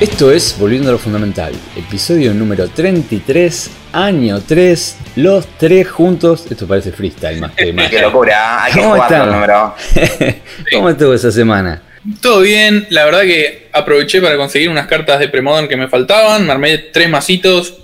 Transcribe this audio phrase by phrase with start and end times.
[0.00, 6.46] Esto es Volviendo a lo Fundamental, episodio número 33, año 3, los tres juntos.
[6.50, 7.90] Esto parece freestyle más que más.
[7.90, 9.74] Qué locura, hay que ¿Cómo están?
[10.72, 11.82] ¿Cómo estuvo esa semana?
[12.22, 16.46] Todo bien, la verdad que aproveché para conseguir unas cartas de Premodern que me faltaban,
[16.46, 17.76] me armé tres masitos,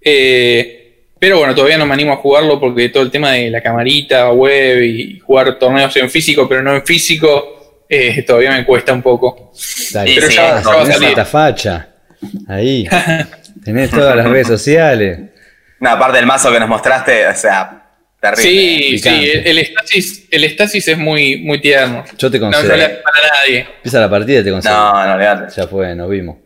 [0.00, 3.60] eh, pero bueno, todavía no me animo a jugarlo porque todo el tema de la
[3.60, 7.55] camarita web y jugar torneos en físico pero no en físico,
[7.88, 9.52] eh, todavía me cuesta un poco.
[9.92, 11.08] Dale, Pero sí, ya- ya va a tenés salir.
[11.10, 11.88] esta facha.
[12.48, 12.88] Ahí.
[13.64, 15.18] Tenés todas las redes sociales.
[15.80, 17.82] No, aparte del mazo que nos mostraste, o sea,
[18.20, 18.42] terrible.
[18.50, 19.32] Sí, sí, Picante.
[19.38, 22.04] el, el estasis, el estasis es muy, muy tierno.
[22.16, 22.68] Yo te No, concedo.
[22.70, 23.66] no le para nadie.
[23.76, 24.72] Empieza la partida y te concedo.
[24.74, 25.52] No, no, olvidate.
[25.56, 26.36] Ya fue, nos vimos.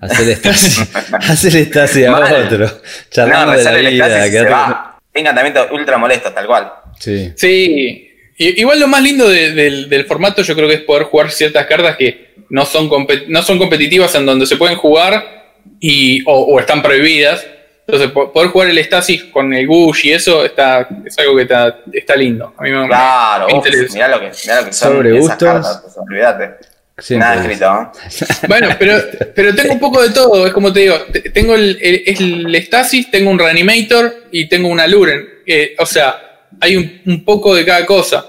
[0.00, 0.88] Hacer estasis.
[1.12, 2.46] Hacer estasis a Mal.
[2.46, 2.80] otro.
[3.10, 4.26] Charlando de la el vida.
[4.28, 4.98] se va.
[5.14, 6.72] Encantamiento ultra molesto, tal cual.
[6.98, 7.32] Sí.
[7.36, 11.30] Sí, igual lo más lindo de- del, del formato yo creo que es poder jugar
[11.30, 12.88] ciertas cartas que no son,
[13.28, 15.44] no son competitivas en donde se pueden jugar
[15.80, 17.46] y, o, o están prohibidas.
[17.86, 21.42] Entonces, po- poder jugar el Stasis con el Gush y eso está, es algo que
[21.42, 22.54] está, está lindo.
[22.56, 25.20] A mí me, Claro, me uf, mirá lo que, mirá lo que son Sobre esas
[25.20, 25.48] gustos.
[25.48, 26.50] cartas, pues, olvídate.
[26.96, 27.40] Siempre Nada es.
[27.50, 28.46] escrito, ¿eh?
[28.48, 29.02] Bueno, pero,
[29.34, 30.46] pero tengo un poco de todo.
[30.46, 34.68] Es como te digo, te- tengo el, el, el Stasis, tengo un Reanimator y tengo
[34.68, 35.28] una Luren.
[35.44, 38.24] Eh, o sea, hay un, un poco de cada cosa.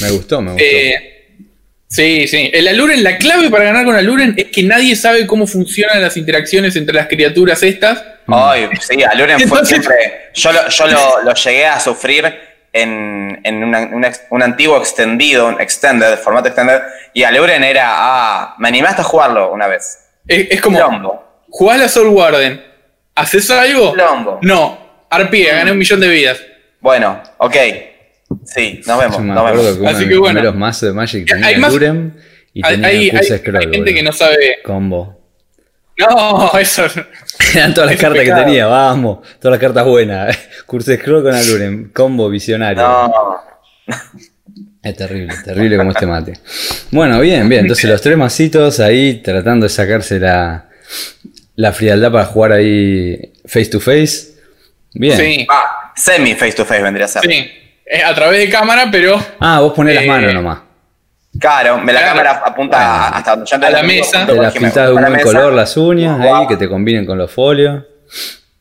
[0.00, 0.64] Me gustó, me gustó.
[0.66, 1.26] Eh,
[1.88, 2.50] sí, sí.
[2.52, 6.16] El Aluren, la clave para ganar con Aluren es que nadie sabe cómo funcionan las
[6.16, 8.02] interacciones entre las criaturas estas.
[8.28, 9.96] Ay, sí, Aluren fue Entonces- siempre.
[10.34, 12.24] Yo, lo, yo lo, lo llegué a sufrir
[12.72, 13.90] en, en una-
[14.30, 16.80] un, antiguo extendido, un extended, formato extended,
[17.14, 17.86] y Aluren era.
[17.88, 19.98] Ah, me animaste a jugarlo una vez.
[20.28, 21.44] Es, es como, Lombo.
[21.48, 22.62] jugás la Soul Warden,
[23.16, 23.96] ¿haces algo?
[23.96, 24.38] Lombo.
[24.42, 26.38] No, arpía, gané un millón de vidas.
[26.80, 27.56] Bueno, ok.
[28.44, 29.20] Sí, nos vemos.
[29.22, 29.78] Nos vemos.
[29.78, 30.34] que Así que bueno.
[30.40, 32.12] primeros mazos de Magic tenía Hay más- Durem
[32.54, 33.56] y Hay, tenía hay- hay- Scroll.
[33.56, 33.94] hay gente boludo.
[33.94, 34.58] que no sabe.
[34.64, 35.20] Combo.
[35.98, 36.86] No, eso.
[37.54, 38.44] Eran todas las cartas que pecado.
[38.44, 39.18] tenía, vamos.
[39.38, 40.38] Todas las cartas buenas.
[40.66, 41.90] Curse Scroll con Aluren.
[41.92, 42.82] Combo visionario.
[42.82, 43.12] No.
[44.82, 46.32] Es terrible, terrible como este mate.
[46.90, 47.62] Bueno, bien, bien.
[47.62, 50.70] Entonces los tres masitos ahí tratando de sacarse la,
[51.56, 54.28] la frialdad para jugar ahí face to face.
[54.94, 55.16] Bien.
[55.18, 57.22] Sí, Ah, semi face to face vendría a ser.
[57.22, 57.50] sí.
[58.04, 60.60] A través de cámara, pero Ah, vos ponés las Eh, manos nomás.
[61.40, 62.14] Claro, me la Claro.
[62.16, 64.26] cámara apunta hasta donde yo A la mesa.
[64.26, 67.30] Te las pintás de un buen color las uñas ahí, que te combinen con los
[67.32, 67.82] folios.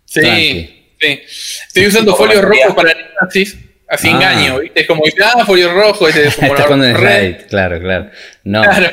[0.05, 0.93] Sí, Tranqui.
[0.99, 1.21] sí.
[1.67, 3.57] Estoy usando folios rojos para el énfasis,
[3.87, 4.11] así Ah.
[4.11, 4.81] engaño, ¿viste?
[4.81, 6.95] Es como, ah, folio rojo, este es como Estás la red.
[7.03, 8.09] raid, claro, claro.
[8.45, 8.87] No, Claro.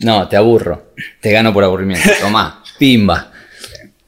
[0.00, 0.92] no, te aburro.
[1.20, 2.08] Te gano por aburrimiento.
[2.20, 3.32] Tomá, pimba.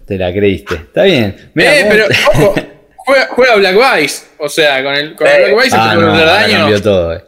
[0.07, 0.75] Te la creíste.
[0.77, 1.51] Está bien.
[1.55, 2.55] Mirá, eh, vos- pero, ojo,
[3.11, 5.43] juega, juega Black Vice, o sea, con el, con el.
[5.53, 6.59] Black Vice se Ah, no, ahora daño.
[6.59, 7.15] cambió todo.
[7.15, 7.25] eh.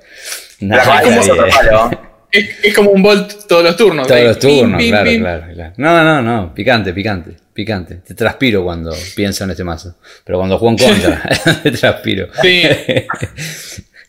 [0.60, 1.90] Es otro.
[2.32, 4.06] Es, es como un Bolt todos los turnos.
[4.06, 5.20] Todos los turnos, pim, claro, pim.
[5.20, 5.72] claro, claro.
[5.76, 7.96] No, no, no, picante, picante, picante.
[7.96, 9.96] Te transpiro cuando pienso en este mazo.
[10.24, 11.22] Pero cuando juego en contra,
[11.62, 12.28] te transpiro.
[12.40, 12.62] Sí.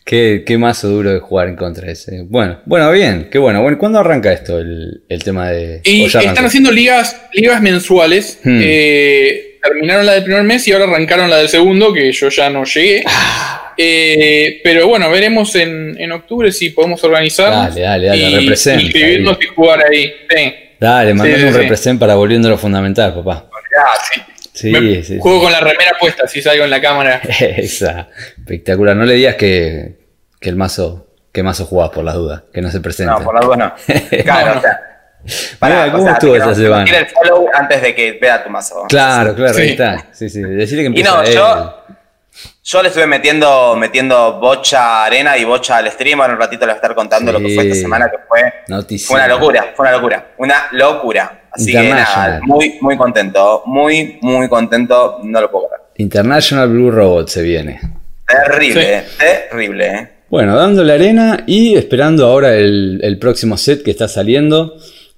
[0.06, 2.22] qué, qué mazo duro de jugar en contra ese.
[2.22, 3.60] Bueno, bueno, bien, qué bueno.
[3.60, 5.82] bueno ¿Cuándo arranca esto, el, el tema de...
[5.84, 8.38] Y están haciendo ligas, ligas mensuales.
[8.42, 8.58] Hmm.
[8.62, 12.50] Eh, terminaron la del primer mes y ahora arrancaron la del segundo, que yo ya
[12.50, 13.02] no llegué.
[13.06, 13.74] Ah.
[13.76, 17.74] Eh, pero bueno, veremos en, en octubre si podemos organizarnos.
[17.74, 20.12] Dale, dale, dale, y, represent, inscribirnos y jugar ahí.
[20.30, 20.54] Sí.
[20.78, 21.58] Dale, mandame Sí, un sí.
[21.58, 23.48] represent para volviendo a lo fundamental, papá.
[23.76, 24.20] Ah, sí.
[24.52, 25.18] Sí, Me- sí.
[25.18, 27.20] Juego con la remera puesta si salgo en la cámara.
[27.40, 28.08] Esa,
[28.38, 28.94] espectacular.
[28.94, 29.96] No le digas que,
[30.40, 33.14] que el mazo, que mazo jugás por las dudas, que no se presenta.
[33.18, 33.74] No, por las dudas no.
[34.22, 34.93] Claro, No, o sea.
[35.62, 36.98] Mira, ¿cómo o sea, estuvo esa no- semana?
[36.98, 38.84] El follow antes de que vea tu mazo.
[38.88, 39.70] Claro, claro, ahí Sí.
[39.72, 40.06] está.
[40.12, 40.40] Sí, sí.
[40.42, 41.32] Decirle que Y empieza no, él.
[41.34, 41.76] yo,
[42.64, 46.20] yo le estuve metiendo, metiendo bocha arena y bocha al stream.
[46.20, 48.40] Ahora un ratito le voy a estar contando lo que fue esta semana, que fue,
[48.68, 49.06] Noticia.
[49.06, 50.26] fue una locura, fue una locura.
[50.38, 51.40] Una locura.
[51.52, 53.62] Así que nada, muy, muy contento.
[53.66, 55.20] Muy, muy contento.
[55.22, 55.82] No lo puedo creer.
[55.96, 57.80] International Blue Robot se viene.
[58.26, 60.08] Terrible, terrible, eh.
[60.30, 64.74] Bueno, dándole arena y esperando ahora el, el próximo set que está saliendo.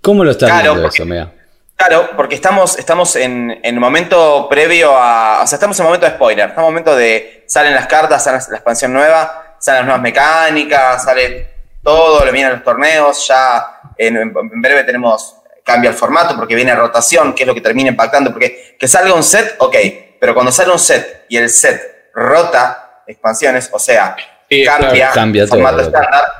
[0.06, 1.32] ¿Cómo lo estás Claro, viendo porque- eso, Mea?
[1.75, 5.41] Claro, porque estamos, estamos en, en momento previo a.
[5.43, 6.49] O sea, estamos en momento de spoiler.
[6.50, 7.44] Estamos en un momento de.
[7.49, 11.49] Salen las cartas, sale la expansión nueva, salen las nuevas mecánicas, sale
[11.82, 13.26] todo, le vienen los torneos.
[13.26, 14.32] Ya en,
[14.62, 15.35] breve tenemos.
[15.64, 18.31] Cambia el formato porque viene rotación, que es lo que termina impactando.
[18.31, 19.75] Porque que salga un set, ok.
[20.20, 24.14] Pero cuando sale un set y el set rota expansiones, o sea,
[24.49, 25.99] Sí, cambia, claro, cambia el formato todo, loco.
[25.99, 26.32] estándar.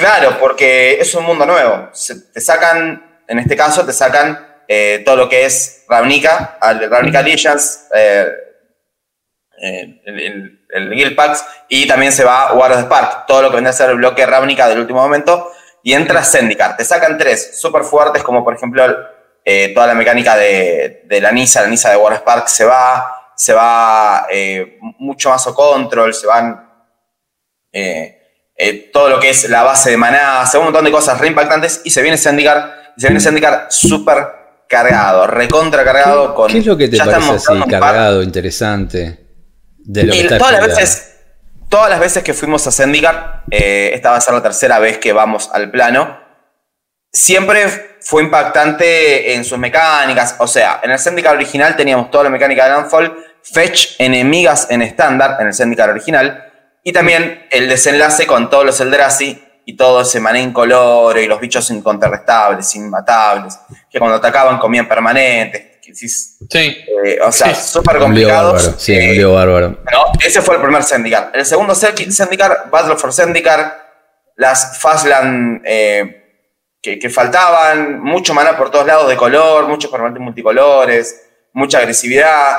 [0.00, 1.90] Claro, porque es un mundo nuevo.
[1.92, 7.18] Se- te sacan, en este caso, te sacan eh, todo lo que es Ravnica, Ravnica
[7.18, 8.26] Allegiance, eh,
[9.62, 13.42] eh, el, el- el Guild Packs, y también se va War of the Spark, todo
[13.42, 15.52] lo que vendría a ser el bloque Ravnica del último momento,
[15.82, 16.76] y entra Zendikar.
[16.78, 18.84] Te sacan tres súper fuertes, como por ejemplo
[19.44, 23.52] eh, toda la mecánica de, la NISA, la NISA de War Spark se va, se
[23.52, 24.26] va
[24.98, 26.70] mucho más o control, se van
[27.72, 28.19] eh,
[28.92, 31.80] todo lo que es la base de maná, se un montón de cosas re impactantes
[31.84, 34.26] y se viene Zendikar, y se viene Zendikar súper
[34.68, 36.34] cargado, recontra cargado.
[36.34, 39.18] con, ¿Qué es lo que te parece así, cargado, interesante?
[39.78, 41.10] De lo que todas las veces
[41.70, 45.12] Todas las veces que fuimos a Zendikar, esta va a ser la tercera vez que
[45.12, 46.18] vamos al plano,
[47.12, 50.34] siempre fue impactante en sus mecánicas.
[50.40, 54.82] O sea, en el Zendikar original teníamos toda la mecánica de Landfall, fetch enemigas en
[54.82, 56.49] estándar en el Zendikar original,
[56.82, 61.40] y también el desenlace con todos los Eldrazi y todo ese mané incoloro y los
[61.40, 63.58] bichos incontrarrestables, inmatables,
[63.90, 65.70] que cuando atacaban comían permanentes.
[65.94, 66.84] Sí.
[67.04, 68.58] Eh, o sea, súper complicado.
[68.58, 69.78] Sí, un lío bárbaro.
[70.24, 71.32] ese fue el primer Zendikar.
[71.34, 73.90] El segundo Zendikar, Battle for Zendikar,
[74.36, 76.20] las Fastland eh,
[76.80, 82.58] que, faltaban, mucho maná por todos lados de color, muchos permanentes multicolores, mucha agresividad.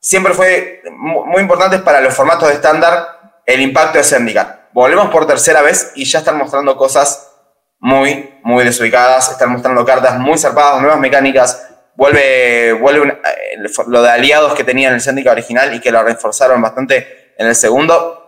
[0.00, 4.68] Siempre fue muy importante para los formatos de estándar el impacto de Zendikar.
[4.72, 7.30] Volvemos por tercera vez y ya están mostrando cosas
[7.78, 11.68] muy, muy desubicadas, están mostrando cartas muy zarpadas, nuevas mecánicas.
[11.96, 16.02] Vuelve, vuelve eh, lo de aliados que tenía en el Zendikar original y que lo
[16.02, 18.20] reforzaron bastante en el segundo.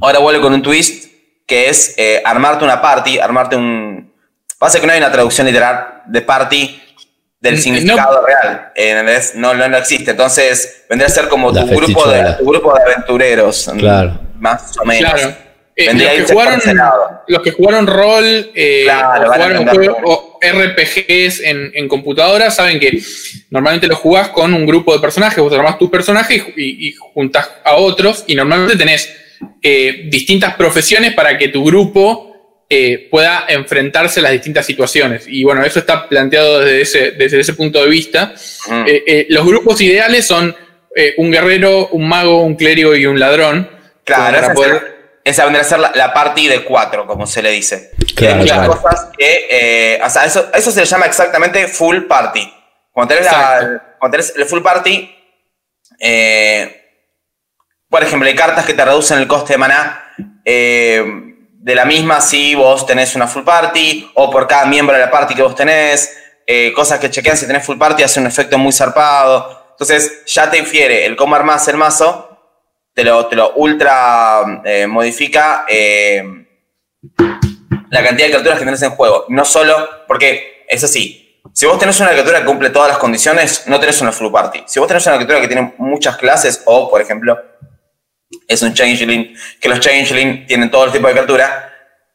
[0.00, 1.10] Ahora vuelve con un twist
[1.46, 4.12] que es eh, armarte una party, armarte un,
[4.62, 6.80] Pasa que no hay una traducción literal de party
[7.40, 8.72] del significado real.
[9.34, 10.12] no, no, no, existe.
[10.12, 13.68] Entonces, vendría a ser como tu grupo, de, grupo de aventureros.
[13.76, 14.20] Claro.
[14.42, 15.12] Más o menos.
[15.12, 15.34] Claro.
[15.74, 16.60] Eh, los, que jugaron,
[17.28, 18.86] los, que jugaron, rol eh,
[20.04, 23.00] o RPGs en, en, computadora saben que
[23.48, 27.50] normalmente lo jugás con un grupo de personajes, vos armás tu personaje y, y, juntás
[27.64, 29.10] a otros y normalmente tenés
[29.62, 32.32] eh, distintas profesiones para que tu grupo
[32.74, 35.26] eh, pueda enfrentarse a las distintas situaciones.
[35.28, 38.32] Y bueno, eso está planteado desde ese, desde ese punto de vista.
[38.86, 40.56] Eh, eh, los grupos ideales son
[41.18, 43.68] un guerrero, un mago, un clérigo y un ladrón.
[44.04, 44.52] Claro,
[45.24, 47.92] esa, vendría a ser la, party de cuatro, como se le dice.
[48.18, 50.00] hay muchas cosas que.
[50.04, 52.52] o sea, eso, eso se le llama exactamente full party.
[52.90, 53.30] Cuando tenés,
[53.98, 55.14] cuando tenés el full party.
[57.88, 60.14] por ejemplo, hay cartas que te reducen el coste de maná.
[60.44, 61.04] Eh,
[61.62, 65.10] de la misma si vos tenés una full party o por cada miembro de la
[65.10, 66.18] party que vos tenés.
[66.44, 69.62] Eh, cosas que chequean si tenés full party hace un efecto muy zarpado.
[69.70, 72.31] Entonces ya te infiere el cómo armás el mazo,
[72.94, 76.22] te lo, te lo ultra eh, modifica eh,
[77.90, 79.26] la cantidad de criaturas que tenés en juego.
[79.28, 81.40] No solo porque es así.
[81.52, 84.64] Si vos tenés una criatura que cumple todas las condiciones, no tenés una full party.
[84.66, 87.38] Si vos tenés una criatura que tiene muchas clases, o por ejemplo,
[88.46, 91.70] es un changeling, que los changeling tienen todo el tipo de criatura,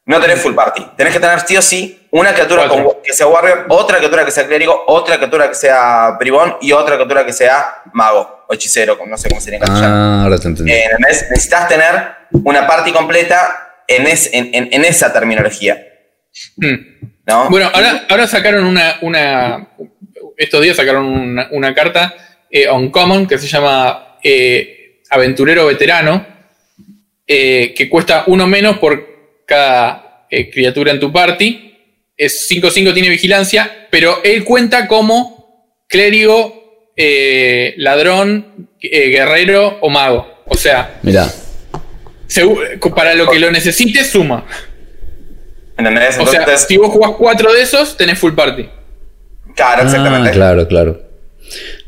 [0.06, 0.92] no tenés full party.
[0.96, 2.68] Tenés que tener sí o sí una criatura
[3.04, 6.96] que sea warrior, otra criatura que sea clérigo, otra criatura que sea bribón y otra
[6.96, 9.94] criatura que sea mago o hechicero, no sé cómo sería en castellano.
[9.94, 10.72] Ah, ahora te entendí.
[10.72, 11.94] Eh, necesitas tener
[12.32, 14.06] una party completa en,
[14.72, 15.86] en, esa terminología.
[16.56, 17.50] Hmm.
[17.50, 19.68] Bueno, ahora, ahora sacaron una, una,
[20.36, 21.06] Estos días sacaron
[21.50, 22.14] una, carta
[22.50, 26.26] eh, on common que se llama eh, aventurero veterano,
[27.26, 31.64] eh, que cuesta uno menos por cada eh, criatura en tu party.
[32.16, 36.57] Es 5-5, tiene vigilancia, pero él cuenta como clérigo,
[37.00, 40.42] eh, ladrón, guerrero o mago.
[40.46, 41.28] O sea, Mira.
[42.94, 44.44] para lo que lo necesites, suma.
[45.76, 46.18] ¿Entendés?
[46.18, 48.68] o sea, si vos jugás cuatro de esos, tenés full party.
[49.54, 50.30] Claro, exactamente.
[50.30, 51.02] Ah, claro, claro.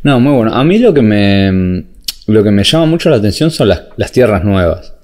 [0.04, 0.54] No, muy bueno.
[0.54, 1.84] A mí lo que me,
[2.26, 4.94] lo que me llama mucho la atención son las, tierras nuevas.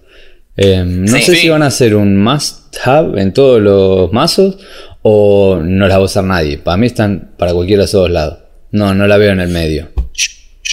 [0.57, 4.57] Eh, no sé si van a ser un must have en todos los mazos
[5.03, 6.59] o no las va a usar nadie.
[6.59, 8.39] Para mí están para cualquiera de esos lados.
[8.71, 9.89] No, no la veo en el medio.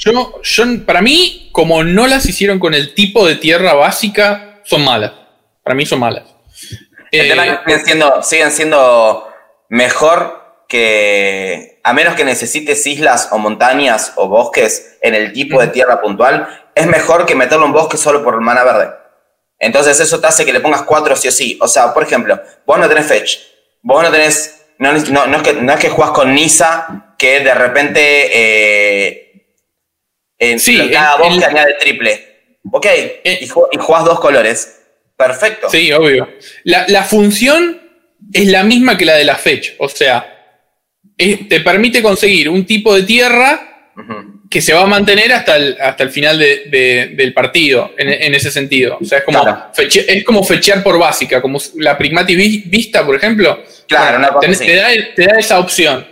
[0.05, 4.83] Yo, yo, para mí, como no las hicieron con el tipo de tierra básica, son
[4.83, 5.13] malas.
[5.63, 6.23] Para mí son malas.
[7.11, 9.27] El tema es que siguen siendo, siguen siendo
[9.69, 15.67] mejor que a menos que necesites islas o montañas o bosques en el tipo de
[15.67, 18.89] tierra puntual, es mejor que meterlo en bosque solo por mana verde.
[19.59, 21.57] Entonces eso te hace que le pongas cuatro sí o sí.
[21.61, 23.37] O sea, por ejemplo, vos no tenés fetch,
[23.81, 25.03] vos no tenés, no, es,
[25.43, 29.22] que, no es que jugás con Nisa que de repente eh,
[30.39, 32.33] en cada bosque añade triple.
[32.71, 34.81] Ok, eh, y, jugás dos colores.
[35.15, 35.69] Perfecto.
[35.69, 36.29] Sí, obvio.
[36.63, 37.81] La, la función
[38.31, 39.73] es la misma que la de la fetch.
[39.79, 40.33] O sea,
[41.17, 43.69] te permite conseguir un tipo de tierra
[44.49, 48.97] que se va a mantener hasta el, hasta el final del partido, en, ese sentido.
[49.01, 49.43] O sea, es como,
[49.77, 53.63] es como fechear por básica, como la Pragmatic Vista, por ejemplo.
[53.87, 56.05] Claro, te, da, esa opción.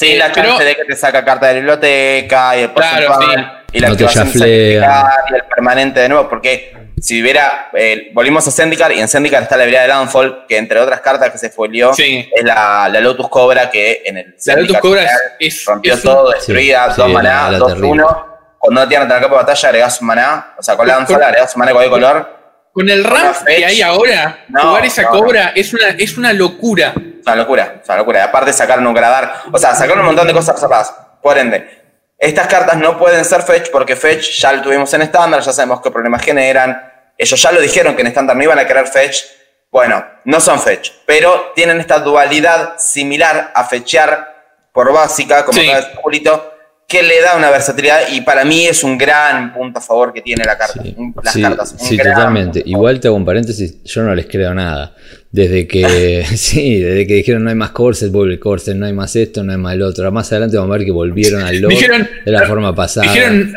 [0.00, 3.06] Sin la Pero- chance de que te saca carta de la biblioteca y el Claro,
[3.06, 8.10] porcentual y la No te activación y el permanente de nuevo, porque si hubiera, eh,
[8.14, 11.30] volvimos a Zendikar y en Zendikar está la habilidad de Landfall, que entre otras cartas
[11.30, 12.28] que se folió Sí.
[12.34, 15.94] es la, la Lotus Cobra que en el La Lotus Cobra final es, es, rompió
[15.94, 17.88] es un- todo, destruida, Sí, dos sí, maná, dos terrible.
[17.90, 18.26] uno.
[18.58, 21.54] Cuando no tienen la capa de batalla agregás un maná, o sea, con Landfall agregás
[21.54, 22.40] un maná de cualquier color.
[22.72, 25.18] Con el ramp que hay ahora, No, jugar esa no, no.
[25.20, 26.92] cobra es una, es una locura.
[27.32, 28.18] Una locura, es una locura.
[28.18, 29.42] Y aparte sacaron un gradar.
[29.52, 30.92] O sea, sacaron un montón de cosas zapadas.
[31.22, 31.80] Por ende,
[32.18, 35.80] estas cartas no pueden ser fetch porque fetch ya lo tuvimos en estándar, ya sabemos
[35.80, 37.12] qué problemas generan.
[37.16, 39.22] Ellos ya lo dijeron que en estándar no iban a querer fetch.
[39.70, 44.34] Bueno, no son fetch, pero tienen esta dualidad similar a fetchear
[44.72, 45.70] por básica, como Sí.
[46.02, 46.49] Julito,
[46.90, 50.22] que le da una versatilidad y para mí es un gran punto a favor que
[50.22, 50.82] tiene la carta.
[50.82, 51.74] Sí, las sí, cartas.
[51.78, 52.60] sí, totalmente.
[52.66, 54.96] Igual te hago un paréntesis, yo no les creo nada.
[55.30, 58.92] Desde que, sí, desde que dijeron no hay más corset, vuelve el corset, no hay
[58.92, 60.10] más esto, no hay más lo otro.
[60.10, 63.06] Más adelante vamos a ver que volvieron al lore Dijeron- de la forma pasada.
[63.06, 63.54] Dijeron,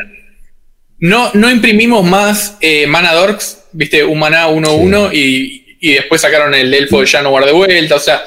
[1.00, 6.54] no, no imprimimos más eh, Mana Dorks, viste, un maná 1-1 y, y después sacaron
[6.54, 8.24] el elfo de Janowar de vuelta, o sea,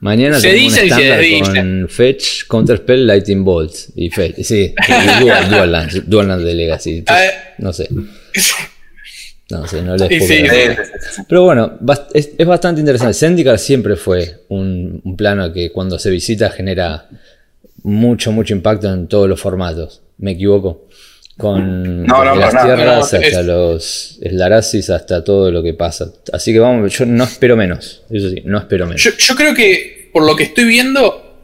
[0.00, 1.44] Mañana se tenemos dice un y se estándar desdice.
[1.54, 4.42] con Fetch, Counterspell, Lightning Bolts y Fetch.
[4.42, 7.04] Sí, y Dual, Dual Lands, Dual de Legacy.
[7.06, 7.34] A ver.
[7.58, 7.88] No sé,
[9.50, 10.44] no sé, no les puedo sí.
[10.44, 11.22] Sí.
[11.28, 11.78] Pero bueno,
[12.12, 13.14] es, es bastante interesante.
[13.14, 17.08] Zendikar siempre fue un, un plano que cuando se visita genera
[17.84, 20.02] mucho, mucho impacto en todos los formatos.
[20.18, 20.88] ¿Me equivoco?
[21.38, 25.72] Con No, no, desde las tierras No, hasta es- los Slarasis, hasta todo lo que
[25.72, 26.12] pasa.
[26.32, 28.02] Así que vamos, yo no espero menos.
[28.10, 29.00] Eso sí, no espero menos.
[29.02, 31.38] yo, yo creo que por lo que estoy viendo,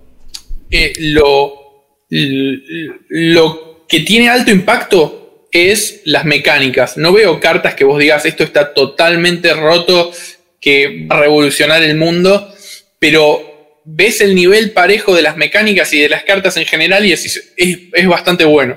[0.70, 1.54] eh, lo,
[3.08, 6.96] lo que tiene alto impacto es las mecánicas.
[6.96, 10.10] No veo cartas que vos digas esto está totalmente roto,
[10.60, 12.52] que va a revolucionar el mundo,
[12.98, 17.12] pero ves el nivel parejo de las mecánicas y de las cartas en general y
[17.12, 18.76] es, es, es bastante bueno.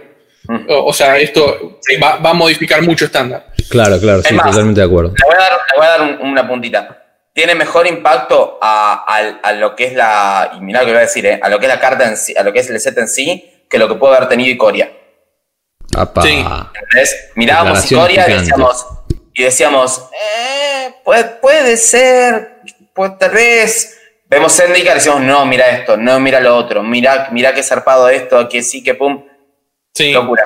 [0.70, 3.48] O, o sea, esto va, va a modificar mucho estándar.
[3.70, 5.14] Claro, claro, sí, totalmente de acuerdo.
[5.18, 7.04] Le voy a dar, le voy a dar un- una puntita.
[7.34, 10.52] Tiene mejor impacto a, a- a lo que es la.
[10.58, 12.18] Y mirá lo que voy a decir, eh, a lo que es la carta en
[12.18, 14.50] sí, a lo que es el set en sí, que lo que puede haber tenido
[14.50, 14.92] Icoria.
[15.96, 16.22] Apa.
[16.22, 16.44] Sí.
[17.36, 18.86] Mirábamos Icoria y decíamos,
[19.34, 22.62] y decíamos, eh, puede, puede ser,
[22.94, 23.94] puede, tal vez.
[24.30, 28.10] Vemos Zendikar y decimos, no, mira esto, no, mira lo otro, mira, mira qué zarpado
[28.10, 29.24] esto, que sí, que pum.
[29.98, 30.12] Sí.
[30.12, 30.44] Locura.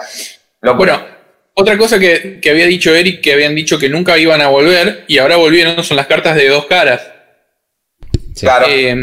[0.61, 0.97] Locura.
[0.97, 1.15] Bueno,
[1.53, 5.03] otra cosa que, que había dicho Eric, que habían dicho que nunca iban a volver,
[5.07, 7.01] y ahora volvieron, son las cartas de dos caras.
[8.33, 8.65] Sí, claro.
[8.69, 8.95] Eh,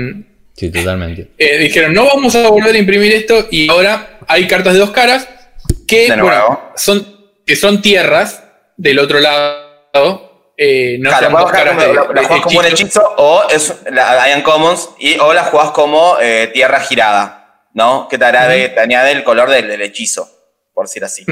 [0.57, 1.28] sí, totalmente.
[1.38, 4.90] eh, dijeron, no vamos a volver a imprimir esto, y ahora hay cartas de dos
[4.90, 5.28] caras
[5.87, 7.07] que, bueno, son,
[7.47, 8.43] que son tierras
[8.76, 10.52] del otro lado.
[10.57, 13.14] eh, no Claro, son la dos jugás caras como, de, la- jugás como un hechizo
[13.19, 18.09] o es la hay uncommons y o la jugás como eh, tierra girada, ¿no?
[18.09, 20.28] Que te, hará de- te añade el color del, del hechizo,
[20.78, 21.25] por decir así.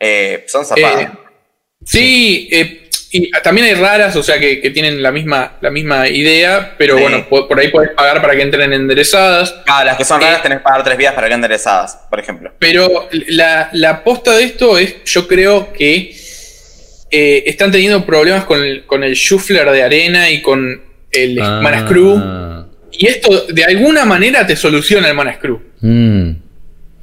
[0.00, 1.02] Eh, son zapadas.
[1.02, 1.08] Eh,
[1.84, 6.08] sí, eh, y también hay raras, o sea, que, que tienen la misma, la misma
[6.08, 7.02] idea, pero Sí.
[7.02, 9.54] bueno, po- por ahí podés pagar para que entren enderezadas.
[9.66, 12.18] Ah, las que son raras eh, tenés que pagar tres vidas para que enderezadas, por
[12.18, 12.50] ejemplo.
[12.58, 16.16] Pero la, la posta de esto es, yo creo que
[17.10, 20.82] eh, están teniendo problemas con el, con el shuffler de arena y con
[21.12, 22.66] el Ah, Mana Screw.
[22.92, 25.60] Y esto de alguna manera te soluciona el Mana Screw.
[25.82, 26.30] mm,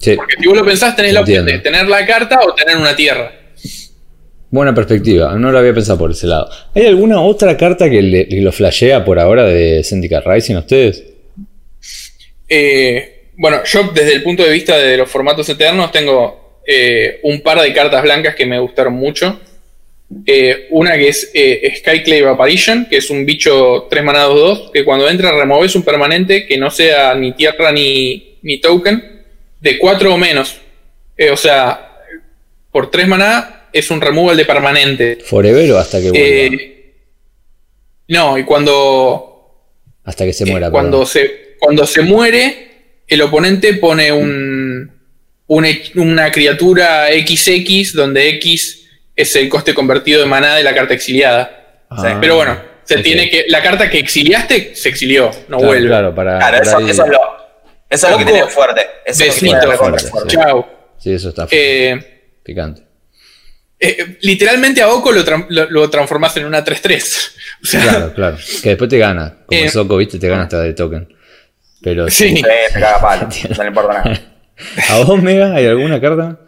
[0.04, 2.78] sí, Porque si vos lo pensás, tenés la opción de tener la carta o tener
[2.78, 3.32] una tierra.
[4.52, 5.36] buena perspectiva.
[5.38, 6.50] No lo había pensado por ese lado.
[6.76, 10.60] ¿Hay alguna otra carta que, le- que lo flashea por ahora de Syndicate Rising a
[10.60, 11.04] ustedes?
[12.48, 17.42] Eh, bueno, yo desde el punto de vista de los formatos eternos tengo eh, un
[17.42, 19.40] par de cartas blancas que me gustaron mucho.
[20.28, 21.32] Eh, una que es
[21.80, 26.46] Skyclave Apparition, que es un bicho 3 manados 2, que cuando entra removes un permanente
[26.46, 29.13] que no sea ni tierra ni, ni token,
[29.64, 30.58] de 4 o menos.
[31.18, 31.98] Eh, o sea,
[32.72, 35.18] por 3 maná es un removal de permanente.
[35.26, 36.28] ¿Forever o hasta que vuelva?
[36.28, 36.96] Eh,
[38.10, 39.30] no, y cuando
[40.04, 40.70] hasta que se eh, muera.
[40.70, 41.08] cuando, perdón.
[41.08, 44.92] se, cuando se muere, el oponente pone un,
[45.48, 48.82] un he- una criatura XX, donde X
[49.16, 51.86] es el coste convertido de maná de la carta exiliada.
[51.90, 53.46] Ah, Pero bueno, se tiene que.
[53.48, 55.88] La carta que exiliaste se exilió, no Claro, vuelve.
[55.88, 57.20] Claro, para, Claro, por eso, ahí- eso es lo,
[57.94, 58.82] eso es lo que tiene fuerte.
[59.06, 59.78] Eso es lo que Besito.
[59.78, 60.30] Fuerte, fuerte.
[60.32, 60.36] sí.
[60.38, 60.70] Chao.
[60.98, 62.84] Sí, eso está Eh, picante.
[63.80, 67.32] eh, literalmente a Oko lo, tran- lo, lo transformás en una 3-3.
[67.64, 68.38] O sea, Claro, claro.
[68.62, 69.38] Que después te gana.
[69.46, 71.08] Como Eh, Soko, viste, te gana hasta de token.
[71.82, 72.36] Pero Sí.
[72.38, 74.22] Sí, se caga palo, no le importa nada.
[74.90, 76.40] ¿A vos, Mega, hay alguna carta?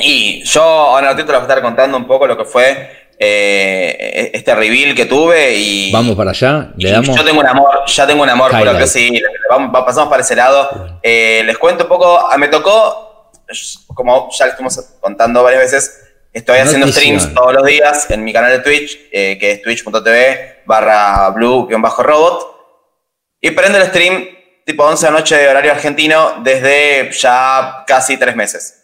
[0.00, 4.54] Y yo ahora les voy a estar contando un poco lo que fue eh, este
[4.54, 5.92] reveal que tuve y.
[5.92, 7.16] Vamos para allá, le damos.
[7.16, 8.88] Yo tengo un amor, ya tengo un amor por lo que Highlight.
[8.90, 10.98] sí, vamos, va- pasamos para ese lado.
[11.02, 13.30] Eh, les cuento un poco, ah, me tocó,
[13.94, 16.00] como ya les estuvimos contando varias veces,
[16.32, 17.18] estoy haciendo Notición.
[17.20, 22.56] streams todos los días en mi canal de Twitch, eh, que es twitch.tv barra blue-robot.
[23.40, 24.26] Y prendo el stream
[24.66, 28.77] tipo 11 de la noche de horario argentino desde ya casi tres meses.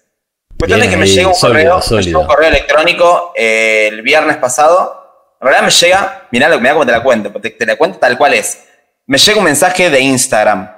[0.59, 4.03] Cuestión de que me llega un sólido, correo, me llega un correo electrónico eh, el
[4.03, 5.35] viernes pasado.
[5.41, 7.99] En realidad me llega, mirá lo da como te la cuento, te, te la cuento
[7.99, 8.65] tal cual es.
[9.07, 10.71] Me llega un mensaje de Instagram.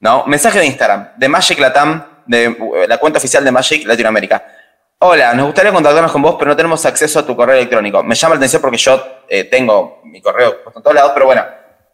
[0.00, 0.26] ¿No?
[0.26, 4.44] Mensaje de Instagram, de Magic Latam, de uh, la cuenta oficial de Magic Latinoamérica.
[4.98, 8.02] Hola, nos gustaría contactarnos con vos, pero no tenemos acceso a tu correo electrónico.
[8.02, 11.24] Me llama la atención porque yo eh, tengo mi correo puesto en todos lados, pero
[11.24, 11.42] bueno,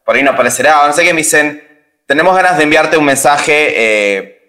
[0.04, 0.86] por ahí no aparecerá.
[0.86, 1.68] No sé qué me dicen.
[2.04, 4.39] Tenemos ganas de enviarte un mensaje, eh,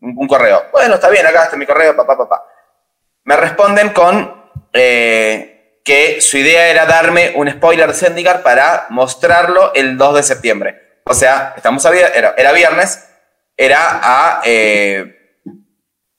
[0.00, 0.64] un, correo.
[0.72, 2.44] Bueno, está bien, acá está mi correo, papá, papá.
[3.24, 9.72] Me responden con eh, que su idea era darme un spoiler de Zendikar para mostrarlo
[9.74, 11.00] el 2 de septiembre.
[11.04, 13.08] O sea, estamos a era, era viernes,
[13.56, 15.14] era a eh,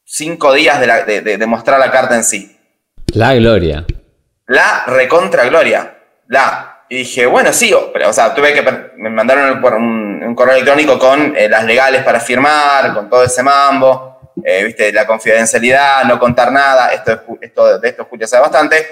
[0.04, 2.58] cinco días de, la- de- de- de mostrar la carta en sí.
[3.14, 3.86] La gloria.
[4.48, 5.98] La recontra gloria.
[6.28, 6.84] La.
[6.90, 8.62] Y dije, bueno, sí, o- pero, o sea, tuve que.
[8.98, 13.24] Me mandaron por un, un correo electrónico con eh, las legales para firmar, con todo
[13.24, 16.94] ese mambo, eh, viste, la confidencialidad, no contar nada.
[16.94, 18.88] Esto, esto de esto Julio sabe bastante.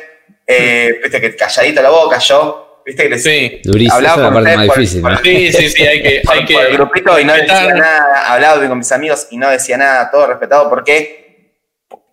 [0.45, 3.61] Eh, viste que calladito la boca, yo, viste que les Sí.
[3.63, 3.95] Durísimo.
[3.95, 5.01] Hablaba Esa es la con parte ustedes más por- difícil.
[5.01, 5.17] por- ¿no?
[5.19, 6.21] Sí, sí, sí, hay que.
[6.25, 7.77] por, Hay que por el grupito y no decía respetar.
[7.77, 11.25] nada, hablaba con mis amigos y no decía nada, todo respetado, ¿por qué?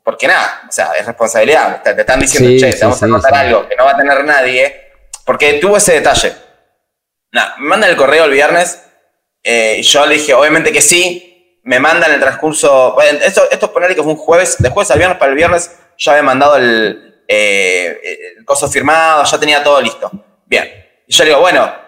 [0.05, 3.03] Porque nada, o sea, es responsabilidad, te, te están diciendo, Sí, che, sí, te vamos
[3.03, 3.39] a contar sí.
[3.41, 4.91] algo que no va a tener nadie,
[5.25, 6.35] porque tuvo ese detalle.
[7.33, 8.83] Nada, me mandan el correo el viernes,
[9.45, 13.95] eh, yo le dije, obviamente que sí, me mandan el transcurso, bueno, esto, esto ponerle
[13.95, 18.01] que fue un jueves, de jueves viernes para el viernes, yo había mandado el, eh,
[18.37, 20.11] el coso firmado, ya tenía todo listo.
[20.47, 20.69] Bien,
[21.07, 21.85] y yo le digo, bueno,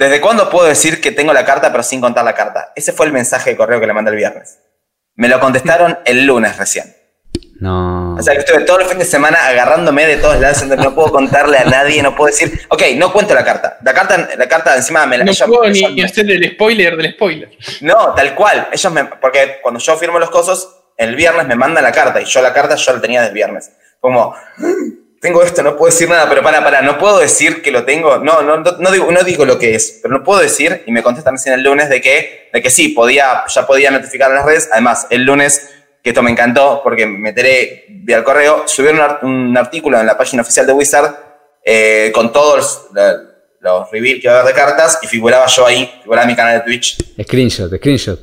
[0.00, 2.72] ¿Desde cuándo puedo decir que tengo la carta pero sin contar la carta?
[2.74, 4.58] Ese fue el mensaje de correo que le mandé el viernes.
[5.14, 6.96] Me lo contestaron el lunes recién.
[7.60, 8.14] No.
[8.16, 11.12] O sea que estuve todo el fin de semana agarrándome de todos lados, no puedo
[11.12, 13.78] contarle a nadie, no puedo decir, ok, no cuento la carta.
[13.84, 15.24] La carta, la carta encima me la...
[15.24, 17.50] No ellos- puedo ni, ellos ni me- hacer el spoiler del spoiler.
[17.82, 18.68] no, tal cual.
[18.72, 22.24] Ellos me, porque cuando yo firmo los cosos, el viernes me mandan la carta y
[22.24, 23.70] yo la carta yo la tenía desde el viernes.
[24.00, 24.34] Como,
[25.20, 28.16] tengo esto, no puedo decir nada, pero para, para, no puedo decir que lo tengo.
[28.18, 30.92] No, no, no, no digo, no digo lo que es, pero no puedo decir, y
[30.92, 34.36] me contestan recién el lunes de que, de que sí, podía, ya podía notificar en
[34.36, 34.68] las redes.
[34.72, 35.68] Además, el lunes,
[36.02, 40.00] que esto me encantó porque me enteré vía el correo, subieron un, art- un artículo
[40.00, 41.14] en la página oficial de Wizard
[41.64, 42.88] eh, con todos los,
[43.60, 46.58] los reveals que va a haber de cartas y figuraba yo ahí, figuraba mi canal
[46.58, 46.96] de Twitch.
[47.22, 48.18] Screenshot, screenshot.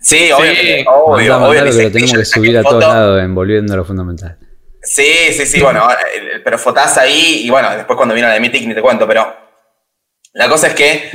[0.00, 0.84] Sí, obvio, Sí.
[0.86, 2.94] obvio, Mandá, obvio mandalo que que lo tenemos que subir a todos foto.
[2.94, 4.38] lados envolviendo lo fundamental.
[4.82, 5.88] Sí, sí, sí, bueno,
[6.44, 9.34] pero fotás ahí y bueno, después cuando vino la de Mythic ni te cuento, pero
[10.34, 11.10] la cosa es que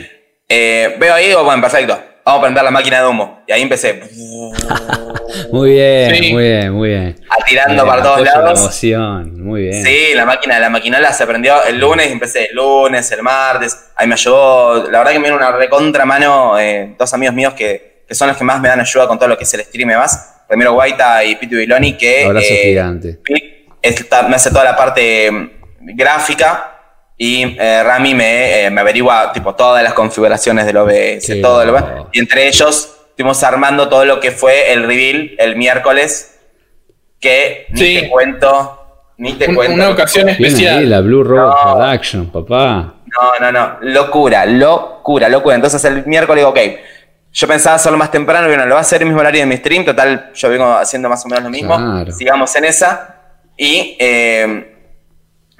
[0.47, 3.41] eh, veo ahí y digo, bueno, perfecto, vamos a prender la máquina de humo.
[3.47, 4.01] Y ahí empecé
[5.51, 6.33] Muy bien, Sí.
[6.33, 7.15] muy bien, muy bien.
[7.29, 8.59] a tirando Bien, para todos apoyo la lados.
[8.59, 9.83] emoción, muy bien.
[9.85, 13.91] Sí, la máquina, la maquinola se prendió el lunes y empecé el lunes, el martes.
[13.95, 14.89] Ahí me ayudó.
[14.89, 18.27] La verdad que me dieron una recontra mano eh, dos amigos míos que, que son
[18.27, 20.35] los que más me dan ayuda con todo lo que es el stream y demás.
[20.49, 23.19] Ramiro Guaita y Pitu Biloni, que Abrazo eh, gigante.
[23.81, 25.49] esta- me hace toda la parte mm,
[25.95, 26.78] gráfica
[27.21, 31.63] y eh, Rami me, eh, me averigua tipo todas las configuraciones del OBS, Qué todo
[31.65, 32.09] lo bueno.
[32.13, 36.39] Y entre ellos estuvimos armando todo lo que fue el reveal el miércoles,
[37.19, 37.97] que ni Sí.
[38.01, 39.73] te cuento, ni te Un- cuento.
[39.75, 40.89] una ocasión Bien ahí, especial.
[40.89, 41.75] la Blue Robot No.
[41.77, 42.93] Production, papá.
[43.05, 45.55] No, no, no, locura, locura, locura.
[45.55, 46.59] Entonces el miércoles digo, ok,
[47.33, 49.45] yo pensaba hacerlo más temprano, y bueno, lo va a hacer el mismo horario de
[49.47, 51.75] mi stream, total, yo vengo haciendo más o menos lo mismo.
[51.75, 52.11] Claro.
[52.13, 53.15] Sigamos en esa.
[53.57, 54.77] Y eh,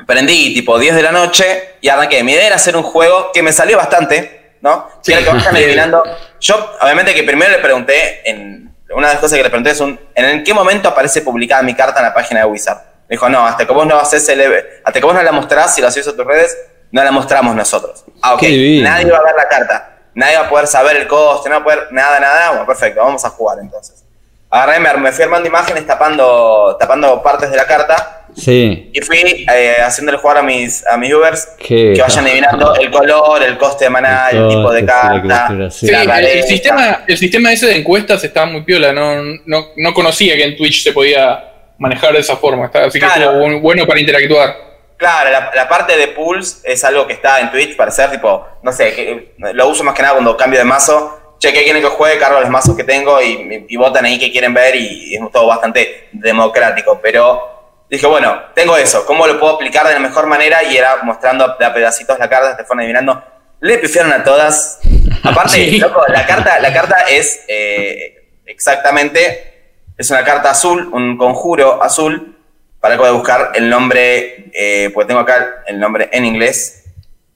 [0.06, 2.24] prendí tipo 10 de la noche y arranqué.
[2.24, 4.88] Mi idea era hacer un juego que me salió bastante, ¿no?
[5.06, 6.04] Era que vayan adivinando.
[6.40, 9.80] Yo, obviamente, que primero le pregunté, en, una de las cosas que le pregunté es
[9.80, 12.78] un, ¿en qué momento aparece publicada mi carta en la página de Wizard?
[13.08, 14.42] Me dijo, no, hasta que vos no haces el,
[14.84, 16.58] hasta que vos no la mostrás y la subís a tus redes,
[16.92, 18.04] no la mostramos nosotros.
[18.22, 18.44] Ah, ok.
[18.44, 19.96] Nadie va a ver la carta.
[20.14, 22.50] Nadie va a poder saber el coste, no va a poder nada, nada.
[22.50, 24.04] Bueno, perfecto, vamos a jugar entonces.
[24.50, 28.90] Agarré, me, me fui armando imágenes tapando, tapando partes de la carta Sí.
[28.94, 32.90] y fui eh, haciéndole jugar a mis, a mis viewers Qué- que vayan adivinando el
[32.92, 35.72] color, el coste de maná, el, tipo de coste, carta.
[35.72, 35.88] sí.
[35.92, 38.94] La el, sistema, el sistema ese de encuestas estaba muy piola.
[38.94, 41.44] No, no, no conocía que en Twitch se podía
[41.78, 42.66] manejar de esa forma.
[42.68, 43.22] está- Así que Claro.
[43.32, 44.56] estuvo bu- bueno para interactuar.
[44.98, 48.46] Claro, la, la parte de pools es algo que está en Twitch para hacer tipo,
[48.64, 51.16] no sé, que, lo uso más que nada cuando cambio de mazo.
[51.40, 52.18] Che, ¿qué quieren que juegue?
[52.20, 55.48] Cargo los mazos que tengo y, y votan ahí que quieren ver y, es todo
[55.48, 57.00] bastante democrático.
[57.02, 57.59] Pero
[57.90, 60.64] dije, bueno, tengo eso, ¿cómo lo puedo aplicar de la mejor manera?
[60.64, 63.24] Y era mostrando de a pedacitos la carta, te fueron adivinando.
[63.62, 64.80] Le pifiaron a todas.
[65.24, 65.80] Aparte, Sí.
[65.80, 72.38] loco, la carta, la carta es eh, exactamente, es una carta azul, un conjuro azul,
[72.80, 76.86] para que voy a buscar el nombre, eh, porque tengo acá el nombre en inglés.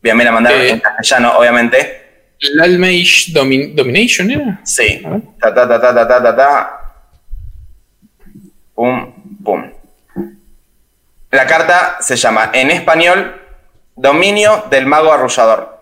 [0.01, 0.69] Bien, me la mandaron Eh.
[0.69, 2.01] en castellano, obviamente.
[2.39, 4.59] El Almeish Domin- Domination era.
[4.63, 5.01] Sí.
[5.39, 6.79] Ta, ta, ta, ta, ta, ta, ta.
[8.75, 9.13] Pum,
[9.43, 9.71] pum.
[11.33, 13.41] La carta se llama en español
[13.95, 15.79] Dominio del Mago Arrullador.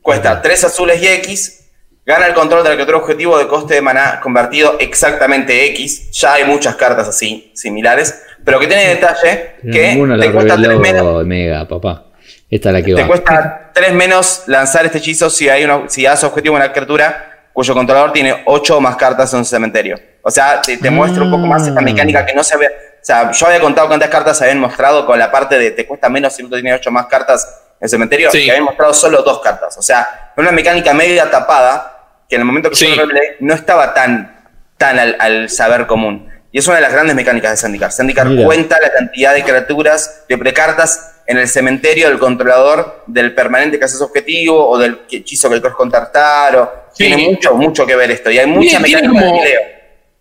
[0.00, 1.60] Cuesta 3 azules y X.
[2.06, 6.10] Gana el control de la criatura objetivo de coste de maná convertido exactamente X.
[6.12, 8.22] Ya hay muchas cartas así, similares.
[8.42, 11.24] Pero que tiene detalle que Ninguno te cuesta 3 menos.
[11.26, 12.06] Mega, papá.
[12.50, 13.06] Esta es la que Te va.
[13.08, 17.48] cuesta 3 menos lanzar este hechizo si hay una, si das objetivo a una criatura
[17.52, 19.98] cuyo controlador tiene 8 o más cartas en su cementerio.
[20.22, 21.82] O sea, te, te muestra un poco más esta Ah.
[21.82, 22.68] mecánica que no se ve.
[23.04, 25.86] O sea, yo había contado cuántas cartas se habían mostrado con la parte de te
[25.86, 27.46] cuesta menos si el otro tiene 8 más cartas
[27.78, 28.30] en el cementerio.
[28.30, 28.38] Sí.
[28.44, 29.76] Y habían mostrado solo dos cartas.
[29.76, 32.96] O sea, una mecánica media tapada que en el momento que Sí.
[32.96, 33.02] yo
[33.40, 36.30] no estaba tan, tan al, al saber común.
[36.50, 37.90] Y es una de las grandes mecánicas de.
[37.90, 38.46] Zendikar Mira.
[38.46, 43.84] cuenta la cantidad de criaturas, de precartas en el cementerio del controlador del permanente que
[43.84, 46.56] haces objetivo o del hechizo que el cross contactar.
[46.56, 47.04] O, Sí.
[47.08, 48.30] Tiene mucho, mucho que ver esto.
[48.30, 49.60] Y hay mucha tiene mecánica como- de leo.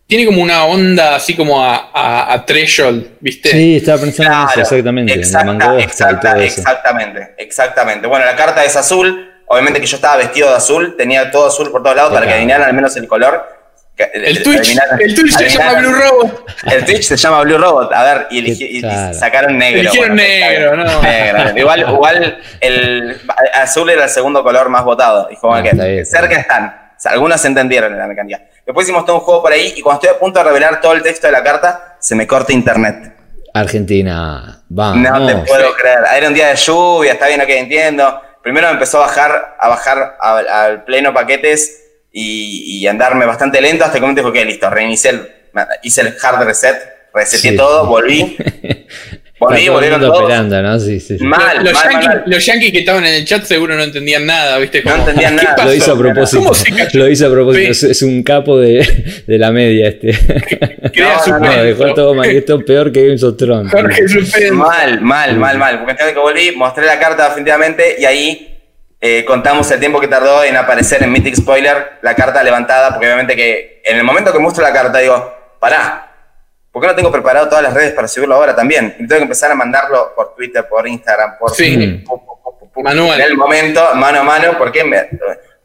[0.05, 3.49] Tiene como una onda así como a, a, a Threshold, ¿viste?
[3.49, 5.13] Sí, estaba pensando en eso, exactamente.
[5.13, 6.59] exacta- la y eso.
[6.61, 8.07] exactamente, exactamente.
[8.07, 9.29] Bueno, la carta es azul.
[9.47, 12.33] Obviamente que yo estaba vestido de azul, tenía todo azul por todos lados para que
[12.33, 13.47] adivinaran al menos el color.
[13.95, 16.45] El Twitch, adivinaran- el Twitch se llama Blue Robot.
[16.71, 17.93] El Twitch se llama Blue Robot.
[17.93, 19.81] A ver, y, eligi- y- sacaron negro.
[19.81, 21.01] Eligieron Bueno, negro, no.
[21.01, 21.57] Negro.
[21.59, 23.21] Igual, igual el
[23.53, 25.29] azul era el segundo color más votado.
[25.31, 26.65] Y como Ah, que está bien, está cerca están.
[26.97, 28.41] O sea, algunos entendieron la mecánica.
[28.65, 30.93] Después hicimos todo un juego por ahí y cuando estoy a punto de revelar todo
[30.93, 33.13] el texto de la carta, se me corta internet.
[33.53, 35.09] Argentina, vamos.
[35.09, 35.99] No te puedo creer.
[36.15, 38.21] Era un día de lluvia, está bien, ok, entiendo.
[38.41, 43.85] Primero me empezó a bajar, a bajar al, pleno paquetes y, y andarme bastante lento
[43.85, 45.31] hasta que momento dije, ok, listo, reinicié el,
[45.83, 46.77] hice el hard reset,
[47.13, 47.55] reseté Sí.
[47.57, 48.37] todo, volví.
[49.43, 50.29] Volví, Está todo el volvieron mundo todos.
[50.29, 50.79] esperando, ¿no?
[50.79, 51.23] Sí, sí, sí.
[51.23, 52.23] Mal, los, mal, yankees, mal.
[52.25, 54.81] los yankees que estaban en el chat seguro no entendían nada, ¿viste?
[54.83, 55.55] No entendían ¿qué nada.
[55.55, 55.67] pasó?
[55.69, 56.37] Lo hizo a propósito.
[56.43, 56.97] ¿Cómo se cachó?
[56.97, 57.73] Lo hizo a propósito.
[57.73, 57.87] Sí.
[57.91, 60.11] Es, un capo de, de la media este.
[60.93, 61.63] Crea No, no, No, suspenso.
[61.63, 62.29] dejó todo mal.
[62.29, 63.73] Esto es peor que Games of Thrones.
[64.51, 65.79] Mal, mal, mal, mal.
[65.79, 68.49] Porque tengo que volví, mostré la carta definitivamente y ahí
[69.01, 73.05] eh, contamos el tiempo que tardó en aparecer en Mythic Spoiler la carta levantada, porque
[73.07, 76.02] obviamente que en el momento que muestro la carta digo, pará,
[76.73, 78.95] ¿por qué no tengo preparado todas las redes para subirlo ahora también?
[78.99, 82.03] Y tengo que empezar a mandarlo por Twitter, por Instagram, por Sí.
[82.05, 82.21] pu-
[82.83, 83.21] Manual.
[83.21, 85.07] En el momento, mano a mano, porque me-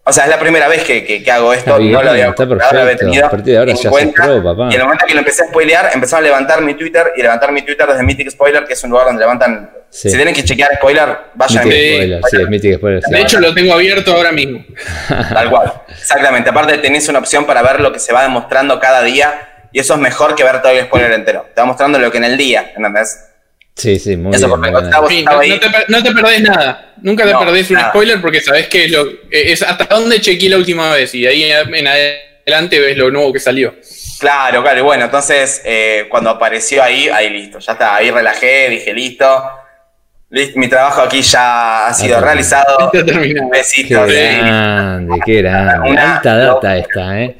[0.05, 2.11] o sea, es la primera vez que, que- que hago esto, Está bien, no lo
[2.11, 4.23] había, está lo había tenido A partir de ahora en ya sos cuenta.
[4.25, 4.68] pro, papá.
[4.71, 7.23] Y en el momento que lo empecé a spoilear, empezaron a levantar mi Twitter y
[7.23, 9.71] levantar mi Twitter desde Mythic Spoiler, que es un lugar donde levantan.
[9.90, 10.11] Sí.
[10.11, 11.94] Si tienen que chequear spoiler, vayan a Mythic Sí.
[11.94, 13.03] Spoiler, sí, es Mythic Spoiler.
[13.03, 13.11] sí.
[13.11, 14.62] De hecho, lo tengo abierto ahora mismo.
[15.09, 15.73] Tal cual.
[15.88, 16.51] Exactamente.
[16.51, 19.49] Aparte, tenés una opción para ver lo que se va demostrando cada día.
[19.79, 21.47] Y eso es mejor que ver todo el spoiler entero.
[21.55, 23.17] Te va mostrando lo que en el día, ¿entendés?
[23.77, 24.51] Sí, sí, muy Eso bien.
[24.51, 24.91] por muy ejemplo, bien.
[24.93, 25.51] estaba- Sí, no, ahí.
[25.51, 26.95] no te, no te perdés nada.
[27.01, 27.91] Nunca te No, perdés un nada.
[27.91, 31.21] spoiler porque sabés que es, lo, eh, es hasta dónde chequeé la última vez y
[31.23, 33.77] de ahí en adelante ves lo nuevo que salió.
[34.19, 34.81] Claro, claro.
[34.81, 37.61] Y bueno, entonces eh, cuando apareció ahí, ahí listo.
[37.61, 37.95] Ya está.
[37.95, 39.45] Ahí relajé, dije listo.
[40.31, 42.27] Listo, Mi trabajo aquí ya ha sido está.
[42.27, 42.91] realizado.
[42.91, 43.03] Qué
[43.53, 44.11] Besitos.
[44.11, 44.17] sí.
[44.17, 45.88] grande, qué grande.
[45.88, 47.37] Una- Alta data esta, ¿eh?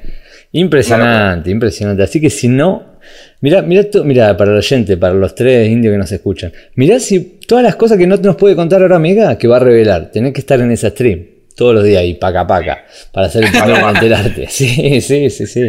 [0.53, 2.03] Impresionante, impresionante.
[2.03, 2.99] Así que si no,
[3.41, 7.39] mira, mira, mira, para el oyente, para los tres indios que nos escuchan, mirá si
[7.47, 10.33] todas las cosas que no nos puede contar ahora Mega, que va a revelar, tenés
[10.33, 13.89] que estar en esa stream todos los días y paca paca, para ser el en
[13.89, 14.47] enterarte.
[14.49, 15.69] Sí, sí, sí, sí.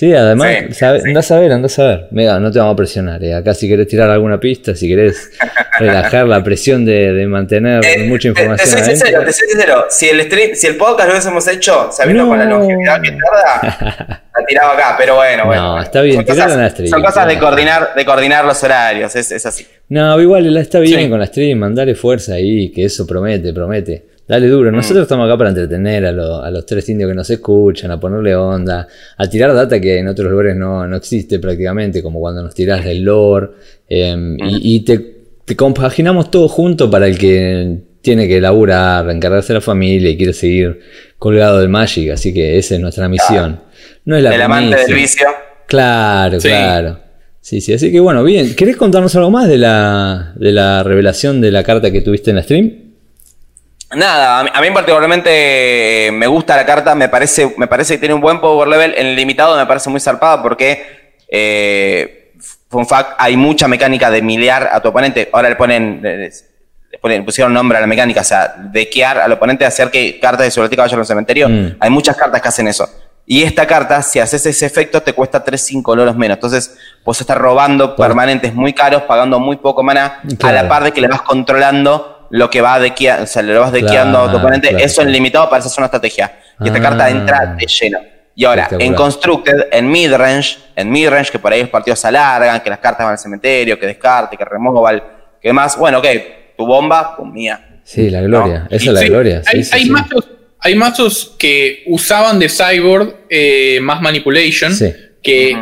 [0.00, 1.08] Sí, además, Sí, sabe- sí.
[1.08, 2.06] andás a ver, andás a ver.
[2.10, 3.22] Mega, no te vamos a presionar.
[3.22, 3.34] eh.
[3.34, 5.30] Acá si querés tirar alguna pista, si querés
[5.78, 9.48] relajar la presión de, de mantener Eh, mucha te- te, información soy sincero, te soy
[9.48, 9.84] sincero.
[9.90, 12.28] Si el stream, si el podcast lo hubiésemos hecho sabiendo No.
[12.30, 15.62] con la longevidad que tarda, la tiraba acá, pero bueno, bueno.
[15.76, 19.14] No, está bien, cosas, en la stream, son cosas de coordinar, de coordinar los horarios,
[19.16, 19.66] es, es así.
[19.90, 21.08] No, igual está bien Sí.
[21.10, 24.04] con la stream, mandale fuerza ahí, que eso promete, promete.
[24.30, 24.70] Dale duro.
[24.70, 27.98] Nosotros estamos acá para entretener a, lo- a los tres indios que nos escuchan, a
[27.98, 32.40] ponerle onda, a tirar data que en otros lugares no, no existe prácticamente, como cuando
[32.42, 33.48] nos tirás del lore.
[33.88, 39.48] eh, y, y te, te compaginamos todo junto para el que tiene que laburar, encargarse
[39.52, 40.78] de la familia y quiere seguir
[41.18, 42.10] colgado del Magic.
[42.12, 43.60] Así que esa es nuestra misión.
[44.04, 45.26] No es la el amante del vicio.
[45.66, 46.48] Claro, Sí.
[46.48, 46.98] claro.
[47.40, 48.54] Sí, sí, así que bueno, bien.
[48.54, 52.36] ¿Querés contarnos algo más de la, de la revelación de la carta que tuviste en
[52.36, 52.89] la stream?
[53.92, 58.14] Nada, a mí, particularmente eh, me gusta la carta, me parece, me parece que tiene
[58.14, 58.94] un buen power level.
[58.96, 62.34] En el limitado me parece muy zarpada porque eh,
[62.68, 65.28] fun fact, hay mucha mecánica de miliar a tu oponente.
[65.32, 66.30] Ahora le ponen, le,
[67.02, 70.50] ponen- pusieron nombre a la mecánica, o sea, dequear al oponente, hacer que cartas de
[70.50, 71.48] biblioteca vayan al cementerio.
[71.48, 71.76] Mm.
[71.80, 72.88] Hay muchas cartas que hacen eso.
[73.26, 76.36] Y esta carta, si haces ese efecto, te cuesta 3, 5 loros menos.
[76.36, 80.92] Entonces, vos estás robando permanentes muy caros, pagando muy poco mana, a la par de
[80.92, 84.30] que le vas controlando lo que va dequeando, o sea, le vas dequeando a tu
[84.30, 84.68] Claro, oponente.
[84.70, 85.12] claro, eso en claro.
[85.12, 86.32] limitado para esa una estrategia.
[86.60, 86.82] Y esta Ah.
[86.82, 87.98] carta entra de lleno.
[88.34, 88.94] Y ahora, en.
[88.94, 93.04] Constructed, en midrange, en midrange, que por ahí los partidos se alargan, que las cartas
[93.04, 95.02] van al cementerio, que descarte, que removal,
[95.42, 95.76] que demás.
[95.76, 96.06] Bueno, ok,
[96.56, 97.80] tu bomba, pues mía.
[97.82, 98.60] Sí, la gloria.
[98.60, 98.76] No.
[98.76, 99.42] Esa Y es la sí, gloria.
[99.42, 99.90] Sí, hay, sí, hay sí.
[99.90, 100.28] mazos,
[100.60, 104.94] hay mazos que usaban de Cyborg eh, más Manipulation, Sí.
[105.22, 105.56] que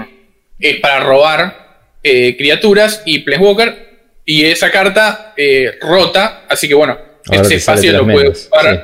[0.61, 1.68] es para robar
[2.02, 3.88] eh, criaturas y Planeswalker.
[4.30, 8.80] Y esa carta eh, rota, así que bueno, Ahora sale fácil lo puede usar sí.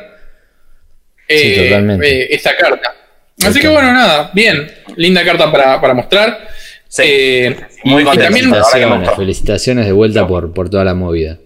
[1.29, 2.09] eh, Sí, totalmente.
[2.23, 2.95] eh, esta carta.
[3.45, 6.49] Así que bueno, nada, bien, linda carta para, para mostrar.
[6.89, 8.51] Sí, Eh, muy y también
[9.17, 11.39] Felicitaciones, de vuelta por, por toda la movida.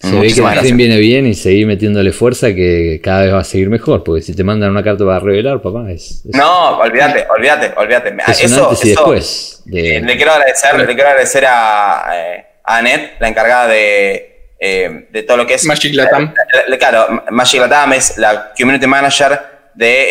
[0.00, 0.76] Se ve que el gracias.
[0.76, 4.34] viene bien y seguir metiéndole fuerza que cada vez va a seguir mejor, porque si
[4.36, 8.14] te mandan una carta para revelar, papá, es, es No, olvídate, olvídate, olvídate.
[8.28, 9.62] Es Eso, eso, después.
[9.64, 14.50] de- eh, le quiero agradecer, le quiero agradecer a, eh, a Annette, la encargada de,
[14.58, 15.64] eh, de todo lo que es.
[15.64, 16.32] Magic Latam.
[16.54, 19.40] La- la- claro, Magic Latam es la community manager
[19.74, 20.06] de,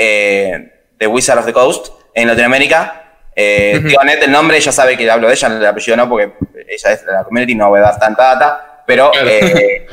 [0.53, 2.97] eh, de Wizard of the Coast en Latinoamérica.
[3.35, 3.79] Eh.
[3.83, 6.33] Digo Annette el nombre, ella sabe que hablo de ella, el apellido no, porque
[6.67, 8.83] ella es la community, no voy a dar tanta data.
[8.85, 9.29] Pero Claro.
[9.29, 9.87] eh,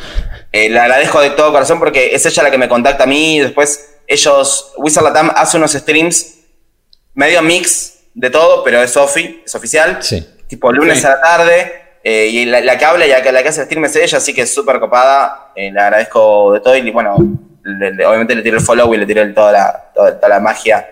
[0.51, 3.37] eh, le agradezco de todo corazón porque es ella la que me contacta a mí.
[3.37, 6.35] y Después, ellos, Wizard Latam hace unos streams
[7.15, 9.99] medio mix de todo, pero es Sofi, es oficial.
[10.03, 10.27] Sí.
[10.49, 11.07] Tipo lunes Sí.
[11.07, 11.83] a la tarde.
[12.11, 13.97] Eh, y la, la que habla y la que, la que hace el stream es
[13.97, 15.51] ella, así que es súper copada.
[15.55, 17.17] eh, le agradezco de todo y bueno,
[17.65, 20.41] le- le- obviamente le tiré el follow y le tiré toda, la, toda, toda la
[20.41, 20.87] magia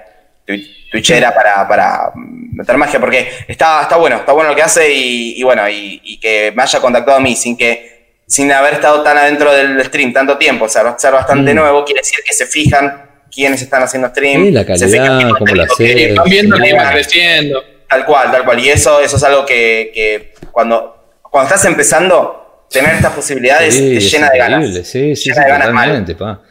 [0.46, 4.92] twi- twitchera para, para meter magia, porque está, está bueno, está bueno lo que hace
[4.92, 7.94] y, y bueno, y, y que me haya contactado a mí sin que
[8.28, 11.56] sin haber estado tan adentro del stream tanto tiempo, o sea, ser bastante Mm.
[11.56, 14.46] nuevo, quiere decir que se fijan quiénes están haciendo stream.
[14.46, 16.14] Sí, la se calidad, fijan qué cómo haces.
[16.16, 16.68] van viendo que Sí.
[16.70, 17.62] iba creciendo.
[17.88, 18.58] Tal cual, tal cual.
[18.58, 20.95] Y eso, eso es algo que, que cuando,
[21.30, 24.70] cuando estás empezando, tener estas posibilidades Sí, te es llena de ganas.
[24.74, 25.84] Sí, sí, sí, Llena de ganas mal.
[25.88, 26.42] totalmente, pa.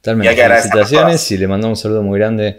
[0.00, 0.34] Totalmente.
[0.36, 2.58] Felicitaciones y le mandamos un saludo muy grande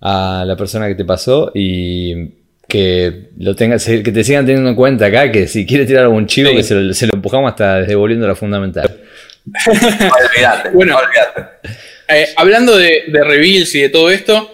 [0.00, 2.28] a la persona que te pasó y
[2.68, 6.04] que lo tenga, se- que te sigan teniendo en cuenta acá, que si quiere tirar
[6.04, 6.56] algún chivo, Sí.
[6.56, 9.02] que se lo, se lo empujamos hasta desde volviendo a la fundamental.
[9.66, 10.96] Olvídate, Bueno.
[10.96, 11.68] olvídate.
[12.08, 14.50] Eh, hablando de, de reveals y de todo esto,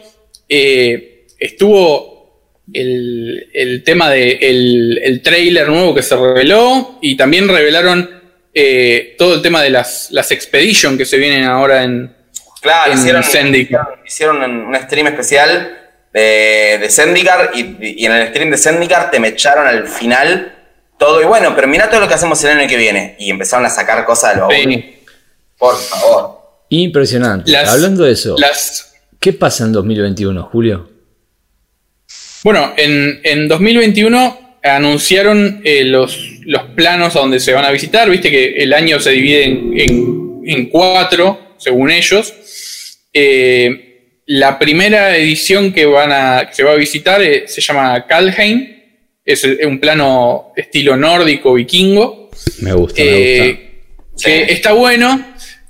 [0.48, 2.12] eh, estuvo
[2.74, 8.08] el, el tema de el, el trailer nuevo que se reveló y también revelaron
[8.54, 12.14] eh, todo el tema de las, las Expedition que se vienen ahora en...
[12.61, 13.98] Claro, En hicieron, Zendikar.
[14.06, 15.78] hicieron, hicieron un stream especial
[16.12, 20.54] de, de Zendikar y, y en el stream de Zendikar te me echaron al final
[20.98, 21.20] todo.
[21.20, 23.16] Y bueno, pero mira todo lo que hacemos el año que viene.
[23.18, 24.54] Y empezaron a sacar cosas del baúl.
[24.54, 24.98] Sí.
[25.58, 26.38] Por favor.
[26.68, 27.50] Impresionante.
[27.50, 30.88] Las- Hablando de eso, Las, ¿qué pasa en 2021, Julio?
[32.44, 38.09] Bueno, en, en 2021 anunciaron eh, los, los planos a donde se van a visitar.
[38.11, 42.35] Viste que el año se divide en, en- en cuatro, según ellos.
[43.12, 48.07] Eh, la primera edición que, van a, que se va a visitar eh, se llama
[48.07, 48.68] Kalheim.
[49.24, 52.31] Es un plano estilo nórdico vikingo.
[52.61, 54.28] Me gusta, me Eh, gusta.
[54.28, 54.52] que Sí.
[54.52, 55.26] está bueno.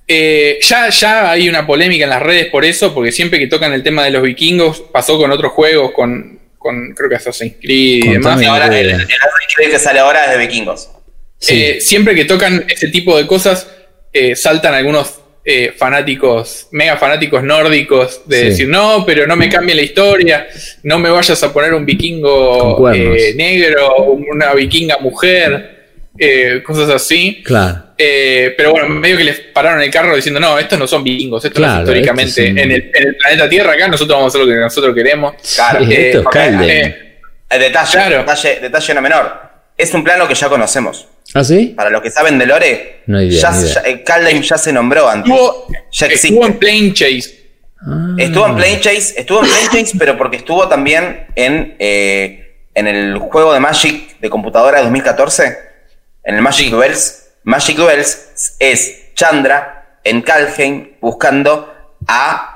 [0.08, 3.72] Eh, ya, ya hay una polémica en las redes por eso, porque siempre que tocan
[3.72, 8.04] el tema de los vikingos, pasó con otros juegos, con, con creo que Assassin's Creed
[8.04, 8.40] y demás.
[8.40, 10.88] Y ahora el, el Assassin's Creed que sale ahora es de vikingos.
[11.38, 11.62] Sí.
[11.62, 13.68] Eh, siempre que tocan ese tipo de cosas,
[14.12, 18.44] eh, saltan algunos eh, fanáticos, mega fanáticos nórdicos, de Sí.
[18.44, 20.46] decir, no, pero no me cambie la historia,
[20.84, 25.81] no me vayas a poner un vikingo eh, negro, una vikinga mujer,
[26.18, 27.42] eh, cosas así.
[27.44, 27.84] Claro.
[27.98, 31.44] Eh, pero bueno, medio que les pararon el carro diciendo, no, estos no son vikingos,
[31.44, 34.16] esto Claro, no es históricamente estos son- en, el, en el planeta Tierra acá, nosotros
[34.16, 35.34] vamos a hacer lo que nosotros queremos.
[35.54, 36.36] Claro, Sí, eh, esto es.
[36.62, 37.18] Eh,
[37.50, 38.18] El detalle, Claro.
[38.18, 39.42] detalle, detalle no menor.
[39.76, 41.06] Es un plano que ya conocemos.
[41.34, 41.72] ¿Ah, sí?
[41.76, 43.74] Para los que saben de Lore, No hay idea, ya, idea.
[43.74, 45.30] ya- el Kaldheim ya se nombró antes.
[45.32, 46.28] estuvo, Ya existe.
[46.28, 47.42] estuvo en Plane Chase.
[47.86, 48.14] Ah.
[48.18, 52.86] Estuvo en Plane Chase, estuvo en Plane Chase, pero porque estuvo también en, eh, en
[52.86, 55.56] el juego de Magic de computadora de 2014,
[56.24, 57.30] en el Magic Duels.
[57.44, 61.74] Magic Duels es Chandra en Kalheim buscando
[62.06, 62.48] a.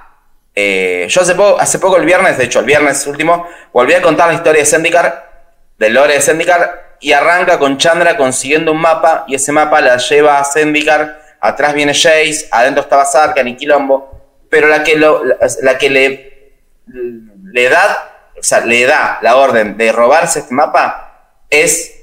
[0.54, 4.02] eh, yo hace poco, hace poco, el viernes, de hecho, el viernes último, volví a
[4.02, 8.80] contar la historia de Zendikar, del lore de Zendikar, y arranca con Chandra consiguiendo un
[8.80, 13.56] mapa, y ese mapa la lleva a Zendikar, atrás viene Jace, adentro estaba Sarkhan y
[13.56, 16.52] Quilombo, pero la que, lo, la, la que le,
[16.86, 21.02] le da, o sea, le da la orden de robarse este mapa
[21.50, 21.95] es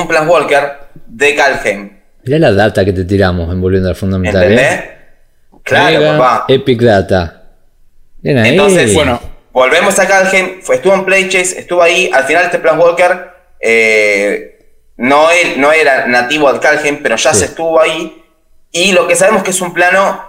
[0.00, 0.72] un Planeswalker
[1.06, 1.98] de Kalheim.
[2.24, 4.42] Mirá la data que te tiramos en Volviendo al Fundamental.
[4.44, 4.72] ¿Entendés?
[4.72, 4.90] ¿eh?
[5.64, 6.44] Claro, Mega papá.
[6.48, 7.42] Epic Data.
[8.20, 8.50] Bien ahí.
[8.50, 9.20] Entonces, Bueno,
[9.52, 12.10] Volvemos a Kalheim, fue- estuvo en Playchase, estuvo ahí.
[12.12, 15.26] Al final, este Planeswalker eh, no,
[15.56, 17.40] no era nativo de Kalheim, pero ya Sí.
[17.40, 18.24] se estuvo ahí.
[18.70, 20.22] Y lo que sabemos que es un plano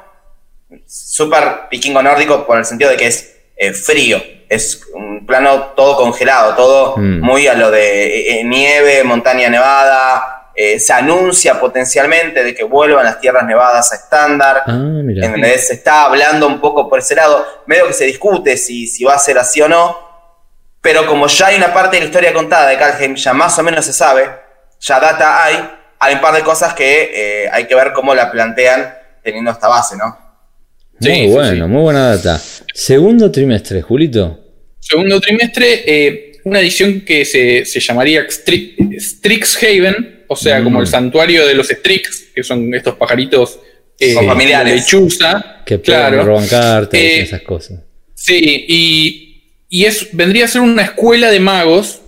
[0.86, 4.22] súper vikingo nórdico por el sentido de que es eh, frío.
[4.50, 7.22] Es un plano todo congelado, todo Mm.
[7.22, 10.30] muy a lo de eh, eh, nieve, montaña nevada.
[10.56, 14.62] eh, se anuncia potencialmente de que vuelvan las tierras nevadas a estándar.
[14.68, 14.72] Ah.
[14.72, 15.68] ¿Entendés?
[15.68, 17.44] Se está hablando un poco por ese lado.
[17.66, 19.98] Medio que se discute si, si va a ser así o no.
[20.80, 23.64] Pero como ya hay una parte de la historia contada de Kalheim, ya más o
[23.64, 24.30] menos se sabe,
[24.80, 28.30] ya data hay, hay un par de cosas que eh, hay que ver cómo la
[28.30, 30.16] plantean teniendo esta base, ¿no?
[31.00, 31.72] Muy Sí, sí, bueno, sí.
[31.72, 32.42] muy buena data.
[32.74, 34.40] Segundo trimestre, Julito.
[34.80, 40.82] segundo trimestre, eh, una edición que se, se llamaría Stri- Strixhaven, o sea, como Mm.
[40.82, 43.60] el santuario de los Strix, que son estos pajaritos
[44.00, 44.74] eh, Son familiares.
[44.74, 45.62] de lechuza.
[45.66, 46.24] Que claro.
[46.26, 47.80] roban cartas y Eh, esas cosas.
[48.16, 52.02] Sí, y, y es, vendría a ser una escuela de magos,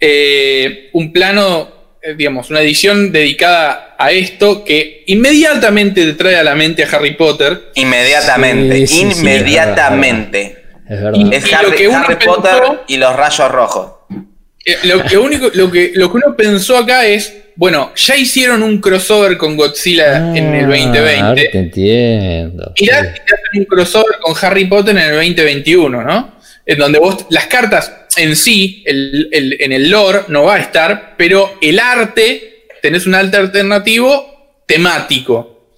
[0.00, 1.72] eh, un plano,
[2.16, 7.14] digamos, una edición dedicada a esto que inmediatamente te trae a la mente a Harry
[7.16, 7.70] Potter.
[7.74, 10.64] Inmediatamente, Sí, sí, sí, inmediatamente.
[10.88, 11.12] Es verdad.
[11.18, 13.92] Y- es lo Harry, que pensó- Potter y los rayos rojos.
[14.66, 18.62] Eh, lo, lo único, lo que, lo que uno pensó acá es, bueno, ya hicieron
[18.62, 20.76] un crossover con Godzilla en el Ah,
[21.28, 21.58] Ahora te 2020.
[21.58, 22.72] entiendo.
[22.76, 23.12] Si te hacen
[23.58, 26.34] un crossover con Harry Potter en el 2021, ¿no?
[26.66, 30.60] En donde vos, las cartas en sí, el- el- en el lore, no va a
[30.60, 35.70] estar, pero el arte, tenés un arte alternativo temático.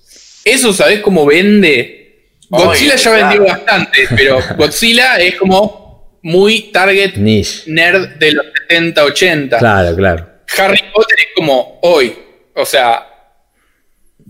[0.45, 2.29] Eso, ¿sabés cómo vende?
[2.49, 3.59] Godzilla Oye, ya vendió claro.
[3.65, 7.63] bastante, pero Godzilla es como muy target Niche.
[7.67, 9.59] nerd de los 70, 80.
[9.59, 10.29] Claro, claro.
[10.59, 12.17] Harry Potter es como hoy.
[12.55, 13.05] O sea,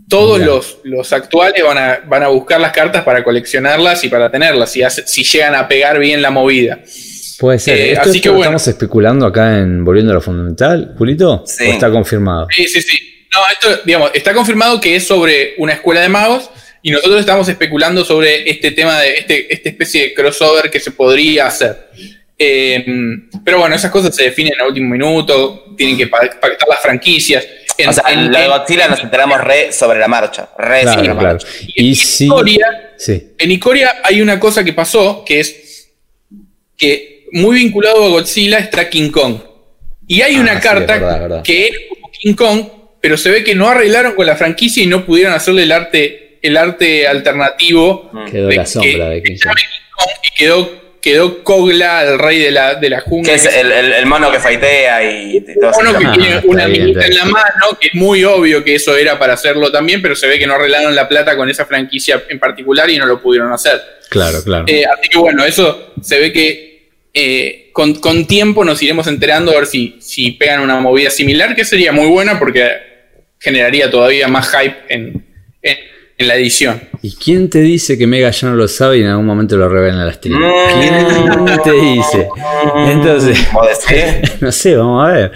[0.09, 4.71] todos los actuales van a, van a buscar las cartas para coleccionarlas y para tenerlas,
[4.73, 6.79] si, hace- si llegan a pegar bien la movida.
[7.38, 7.79] Puede ser.
[7.79, 8.42] Eh, ¿Esto así es que bueno.
[8.44, 11.42] estamos especulando acá en Volviendo a lo Fundamental, Julito?
[11.46, 11.64] Sí.
[11.66, 12.46] ¿O está confirmado?
[12.55, 12.99] Sí, sí, sí.
[13.33, 16.49] No, esto, digamos, está confirmado que es sobre una escuela de magos
[16.83, 20.92] y nosotros estamos especulando sobre este tema de este, esta especie de crossover que se
[20.92, 21.88] podría hacer.
[22.38, 22.85] Eh,
[23.44, 26.81] pero bueno, esas cosas se definen en el último minuto, tienen que pa- pactar las
[26.81, 27.46] franquicias.
[27.79, 30.49] En- O sea, en- lo de en- Godzilla nos enteramos re sobre la marcha.
[30.57, 31.35] Re Claro, sobre la claro.
[31.35, 31.49] marcha.
[31.75, 32.25] Y en si.
[32.27, 33.33] Icoria, Sí.
[33.38, 35.90] en Icoria hay una cosa que pasó que es
[36.77, 39.37] que muy vinculado a Godzilla está King Kong.
[40.09, 41.43] Y hay Ah, una sí, carta es verdad, es verdad.
[41.43, 42.65] que es como King Kong,
[43.01, 46.39] pero se ve que no arreglaron con la franquicia y no pudieron hacerle el arte,
[46.43, 48.11] el arte alternativo.
[48.31, 49.57] Quedó de- la sombra que- de King Kong
[50.25, 53.31] y quedó, quedó Kogla, el rey de la, de la jungla.
[53.33, 55.81] Que es el, el- el mono que faitea y, y todo eso.
[55.81, 58.97] uno que Ah, tiene una minita en la mano, que es muy obvio que eso
[58.97, 62.23] era para hacerlo también, pero se ve que no arreglaron la plata con esa franquicia
[62.29, 63.81] en particular y no lo pudieron hacer.
[64.09, 64.65] Claro, claro.
[64.69, 66.76] Eh, así que bueno, eso se ve que
[67.18, 71.57] eh, con, con tiempo nos iremos enterando a ver si, si pegan una movida similar,
[71.57, 72.68] que sería muy buena porque
[73.40, 75.24] generaría todavía más hype en,
[75.62, 75.76] en-
[76.18, 76.81] en la edición.
[77.02, 79.68] ¿Y quién te dice que Mega ya no lo sabe y en algún momento lo
[79.68, 80.38] revela en la stream?
[80.38, 81.44] Mm.
[81.44, 82.29] ¿Quién te dice?
[82.88, 83.38] Entonces,
[84.40, 85.33] no sé, vamos a ver.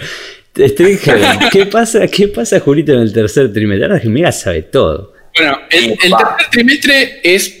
[0.57, 3.85] Stringheaven, ¿qué pasa, ¿qué pasa, Julito, en el tercer trimestre?
[3.87, 5.13] Ahora que Mega sabe todo.
[5.37, 6.17] Bueno, el, tercer
[6.51, 7.60] trimestre es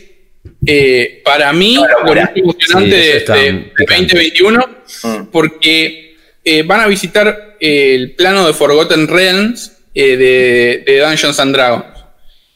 [0.65, 4.13] eh, para mí lo más emocionante Sí, de, está de- de picante.
[4.15, 5.25] 2021 Mm.
[5.31, 11.39] porque eh, van a visitar eh, el plano de Forgotten Realms eh, de, de Dungeons
[11.39, 11.85] and Dragons.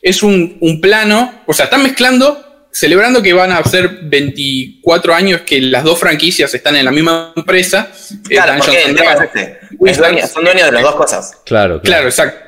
[0.01, 5.41] Es un, un plano, o sea, están mezclando, celebrando que van a ser 24 años
[5.41, 7.89] que las dos franquicias están en la misma empresa.
[7.91, 9.25] eh, Claro, Dungeons and Dragons.
[9.33, 9.59] este.
[9.85, 11.31] Es dueño- son dueños de las dos cosas.
[11.45, 11.81] Claro, claro.
[11.81, 12.39] Claro, exacto.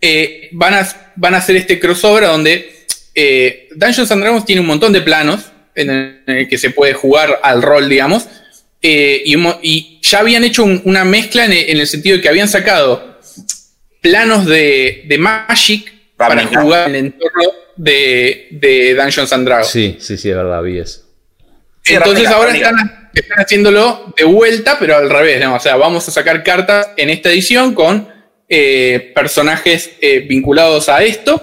[0.00, 2.85] Eh, van, a, van a hacer este crossover donde
[3.16, 6.70] eh, Dungeons and Dragons tiene un montón de planos en el, en el que se
[6.70, 8.26] puede jugar al rol, digamos.
[8.82, 12.28] eh, y, ya habían hecho un- una mezcla en el, en el sentido de que
[12.28, 13.18] habían sacado
[14.00, 17.42] planos de, de Magic para jugar en el entorno
[17.74, 19.68] de, de Dungeons and Dragons.
[19.68, 21.00] Sí, sí, sí, es verdad, vi eso.
[21.84, 25.40] Entonces ahora están, están haciéndolo de vuelta, pero al revés.
[25.40, 25.56] ¿no?
[25.56, 28.08] O sea, vamos a sacar cartas en esta edición con
[28.48, 31.42] eh, personajes eh, vinculados a esto.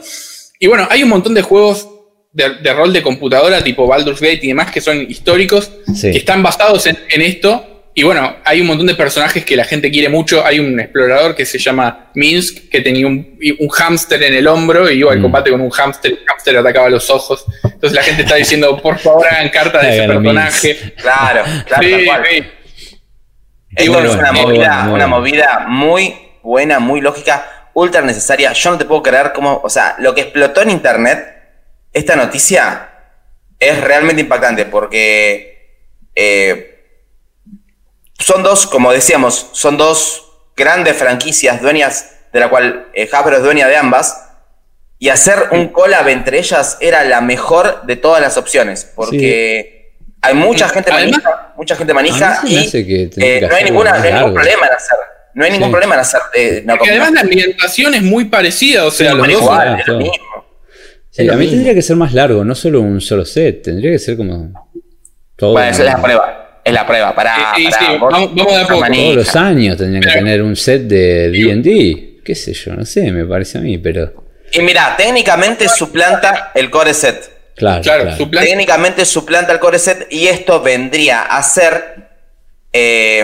[0.63, 1.89] Y bueno, hay un montón de juegos
[2.31, 6.09] de, de rol de computadora, tipo Baldur's Gate y demás, que son históricos, Sí.
[6.11, 7.69] que están basados en, en esto.
[7.93, 10.43] Y bueno, hay un montón de personajes que la gente quiere mucho.
[10.45, 14.89] Hay un explorador que se llama Minsk, que tenía un, un hámster en el hombro
[14.89, 15.23] y iba al Mm.
[15.23, 16.11] combate con un hámster.
[16.13, 17.43] El hámster atacaba los ojos.
[17.65, 20.93] Entonces la gente está diciendo, por favor, hagan cartas de ese personaje.
[20.95, 22.23] Claro, claro, Sí, tal cual.
[22.31, 22.43] sí.
[23.75, 28.53] Es bueno, una muy movida, bueno, una movida muy buena, muy lógica, ultra necesaria.
[28.53, 31.41] Yo no te puedo creer cómo, o sea, lo que explotó en internet,
[31.91, 32.89] esta noticia
[33.59, 35.77] es realmente impactante porque
[36.15, 36.73] eh,
[38.19, 43.43] son dos, como decíamos, son dos grandes franquicias dueñas de la cual eh, Hasbro es
[43.43, 44.19] dueña de ambas.
[44.99, 48.89] Y hacer un collab entre ellas era la mejor de todas las opciones.
[48.95, 52.69] Porque hay mucha gente manija, mucha gente manija y
[53.17, 54.97] eh, no hay, ninguna, no hay ningún problema en hacer.
[55.35, 55.71] No hay ningún Sí.
[55.71, 59.17] problema en hacer eh, una Porque además la ambientación es muy parecida, o sea, Sí,
[59.17, 59.41] los dos.
[59.41, 60.13] igual, es lo mismo.
[61.09, 63.99] Sí, a mí tendría que ser más largo, no solo un solo set, tendría que
[63.99, 64.51] ser como
[65.35, 65.51] todo.
[65.53, 66.59] Bueno, esa es la prueba.
[66.65, 67.13] Es la prueba.
[67.13, 68.85] Para, Sí, sí, vamos- vamos de poco.
[68.87, 73.11] Todos los años tendrían que tener un set de D&D, qué sé yo, no sé,
[73.11, 74.13] me parece a mí, pero
[74.53, 77.31] Y mira, técnicamente suplanta el core set.
[77.55, 77.81] claro.
[78.31, 82.11] Técnicamente suplanta el core set y esto vendría a ser.
[82.71, 83.23] eh,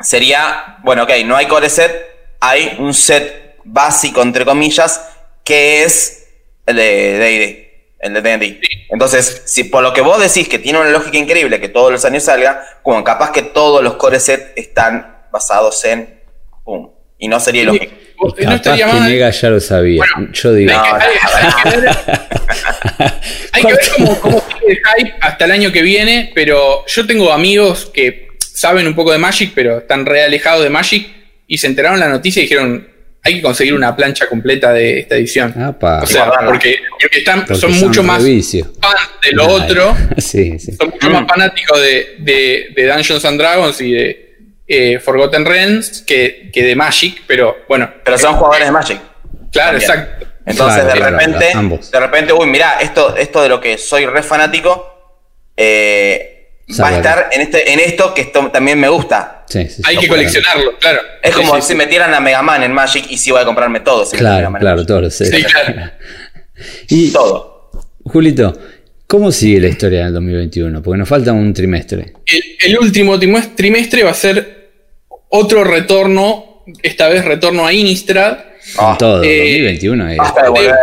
[0.00, 0.78] sería.
[0.82, 1.92] Bueno, ok, no hay core set,
[2.40, 5.00] hay un set básico, entre comillas,
[5.44, 6.28] que es
[6.66, 7.66] el de DD.
[7.98, 8.60] El de D&D.
[8.90, 12.04] Entonces, si por lo que vos decís que tiene una lógica increíble que todos los
[12.04, 16.20] años salga, como capaz que todos los core set están basados en.
[16.62, 16.90] Pum.
[17.18, 17.94] Y no sería lógico.
[18.22, 20.02] No Capaz que ya lo sabía.
[20.14, 20.72] Bueno, yo digo.
[20.72, 21.96] Hay que, No, hay- hay que ver,
[23.52, 27.06] hay que ver cómo, cómo sigue el hype hasta el año que viene, pero yo
[27.06, 28.25] tengo amigos que
[28.56, 31.08] saben un poco de Magic, pero están re alejados de Magic
[31.46, 32.88] y se enteraron la noticia y dijeron,
[33.22, 35.52] hay que conseguir una plancha completa de esta edición.
[35.60, 38.52] Apa, o sea, porque, porque están, porque son mucho más fans
[39.22, 40.72] de lo Ay, otro, sí, sí.
[40.72, 44.36] son mucho más fanáticos de, de- de Dungeons and Dragons y de
[44.68, 49.00] eh, Forgotten Realms que, que de Magic, pero bueno, Pero son jugadores de Magic.
[49.52, 49.90] claro, también.
[49.90, 50.26] exacto.
[50.46, 54.06] Entonces, Claro, de claro, repente, de repente, uy, mirá, esto, esto de lo que soy
[54.06, 54.92] re fanático,
[55.56, 56.35] eh,
[56.80, 59.44] va a estar en, este, en esto que esto también me gusta.
[59.48, 61.00] Sí, sí, Hay que coleccionarlo, claro.
[61.22, 61.74] Es Sí, como sí, si sí.
[61.74, 64.04] metieran a Mega Man en Magic y si voy a comprarme todo.
[64.04, 65.14] si Claro, claro, todos.
[65.14, 65.92] Sí, claro.
[66.88, 67.70] Y, Todo.
[68.04, 68.58] Julito,
[69.06, 70.82] ¿cómo sigue la historia del 2021?
[70.82, 72.14] Porque nos falta un trimestre.
[72.24, 72.42] El,
[72.72, 73.18] el último
[73.54, 74.70] trimestre va a ser
[75.28, 78.38] otro retorno, esta vez retorno a Innistrad.
[78.74, 80.16] Con Ah, todo, eh, 2021 es.
[80.16, 80.74] Basta de volver,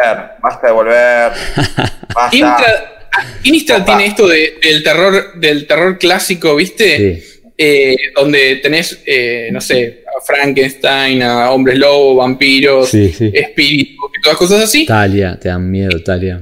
[0.42, 1.32] basta de volver.
[2.14, 3.03] Basta.
[3.14, 3.86] Papá.
[3.98, 6.98] tiene esto de- del, terror, del terror clásico, ¿viste?
[7.24, 7.30] Sí.
[7.58, 13.32] Eh, donde tenés, eh, no sé, a Frankenstein, a hombres lobo, vampiros, Sí, sí.
[13.34, 14.86] espíritus y todas cosas así.
[14.86, 16.42] Talia, te dan miedo, Talia.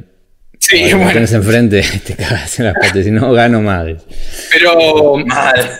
[0.57, 3.97] Sí, Cuando lo bueno, tenés enfrente, te cagas en las patas, si no gano madre.
[4.51, 5.71] pero Mal.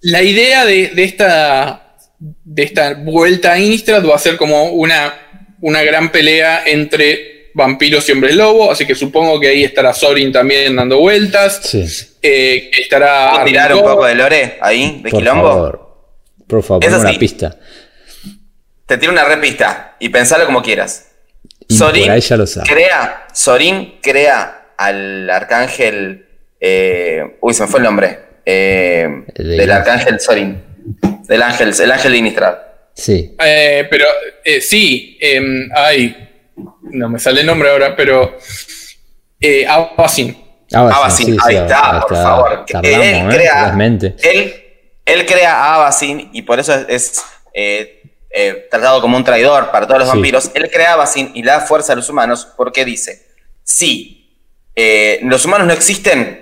[0.00, 5.14] la idea de, de esta, de esta vuelta a Innistrad va a ser como una,
[5.60, 10.32] una gran pelea entre vampiros y hombres lobo, así que supongo que ahí estará Sorin
[10.32, 11.84] también dando vueltas, Sí,
[12.22, 13.30] eh, estará...
[13.32, 15.48] ¿Puedo tirar un poco de lore ahí, de por quilombo?
[15.48, 15.92] favor.
[16.46, 17.18] Por favor, Eso una sí.
[17.18, 17.56] pista.
[18.86, 21.08] Te tiro una repista y pensalo como quieras.
[21.68, 22.66] Y Sorin por ahí ya lo sabe.
[22.68, 26.26] crea, Sorin crea al arcángel.
[26.60, 28.18] eh, uy, se me fue el nombre.
[28.44, 30.62] eh, El de del arcángel Sorin.
[31.28, 32.54] Del ángel, el ángel de Innistrad.
[32.94, 33.34] Sí.
[33.42, 34.04] Eh, pero
[34.44, 36.28] eh, sí, em, ay,
[36.82, 38.36] no me sale el nombre ahora, pero
[39.40, 40.36] eh, Abacin.
[40.74, 42.64] Ah, Abacin, sí, sí, ahí sí, está, por favor.
[42.66, 43.26] Tardamos, él, ¿eh?
[43.30, 43.74] crea,
[44.22, 44.54] él,
[45.04, 47.22] él crea a Abacin y por eso es, es,
[47.54, 50.14] eh, eh, tratado como un traidor para todos los Sí.
[50.14, 50.50] vampiros.
[50.54, 53.26] Él crea a Abacin y le da fuerza a los humanos porque dice:
[53.62, 54.38] si
[54.74, 56.40] eh, los humanos no existen,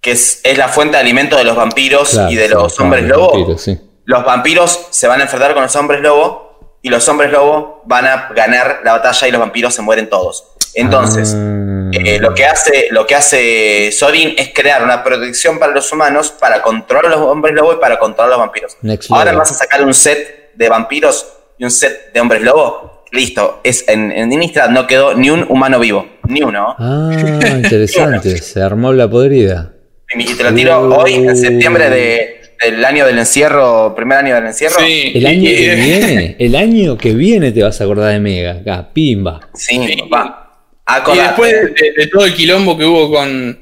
[0.00, 2.74] que es, es la fuente de alimento de los vampiros Claro, y de sí, los
[2.74, 3.80] claro, hombres los lobo, vampiros, sí.
[4.04, 6.47] los vampiros se van a enfrentar con los hombres lobo
[6.82, 10.44] y los hombres lobo van a ganar la batalla y los vampiros se mueren todos.
[10.74, 11.90] Entonces, Ah.
[11.92, 16.30] eh, lo, que hace, lo que hace Sorin es crear una protección para los humanos,
[16.38, 18.76] para controlar a los hombres lobo y para controlar a los vampiros.
[18.82, 21.26] Next Ahora vas a sacar un set de vampiros
[21.56, 23.04] y un set de hombres lobo.
[23.10, 26.76] Listo, es, en, en Innistrad no quedó ni un humano vivo, ni uno.
[26.78, 27.10] Ah,
[27.42, 28.36] interesante.
[28.42, 29.72] Se armó la podrida.
[30.14, 30.92] Y te lo tiro Uh.
[30.94, 34.80] hoy, en septiembre de- del año del encierro, primer año del encierro.
[34.80, 38.12] Sí, El año y- que y- viene, el año que viene te vas a acordar
[38.12, 39.48] de Mega, acá, pimba.
[39.54, 39.96] Sí, Sí.
[40.08, 40.44] papá.
[40.88, 41.22] Y Acordate.
[41.28, 43.58] después de, de todo el quilombo que hubo con,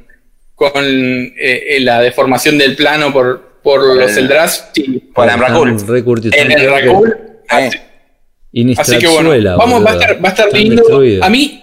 [0.55, 4.63] con eh, eh, la deformación del plano por, por los el- Eldrazi,
[5.15, 5.31] Por El-
[6.37, 6.63] están el
[7.59, 7.71] Eh.
[8.53, 10.83] y Así que bueno, vamos, va a estar, va a estar lindo.
[11.21, 11.63] A mí,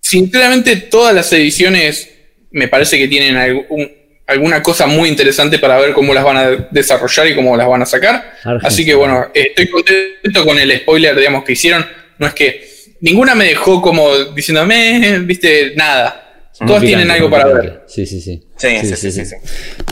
[0.00, 2.10] sinceramente, todas las ediciones
[2.50, 3.90] me parece que tienen algún-
[4.26, 7.82] alguna cosa muy interesante para ver cómo las van a desarrollar y cómo las van
[7.82, 8.14] a sacar.
[8.44, 8.60] Argentina.
[8.68, 11.84] Así que bueno, estoy contento con el spoiler, digamos, que hicieron.
[12.18, 12.68] No es que
[13.00, 16.20] ninguna me dejó como diciéndome, viste, nada.
[16.66, 17.82] Todas tienen algo para ver.
[17.88, 18.42] Sí, sí, sí.
[18.56, 19.34] Sí, sí, sí, sí, sí.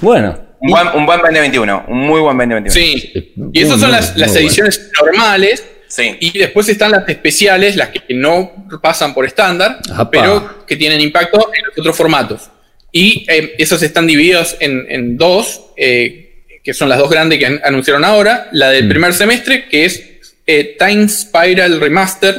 [0.01, 2.73] Bueno, Un buen, un buen 2021, un muy buen 2021.
[2.73, 5.65] Sí, y esas son las, las ediciones normales.
[5.89, 6.17] Sí.
[6.21, 9.81] Y después están las especiales, las que no pasan por estándar,
[10.11, 12.49] pero que tienen impacto en los otros formatos.
[12.93, 17.47] Y eh, esos están divididos en, en dos, eh, que son las dos grandes que
[17.47, 18.49] an- anunciaron ahora.
[18.53, 18.89] La del Mm.
[18.91, 20.03] primer semestre, que es
[20.47, 22.35] eh, Time Spiral Remaster,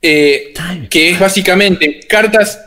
[0.00, 2.60] eh, Time que es básicamente cartas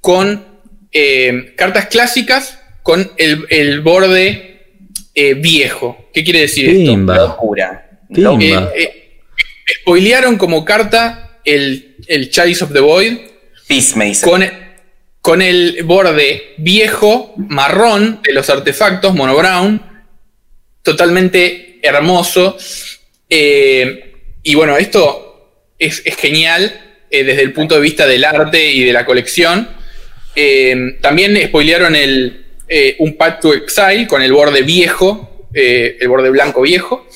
[0.00, 0.44] con
[0.92, 4.62] eh, cartas clásicas con el, el borde
[5.14, 6.08] eh, viejo.
[6.14, 6.90] ¿Qué quiere decir esto?
[6.92, 7.16] Pimba.
[8.08, 8.70] Locura.
[8.74, 9.20] Eh, eh,
[9.82, 13.18] spoilearon como carta el, el Chalice of the Void
[13.68, 14.26] Peace me dice.
[14.26, 14.42] con,
[15.20, 19.82] con el borde viejo, marrón de los artefactos, mono brown,
[20.82, 22.56] totalmente hermoso.
[23.28, 28.84] Eh, y bueno, esto es, genial eh, desde el punto de vista del arte y
[28.84, 29.68] de la colección.
[30.34, 32.46] Eh, también spoilearon el,
[32.98, 37.06] un Path to Exile con el borde viejo, el borde blanco viejo.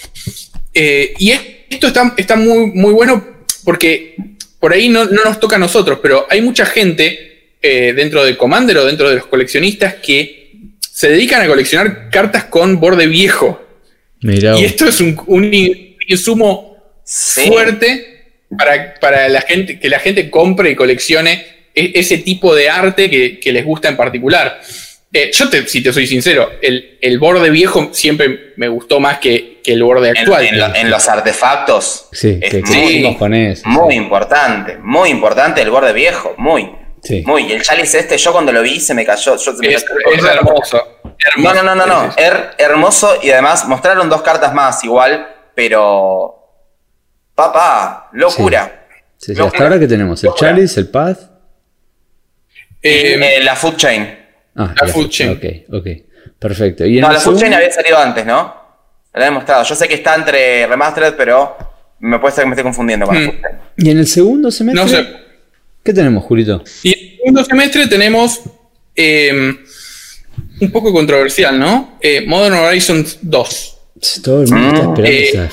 [0.75, 1.41] Y es-
[1.71, 3.25] esto está, está muy, muy bueno
[3.65, 4.15] porque
[4.61, 7.34] por ahí no, no nos toca a nosotros, pero hay mucha gente
[7.67, 10.51] eh, dentro de Commander o dentro de los coleccionistas que
[10.93, 13.61] se dedican a coleccionar cartas con borde viejo.
[14.21, 16.73] Mirá, Y esto es un, un in- insumo
[17.07, 17.47] Sí.
[17.49, 18.23] fuerte
[18.59, 21.45] para, para la gente, que la gente compre y coleccione
[21.75, 24.61] e- ese tipo de arte que, que les gusta en particular.
[25.13, 29.19] Eh, yo, te, si te soy sincero, el, el borde viejo siempre me gustó más
[29.19, 30.45] que, que el borde actual.
[30.47, 32.09] en lo- en los artefactos.
[32.13, 33.69] sí, es que muy, con eso.
[33.69, 34.77] muy importante.
[34.83, 36.35] Muy importante el borde viejo.
[36.39, 36.69] Muy.
[37.05, 37.23] Sí.
[37.27, 37.43] Muy.
[37.47, 39.37] Y el chalice este, yo cuando lo vi se me cayó.
[39.37, 40.81] Yo, se me es, cayó- es hermoso.
[41.05, 41.13] No,
[41.51, 41.55] hermoso.
[41.55, 42.13] no, no, no, no.
[42.17, 46.31] Her- hermoso y además mostraron dos cartas más igual, pero.
[47.35, 48.87] Papá, locura.
[49.19, 50.51] Sí, sí, No, hasta ahora que tenemos el locura.
[50.51, 51.19] Chalice, el Path.
[52.83, 54.19] Eh, Eh, la Food Chain.
[54.57, 55.31] Ah, La Food Chain.
[55.33, 55.87] Ok, ok.
[56.39, 56.85] Perfecto.
[56.85, 58.37] Y No, la Food Chain había salido antes, ¿no?
[59.13, 59.65] La habían mostrado.
[59.65, 61.57] Yo sé que está entre Remastered, pero
[62.01, 63.27] me puede ser que me esté confundiendo con la Hmm.
[63.33, 63.59] Food Chain.
[63.79, 64.83] ¿Y en el segundo semestre?
[64.85, 65.24] no sé.
[65.85, 66.63] ¿Qué tenemos, Julito?
[66.83, 68.41] Y en el segundo semestre tenemos
[68.97, 69.55] eh,
[70.61, 71.99] un poco controversial, ¿no?
[72.01, 73.77] Eh, Modern Horizon 2.
[74.23, 75.51] Todo el mundo está esperando Eh,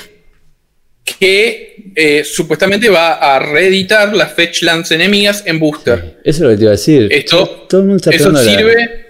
[1.20, 6.20] que supuestamente va a reeditar las Fetchlands enemigas en Booster.
[6.24, 7.08] Eso es lo que te iba a decir.
[7.12, 9.06] Esto, Todo el mundo está eso esperando la- sirve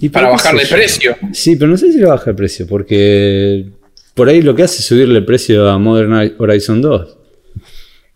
[0.00, 0.70] ¿Y para bajarle yo?
[0.76, 1.16] precio.
[1.32, 3.66] Sí, pero no sé si le baja el precio, porque
[4.14, 7.16] por ahí lo que hace es subirle el precio a Modern Horizon 2.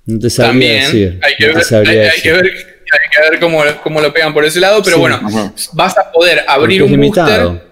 [0.06, 0.82] No te sabría también.
[0.84, 1.18] decir.
[1.22, 2.22] Hay que no ver, hay- hay decir.
[2.22, 5.00] que ver, hay que ver cómo, cómo lo pegan por ese lado, pero Sí.
[5.00, 7.52] bueno, vas a poder abrir un limitado.
[7.52, 7.68] booster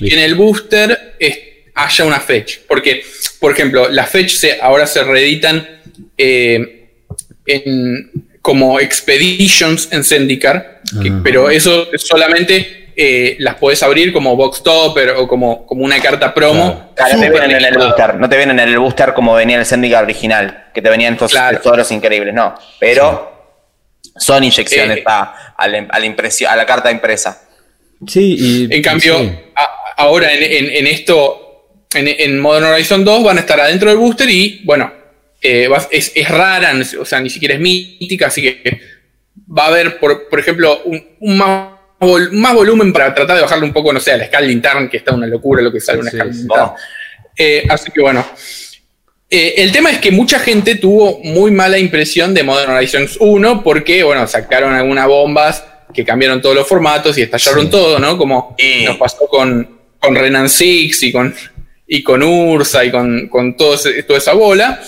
[0.00, 1.38] y, y en el booster es-
[1.74, 2.58] haya una fetch.
[2.66, 3.02] Porque,
[3.38, 5.66] por ejemplo, las fetch se, ahora se reeditan
[6.16, 6.88] eh,
[7.46, 8.10] en,
[8.42, 11.20] como expeditions en Zendikar, que- Ah.
[11.22, 16.34] pero eso solamente eh, las podés abrir como box topper o como, como una carta
[16.34, 16.90] promo.
[16.96, 19.56] Claro, no te vienen en el booster, no te vienen en el booster como venía
[19.58, 21.58] el Zendikar original, que te venían estos Claro.
[21.58, 22.54] tesoros increíbles, no.
[22.80, 23.32] Pero
[24.16, 25.02] son inyecciones Eh.
[25.06, 27.40] a, a la, a la impresión, a la carta impresa.
[28.06, 28.36] Sí,
[28.68, 28.74] y.
[28.74, 29.30] En cambio, sí.
[29.54, 33.90] a- ahora en, en- en esto, en, en Modern Horizon 2 van a estar adentro
[33.90, 34.92] del booster y, bueno,
[35.40, 38.80] eh, es, es rara, o sea, ni siquiera es mítica, así que
[39.56, 43.42] va a haber, por, por ejemplo, un, un más, vol- más volumen para tratar de
[43.42, 45.80] bajarle un poco, no sé, a la escala intern, que está una locura lo que
[45.80, 46.40] sale una Sí, escala sí.
[46.42, 46.60] intern.
[46.60, 46.80] Vamos.
[47.36, 48.24] Eh, así que bueno.
[49.30, 53.62] Eh, el tema es que mucha gente tuvo muy mala impresión de Modern Horizons 1
[53.62, 57.70] porque, bueno, sacaron algunas bombas que cambiaron todos los formatos y estallaron Sí.
[57.70, 58.16] todo, ¿no?
[58.16, 61.34] Como nos pasó con, con Renan Six y con,
[61.86, 64.80] y con Ursa y con, con todo ese- toda esa bola.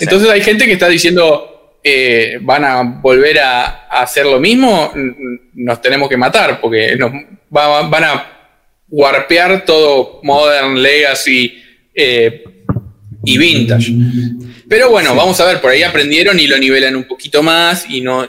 [0.00, 1.55] Entonces hay gente que está diciendo,
[1.88, 4.92] eh, van a volver a, a hacer lo mismo,
[5.54, 7.12] nos tenemos que matar porque nos
[7.56, 8.32] va- van a
[8.88, 11.62] warpear todo Modern, Legacy
[11.94, 12.42] eh,
[13.24, 13.92] y Vintage.
[14.68, 18.00] Pero bueno, vamos a ver, por ahí aprendieron y lo nivelan un poquito más y
[18.00, 18.26] no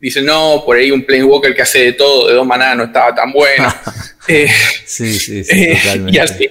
[0.00, 3.14] dicen, no, por ahí un Planeswalker que hace de todo, de dos maná, no estaba
[3.14, 3.72] tan bueno.
[4.30, 4.46] Eh,
[4.84, 6.12] Sí, sí, sí, eh, totalmente.
[6.12, 6.50] y así.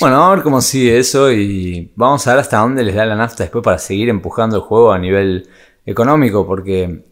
[0.00, 3.06] Bueno, vamos a ver cómo sigue eso y vamos a ver hasta dónde les da
[3.06, 5.48] la nafta después para seguir empujando el juego a nivel
[5.86, 7.04] económico, porque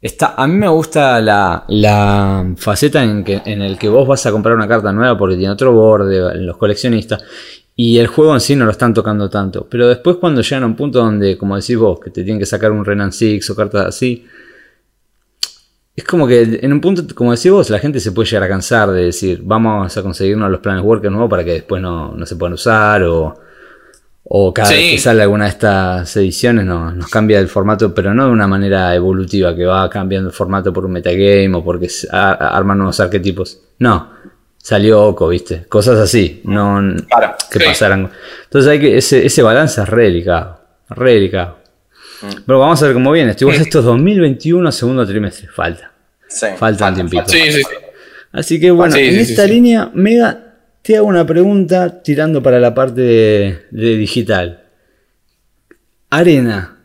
[0.00, 4.24] está, a mí me gusta la, La faceta en, que, en el que vos vas
[4.24, 7.22] a comprar una carta nueva porque tiene otro borde, los coleccionistas,
[7.74, 9.66] y el juego en sí no lo están tocando tanto.
[9.68, 12.46] Pero después cuando llegan a un punto donde, como decís vos, que te tienen que
[12.46, 14.24] sacar un Renan Six o cartas así,
[15.96, 18.48] es como que en un punto, como decís vos, la gente se puede llegar a
[18.48, 22.24] cansar de decir, vamos a conseguirnos los planes workers nuevos para que después no, no
[22.26, 23.49] se puedan usar o...
[24.32, 24.74] O cada Sí.
[24.76, 28.30] vez que sale alguna de estas ediciones no- nos cambia el formato, pero no de
[28.30, 33.00] una manera evolutiva, que va cambiando el formato por un metagame o porque arman nuevos
[33.00, 33.60] arquetipos.
[33.80, 34.18] No,
[34.62, 35.64] Salió Oco, ¿viste?
[35.70, 37.34] Cosas así, no Claro.
[37.50, 37.64] que Sí.
[37.64, 38.10] pasaran.
[38.44, 40.60] Entonces hay que, ese, ese balance es re delicado.
[40.90, 41.56] Re delicado.
[42.46, 43.30] Pero vamos a ver cómo viene.
[43.30, 43.62] Estoy Mm.
[43.62, 45.48] esto es 2021, segundo trimestre.
[45.48, 45.90] Falta.
[46.28, 46.46] Sí.
[46.58, 47.24] Falta un tiempito.
[47.26, 47.74] Sí, sí, sí.
[48.32, 49.50] Así que bueno, Sí, en sí, sí, esta sí.
[49.50, 50.49] línea, Mega,
[50.96, 54.68] hago una pregunta tirando para la parte de, digital.
[56.10, 56.84] Arena,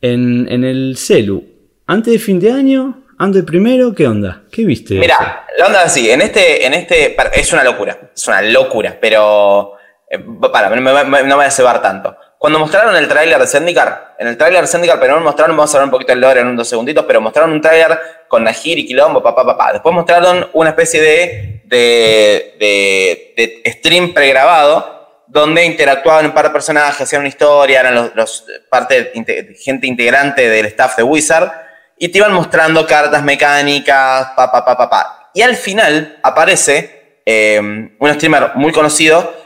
[0.00, 1.44] en, el celu,
[1.86, 4.42] antes de fin de año, antes de primero, ¿qué onda?
[4.50, 4.94] ¿Qué viste?
[4.94, 8.96] Mira, la onda es así, en este, en este, es una locura, es una locura,
[9.00, 9.76] pero
[10.10, 10.18] eh,
[10.52, 12.16] para, no me, voy a cebar tanto.
[12.38, 15.72] Cuando mostraron el tráiler de Zendikar, en el tráiler de Zendikar, pero no mostraron, vamos
[15.72, 17.98] a hablar un poquito del lore en unos segunditos, pero mostraron un tráiler
[18.28, 19.72] con Najir y Quilombo, papá, papá.
[19.72, 26.50] Después mostraron una especie de, de, de, de stream pregrabado donde interactuaban un par de
[26.50, 29.12] personajes, hacían una historia, eran los, los- parte,
[29.58, 31.50] gente integrante del staff de Wizard,
[31.98, 35.30] y te iban mostrando cartas mecánicas, pa, pa, pa, pa, pa.
[35.32, 37.58] Y al final aparece eh,
[37.98, 39.40] un streamer muy conocido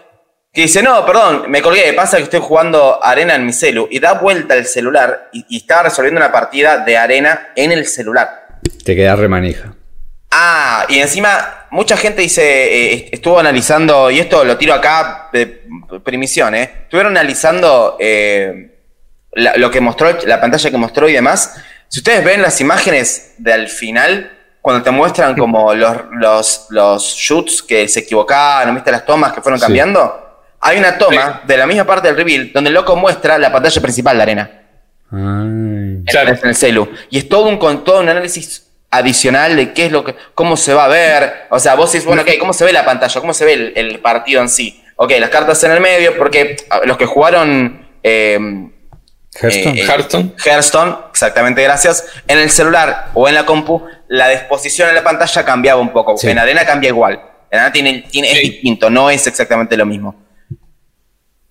[0.53, 4.01] que dice, no, perdón, me colgué, pasa que estoy jugando arena en mi celu, y
[4.01, 8.59] da vuelta el celular y, y estaba resolviendo una partida de arena en el celular.
[8.85, 9.75] Te quedas remanija.
[10.33, 12.43] Ah, y encima mucha gente dice,
[12.95, 15.63] eh, estuvo analizando, y esto lo tiro acá de
[16.03, 16.63] primición, ¿eh?
[16.85, 18.81] Estuvieron analizando eh,
[19.33, 21.55] la- lo que mostró, la pantalla que mostró y demás.
[21.89, 27.63] Si ustedes ven las imágenes del final, cuando te muestran como los, los, los shoots
[27.63, 29.65] que se equivocaban, ¿viste las tomas que fueron Sí.
[29.67, 30.23] cambiando?
[30.61, 33.81] Hay una toma de la misma parte del reveal donde el loco muestra la pantalla
[33.83, 34.51] principal de arena
[35.13, 36.03] Ay.
[36.07, 36.31] Claro.
[36.43, 36.89] en el celu.
[37.11, 38.66] Y es todo un, con todo un análisis
[38.99, 41.47] adicional de qué es lo que, cómo se va a ver.
[41.51, 43.21] O sea, vos decís, bueno, ok, ¿cómo se ve la pantalla?
[43.21, 44.83] ¿Cómo se ve el, el partido en sí?
[44.97, 48.39] Ok, las cartas en el medio, porque los que jugaron eh,
[49.41, 49.79] Hearthstone.
[49.81, 50.35] eh, Hearthstone.
[50.45, 52.07] Hearthstone, exactamente, gracias.
[52.27, 56.17] En el celular o en la compu, la disposición en la pantalla cambiaba un poco.
[56.17, 56.29] Sí.
[56.31, 57.21] En arena cambia igual.
[57.51, 60.15] En arena tiene, tiene- es distinto, no es exactamente lo mismo.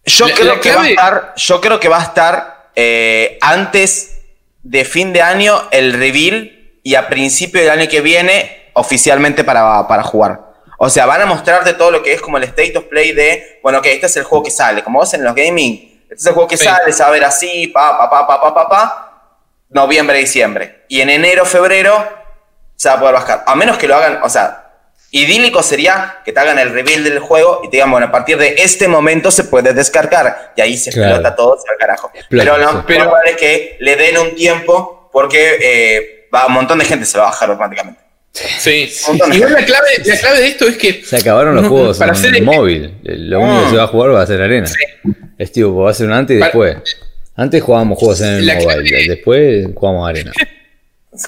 [0.06, 3.38] Yo La- creo la que va a estar, yo creo que va a estar eh,
[3.42, 4.20] antes
[4.64, 6.55] de fin de año el reveal
[6.86, 10.40] y a principio del año que viene oficialmente para, para jugar.
[10.78, 13.60] O sea, van a mostrarte todo lo que es como el state of play de,
[13.64, 14.84] bueno, ok, este es el juego que sale.
[14.84, 16.66] Como vos en los gaming, este es el juego que Sí.
[16.66, 19.32] sale, ver así, pa, pa, pa, pa, pa, pa, pa,
[19.70, 20.84] noviembre, diciembre.
[20.88, 22.08] Y en enero, febrero
[22.76, 23.44] se va a poder bajar.
[23.48, 24.62] A menos que lo hagan, o sea,
[25.10, 28.38] idílico sería que te hagan el reveal del juego y te digan, bueno, a partir
[28.38, 30.54] de este momento se puede descargar.
[30.56, 31.16] Y ahí se Claro.
[31.16, 32.12] explota todo, se va al carajo.
[32.14, 36.54] Explota, pero lo más Pero- es que le den un tiempo porque eh, va, un
[36.54, 38.00] montón de gente se va a bajar automáticamente.
[38.34, 38.90] Sí.
[39.34, 41.02] Igual la clave, la clave de esto es que.
[41.06, 42.94] Se acabaron los no- juegos para en hacer el- móvil.
[43.04, 44.70] Lo único que se va a jugar va a ser arena.
[45.38, 46.76] Es tipo, va a ser un antes y después.
[47.38, 50.32] Antes jugábamos juegos en el La clave- mobile, después jugamos arena.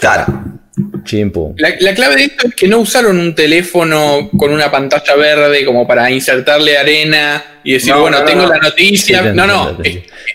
[0.01, 0.25] Claro.
[1.05, 1.55] Chimpu.
[1.57, 5.63] La, la clave de esto es que no usaron un teléfono con una pantalla verde
[5.63, 8.49] como para insertarle arena y decir, No, bueno, no, tengo no.
[8.49, 9.23] la noticia.
[9.23, 9.77] Sí, no, no.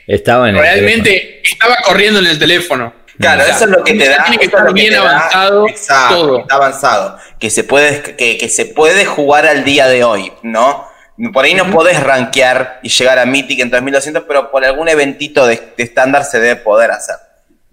[0.07, 2.95] Estaba en el realmente estaba corriendo en el teléfono.
[3.19, 4.25] Claro, O sea, eso es lo que te da.
[4.25, 6.39] Tiene que es bien da- avanzado Exacto, todo.
[6.41, 7.19] Está avanzado.
[7.39, 10.89] Que se puede, que, que se puede jugar al día de hoy, ¿no?
[11.33, 15.47] Por ahí no podés rankear y llegar a Mythic en 3200, pero por algún eventito
[15.47, 17.17] de, de estándar se debe poder hacer.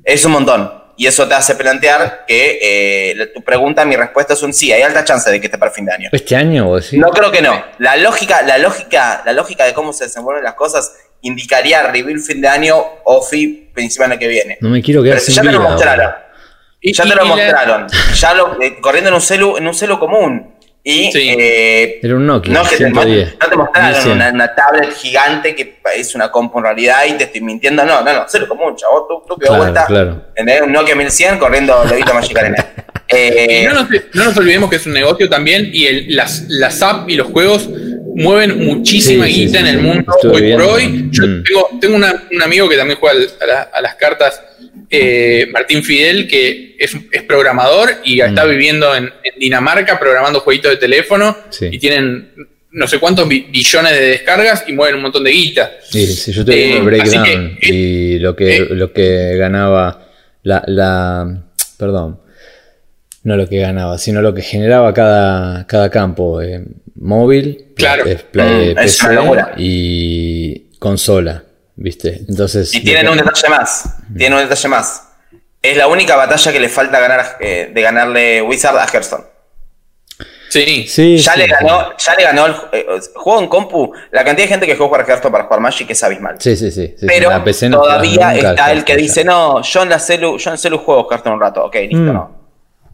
[0.03, 0.77] Es un montón.
[0.97, 4.73] Y eso te hace plantear que eh, tu pregunta, mi respuesta es un sí.
[4.73, 6.09] Hay alta chance de que esté para fin de año.
[6.11, 6.99] ¿Este año vos decís?
[6.99, 7.63] No creo que no.
[7.77, 12.41] La lógica, la lógica, la lógica de cómo se desenvuelven las cosas indicaría reveal fin
[12.41, 14.57] de año o fi principio del año que viene.
[14.61, 16.11] No me quiero quedar Pero sin ya te lo vida, mostraron.
[16.81, 17.87] Y- Ya y- te lo y la- mostraron.
[18.15, 20.55] Ya lo eh, corriendo en un celu, en un celu común.
[20.81, 21.35] Y Sí.
[21.37, 23.35] eh, Era un Nokia, no, que te, 110.
[23.41, 24.11] no te mostraron 1100.
[24.13, 27.83] una, una tablet gigante que es una compu en realidad y te estoy mintiendo.
[27.83, 29.05] No, no, no, celu común, chavo.
[29.07, 29.85] Tú, tú que Claro, vuelta.
[29.85, 30.21] claro.
[30.29, 30.61] ¿entendés?
[30.61, 32.65] Un Nokia 1100 corriendo lobito Magic Arena.
[33.09, 36.45] Eh, Y no nos, no nos olvidemos que es un negocio también y el- las,
[36.47, 37.67] las apps y los juegos
[38.23, 41.07] mueven muchísima Sí, guita sí, en el mundo hoy por hoy.
[41.11, 41.43] Yo Mm.
[41.43, 44.41] tengo, tengo una- un amigo que también juega a, la- a las cartas,
[44.89, 48.49] eh, Martín Fidel, que es, es programador y está Mm.
[48.49, 51.37] viviendo en, en Dinamarca programando jueguitos de teléfono
[51.71, 52.31] y tienen
[52.71, 55.71] no sé cuántos bi- billones de descargas y mueven un montón de guita.
[55.89, 58.67] Sí, sí, yo estoy Eh, Breakdown que, eh, y lo que, eh.
[58.69, 60.07] lo que ganaba
[60.43, 61.41] la, la.
[61.77, 62.19] Perdón.
[63.23, 66.41] No lo que ganaba, sino lo que generaba cada, cada campo.
[66.41, 66.63] eh,
[66.95, 68.05] móvil, Claro.
[68.05, 69.51] eh, play- Mm, es PC una locura.
[69.57, 71.43] y consola.
[71.75, 72.23] ¿Viste?
[72.27, 72.73] Entonces.
[72.75, 73.95] Y tienen un detalle más.
[74.17, 75.03] Tienen un detalle más.
[75.61, 79.23] Es la única batalla que le falta ganar eh, de ganarle Wizard a Hearthstone.
[80.49, 80.87] Sí.
[80.87, 81.51] Sí, Ya sí, le sí.
[81.51, 83.93] ganó, ya le ganó el eh, juego en compu.
[84.11, 86.35] La cantidad de gente que juega para Hearthstone para jugar Magic es abismal.
[86.39, 86.95] Sí, sí, sí.
[86.99, 90.37] sí, Pero la PC no todavía está el que dice, no, yo en la celu,
[90.37, 91.63] yo en celu juego Hearthstone un rato.
[91.65, 92.13] Ok, listo, Mm.
[92.13, 92.38] no.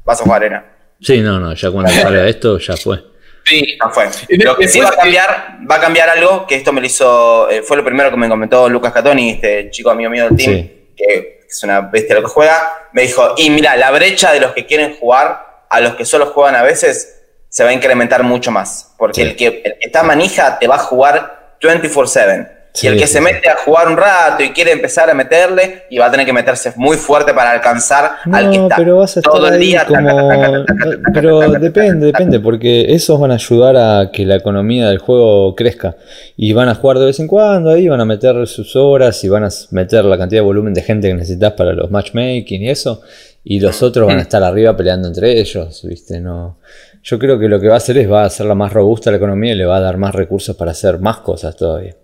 [0.05, 0.65] Vas a jugar arena.
[1.01, 3.03] Sí, no, no, ya cuando salga esto ya fue.
[3.43, 3.77] Sí.
[3.79, 4.05] No fue.
[4.29, 7.49] Lo que sí va a cambiar, va a cambiar algo, que esto me lo hizo,
[7.49, 10.51] eh, fue lo primero que me comentó Lucas Catoni, este chico amigo mío del team,
[10.53, 10.91] Sí.
[10.95, 14.53] que es una bestia lo que juega, me dijo, y mira, la brecha de los
[14.53, 18.49] que quieren jugar a los que solo juegan a veces se va a incrementar mucho
[18.51, 19.21] más, porque Sí.
[19.29, 22.54] el, que, el que está manija te va a jugar 24/7.
[22.75, 23.23] Sí, y el que sí, se sí.
[23.23, 26.33] mete a jugar un rato y quiere empezar a meterle, y va a tener que
[26.33, 29.59] meterse muy fuerte para alcanzar al que No, está pero vas a estar todo el
[29.59, 29.85] día.
[29.85, 30.01] como...
[30.01, 30.65] no,
[31.13, 35.95] Pero depende, depende, porque esos van a ayudar a que la economía del juego crezca.
[36.35, 39.29] Y van a jugar de vez en cuando ahí, van a meter sus horas y
[39.29, 42.69] van a meter la cantidad de volumen de gente que necesitas para los matchmaking y
[42.69, 43.01] eso.
[43.43, 46.19] Y los otros van a estar arriba peleando entre ellos, ¿viste?
[46.19, 46.57] No...
[47.03, 49.17] Yo creo que lo que va a hacer es va a hacerla más robusta la
[49.17, 51.95] economía y le va a dar más recursos para hacer más cosas todavía.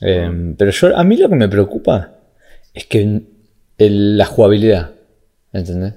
[0.00, 2.12] Eh, pero yo, a mí lo que me preocupa
[2.74, 3.20] es que
[3.78, 4.90] el- la jugabilidad,
[5.52, 5.94] ¿entendés?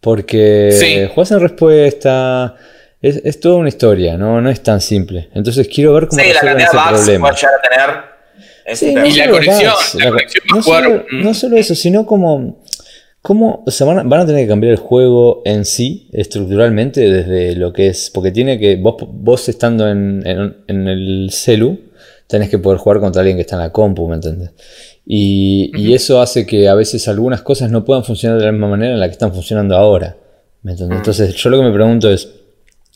[0.00, 1.06] Porque Sí.
[1.14, 2.56] juegas en respuesta,
[3.00, 4.40] es, es toda una historia, ¿no?
[4.40, 5.28] no es tan simple.
[5.34, 7.30] Entonces quiero ver cómo Sí, la resuelven cantidad de ese bugs que problema.
[7.34, 8.76] llegar a tener.
[8.76, 9.06] Sí, no.
[9.06, 11.22] Y la conexión, bugs, la co- conexión no solo- mm.
[11.22, 12.62] no solo eso, sino como,
[13.22, 17.00] como o sea, van a, van a tener que cambiar el juego en sí, estructuralmente,
[17.10, 21.78] desde lo que es, porque tiene que, vos, vos estando en, en- en el celu,
[22.26, 24.50] tenés que poder jugar contra alguien que está en la compu, ¿me entendés?
[25.06, 28.68] Y, y eso hace que a veces algunas cosas no puedan funcionar de la misma
[28.68, 30.16] manera en la que están funcionando ahora,
[30.62, 30.98] ¿me entendés?
[30.98, 32.28] Entonces yo lo que me pregunto es,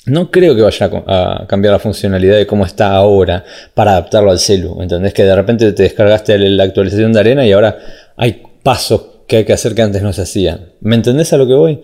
[0.06, 4.38] no creo que vaya a cambiar la funcionalidad de cómo está ahora para adaptarlo al
[4.38, 4.80] celu.
[4.80, 5.12] ¿Entendés?
[5.12, 7.76] Que de repente te descargaste la actualización de arena y ahora
[8.16, 10.72] hay pasos que hay que hacer que antes no se hacían.
[10.80, 11.82] ¿Me entendés a lo que voy?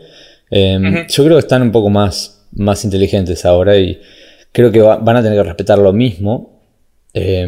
[0.50, 4.00] Eh, Yo creo que están un poco más, más inteligentes ahora y
[4.52, 6.53] creo que va- van a tener que respetar lo mismo.
[7.14, 7.46] Eh,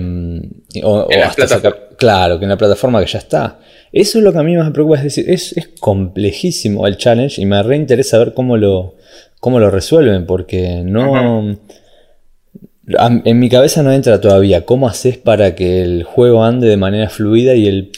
[0.85, 3.59] o, En la hasta sacar- claro, que en la plataforma que ya está.
[3.93, 6.97] Eso es lo que a mí más me preocupa, es decir, es, es complejísimo el
[6.97, 8.95] challenge y me reinteresa ver cómo lo,
[9.41, 11.57] cómo lo resuelven, porque no...
[12.99, 16.77] a- En mi cabeza no entra todavía cómo haces para que el juego ande de
[16.77, 17.91] manera fluida y el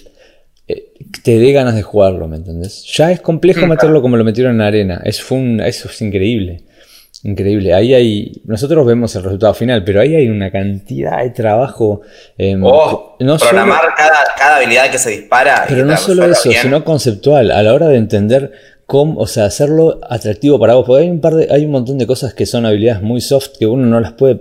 [0.68, 0.92] eh,
[1.22, 2.84] te dé ganas de jugarlo, ¿me entendés?
[2.94, 5.00] Ya es complejo Mm, meterlo como lo metieron en arena.
[5.04, 6.62] Es, fue un- eso es increíble.
[7.24, 7.74] Increíble.
[7.74, 8.42] Ahí hay.
[8.44, 12.02] Nosotros vemos el resultado final, pero ahí hay una cantidad de trabajo.
[12.36, 15.64] em, Oh, no solo- programar cada, cada habilidad que se dispara.
[15.68, 16.62] pero no solo eso, bien.
[16.62, 18.52] sino conceptual, a la hora de entender
[18.86, 21.98] cómo, o sea, hacerlo atractivo para vos, porque hay un par de, hay un montón
[21.98, 24.40] de cosas que son habilidades muy soft que uno no las puede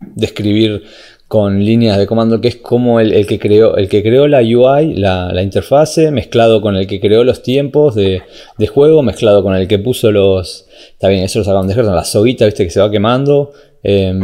[0.00, 0.82] describir
[1.28, 4.40] con líneas de comando, que es como el, el que creó, el que creó la
[4.40, 8.22] UI, la, la interfase, mezclado con el que creó los tiempos de,
[8.58, 10.66] de juego, mezclado con el que puso los.
[10.92, 13.52] Está bien, eso lo sacaron de la soguita, viste, que se va quemando.
[13.82, 14.20] em,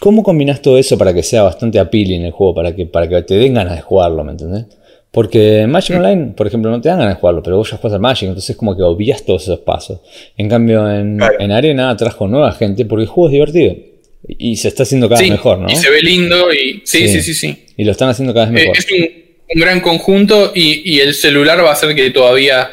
[0.00, 2.56] ¿Cómo combinas todo eso para que sea bastante appealing el juego?
[2.56, 4.66] Para que, para que te den ganas de jugarlo, ¿me entendés?
[5.12, 7.94] Porque Magic Online, por ejemplo, no te dan ganas de jugarlo, pero vos ya juegas
[7.94, 10.00] al Magic, entonces es como que obvias todos esos pasos.
[10.36, 13.91] En cambio, en, en Arena atrajo nueva gente porque el juego es divertido.
[14.26, 15.68] Y se está haciendo cada vez Sí, mejor, ¿no?
[15.68, 17.66] y se ve lindo y sí, sí, sí, sí.
[17.76, 18.78] Y lo están haciendo cada vez Eh, mejor.
[18.78, 19.08] es un,
[19.54, 22.70] un gran conjunto y, y el celular va a hacer que todavía,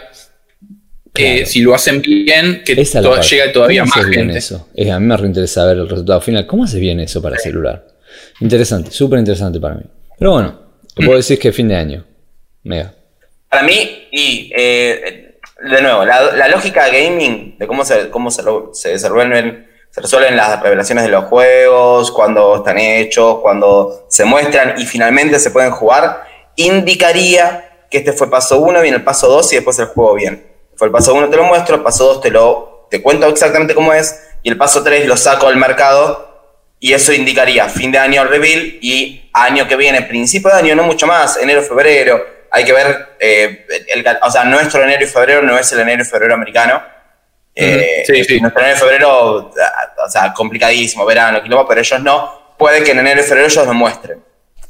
[1.16, 1.45] eh, Claro.
[1.47, 4.38] si lo hacen bien, que to- llegue todavía ¿Cómo más gente.
[4.38, 4.70] eso?
[4.76, 6.45] Eh, a mí me reinteresa ver el resultado final.
[6.45, 7.86] ¿Cómo haces bien eso para celular?
[8.41, 9.84] Interesante, súper interesante para mí.
[10.18, 10.60] Pero bueno,
[10.95, 11.06] te Mm.
[11.06, 12.06] puedo decir que es fin de año.
[12.64, 12.93] Mega.
[13.50, 13.74] Para mí,
[14.12, 15.36] y eh,
[15.68, 19.66] de nuevo, la, la lógica de gaming, de cómo se, cómo se, lo- se resuelven,
[19.92, 25.40] se resuelven las revelaciones de los juegos, cuando están hechos, cuando se muestran y finalmente
[25.40, 26.24] se pueden jugar,
[26.56, 30.48] indicaría que este fue paso 1, viene el paso 2 y después el juego bien.
[30.76, 33.76] Fue el paso 1 te lo muestro, el paso 2 te lo te cuento exactamente
[33.76, 36.30] cómo es y el paso 3 lo saco al mercado
[36.80, 40.76] y eso indicaría fin de año el reveal y año que viene, principio de año,
[40.76, 42.26] no mucho más, enero, febrero.
[42.52, 46.02] Hay que ver, eh, el, o sea, nuestro enero y febrero no es el enero
[46.02, 46.82] y febrero americano.
[47.60, 48.39] Eh, sí, sí.
[48.41, 49.36] Nuestro enero y febrero,
[50.05, 52.39] o sea, complicadísimo, verano, quilombo, pero ellos no.
[52.57, 54.24] Puede que en enero y febrero ellos lo muestren.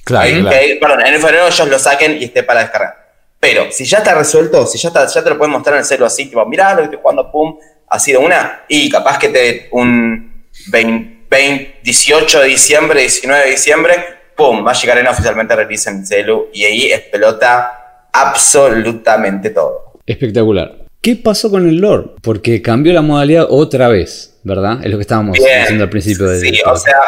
[0.03, 0.49] Claro, Eh, claro.
[0.57, 2.95] que- perdón, en enero y febrero ellos lo saquen y esté para descargar.
[3.39, 5.85] Pero si ya está resuelto, si ya, está, ya te lo pueden mostrar en el
[5.85, 9.29] celo así, tipo, mirá lo que estoy jugando, pum, así de una, y capaz que
[9.29, 13.95] te un 20, 20, 18 de diciembre, 19 de diciembre,
[14.35, 19.93] pum, va a llegar en oficialmente release en el celu, y ahí explota absolutamente todo.
[20.05, 20.73] Espectacular.
[21.01, 22.09] ¿Qué pasó con el lore?
[22.21, 24.79] Porque cambió la modalidad otra vez, ¿verdad?
[24.83, 25.61] Es lo que estábamos Bien.
[25.61, 26.99] diciendo al principio del Sí, o sea,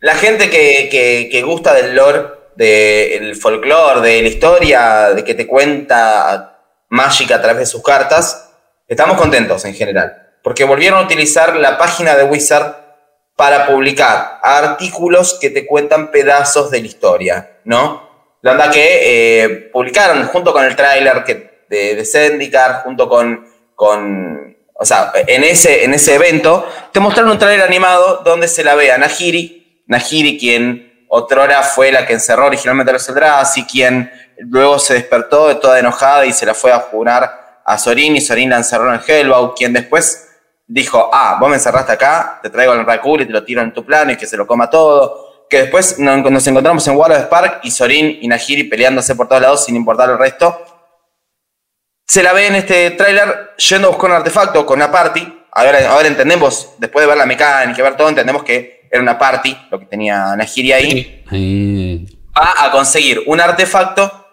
[0.00, 2.22] la gente que, que- que gusta del lore,
[2.56, 8.50] del folclore, de la historia, de que te cuenta Magic a través de sus cartas,
[8.86, 10.12] estamos contentos en general.
[10.42, 12.74] Porque volvieron a utilizar la página de Wizard
[13.36, 18.08] para publicar artículos que te cuentan pedazos de la historia, ¿no?
[18.42, 22.50] La verdad que eh, publicaron junto con el tráiler que- de, de
[22.84, 28.22] junto con, con o sea, en ese, en ese evento, te mostraron un trailer animado
[28.24, 32.92] donde se la ve a Nahiri, Nahiri quien otrora fue la que encerró originalmente a
[32.94, 37.62] los Eldrazi, quien luego se despertó de toda enojada y se la fue a jurar
[37.64, 40.28] a Sorin y Sorin la encerró en Hellbound, quien después
[40.66, 43.72] dijo, ah, vos me encerraste acá, te traigo al Rakul y te lo tiro en
[43.72, 45.46] tu plano y que se lo coma todo.
[45.50, 49.42] Que después nos encontramos en World of Spark y Sorin y Nahiri peleándose por todos
[49.42, 50.77] lados sin importar el resto.
[52.08, 55.44] Se la ve en este tráiler yendo a buscar un artefacto con una party.
[55.52, 59.18] Ahora, ahora entendemos, después de ver la mecánica y ver todo, entendemos que era una
[59.18, 61.24] party, lo que tenía Nahiri ahí.
[62.34, 64.26] Va a conseguir un artefacto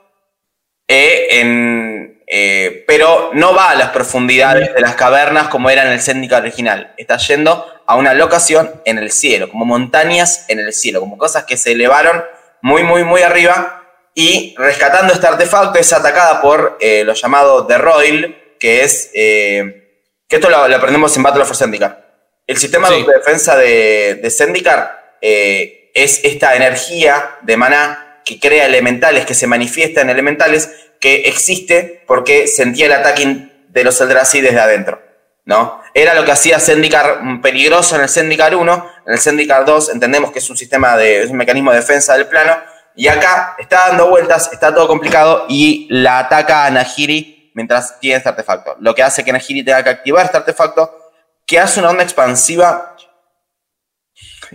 [0.88, 5.92] eh, en, eh, pero no va a las profundidades de las cavernas como era en
[5.92, 6.94] el Zendikar original.
[6.96, 11.44] Está yendo a una locación en el cielo, como montañas en el cielo, como cosas
[11.44, 12.24] que se elevaron
[12.62, 13.85] muy, muy, muy arriba
[14.18, 19.99] y rescatando este artefacto es atacada por eh, lo llamado The Royal, que es, eh,
[20.28, 22.05] que esto lo, aprendemos en Battle for Zendikar.
[22.47, 28.66] El sistema de defensa de, de Zendikar eh, es esta energía de maná que crea
[28.66, 34.39] elementales, que se manifiesta en elementales, que existe porque sentía el ataque de los Eldrazi
[34.39, 35.01] desde adentro.
[35.43, 35.82] ¿no?
[35.93, 40.32] Era lo que hacía Zendikar peligroso en el Zendikar 1, en el Zendikar 2 entendemos
[40.32, 42.57] que es un sistema de, es un mecanismo de defensa del plano,
[42.96, 48.18] y acá está dando vueltas, está todo complicado y la ataca a Nahiri mientras tiene
[48.18, 48.76] este artefacto.
[48.80, 51.12] Lo que hace que Nahiri tenga que activar este artefacto,
[51.46, 52.96] que hace una onda expansiva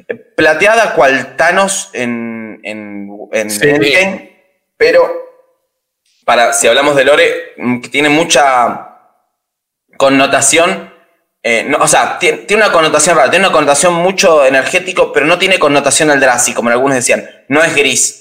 [0.09, 4.31] eh, plateada cual Thanos en, en, en
[4.77, 5.31] pero
[6.25, 8.87] para, si hablamos de Lore, mm, que tiene mucha
[9.97, 10.95] connotación,
[11.43, 15.59] eh, o sea, tiene, una connotación rara, tiene una connotación mucho energético, pero no tiene
[15.59, 18.20] connotación al Drazi, como algunos decían, no es gris.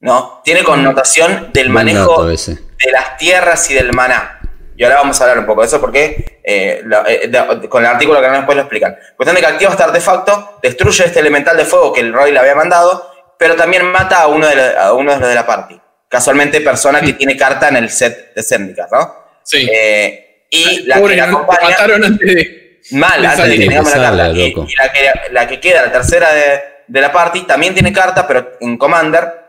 [0.00, 0.40] ¿No?
[0.44, 4.40] Tiene connotación del manejo de las tierras y del maná.
[4.76, 8.20] Y ahora vamos a hablar un poco de eso porque eh, eh, con el artículo
[8.20, 8.96] que después lo explican.
[9.16, 12.38] Cuestión de que activa este artefacto, destruye este elemental de fuego que el Roy le
[12.38, 15.80] había mandado, pero también mata a uno de, a uno de los de la party.
[16.08, 19.14] Casualmente, persona que tiene carta en el set de Zendikar, ¿no?
[19.42, 19.68] Sí.
[19.70, 21.70] Eh, y la que la acompaña.
[21.70, 22.80] Mataron antes de.
[22.92, 24.30] Mal, antes de que tengamos la carta.
[24.30, 28.26] Y, la, que, la que queda, la tercera de, de la party, también tiene carta,
[28.26, 29.47] pero en Commander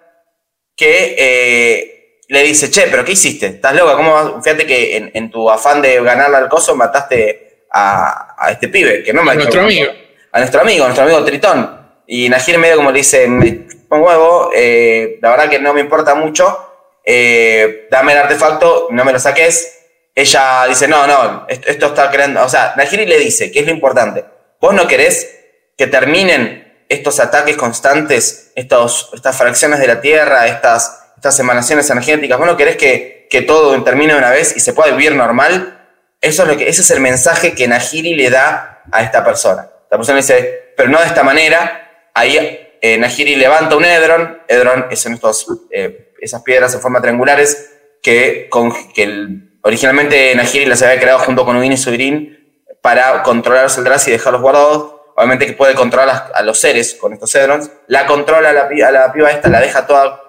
[0.79, 3.47] que eh, le dice, che, pero ¿qué hiciste?
[3.47, 3.97] ¿Estás loca?
[3.97, 9.11] ¿Cómo Fíjate que en, tu afán de ganarle al coso mataste a, este pibe, que
[9.11, 9.91] no me A nuestro amigo.
[10.31, 11.77] A nuestro amigo, a nuestro amigo Tritón.
[12.07, 15.81] Y Najir medio como le dice, me pongo huevo, eh, la verdad que no me
[15.81, 16.57] importa mucho,
[17.03, 19.75] eh, dame el artefacto, no me lo saques.
[20.15, 23.73] Ella dice, no, no, esto, está creando, o sea, Najiri le dice, ¿qué es lo
[23.73, 24.23] importante?
[24.61, 25.39] Vos no querés
[25.77, 32.37] que terminen estos ataques constantes, estos, estas fracciones de la Tierra, estas, estas emanaciones energéticas,
[32.39, 35.87] bueno, querés que, que todo termine de una vez y se pueda vivir normal,
[36.19, 39.69] eso es lo que, ese es el mensaje que Nahiri le da a esta persona.
[39.89, 42.37] La persona dice, pero no de esta manera, ahí
[42.81, 47.71] eh, Nahiri levanta un Edron, Edron son estos, eh, esas piedras en forma triangulares
[48.01, 48.49] que,
[48.95, 54.09] que originalmente Nahiri las había creado junto con Udin y Suirin para controlar los Eldrazi
[54.09, 58.51] y dejarlos guardados, obviamente que puede controlar a, los seres con estos Cedrons, la controla
[58.51, 60.21] a la, a la, piba esta, la deja toda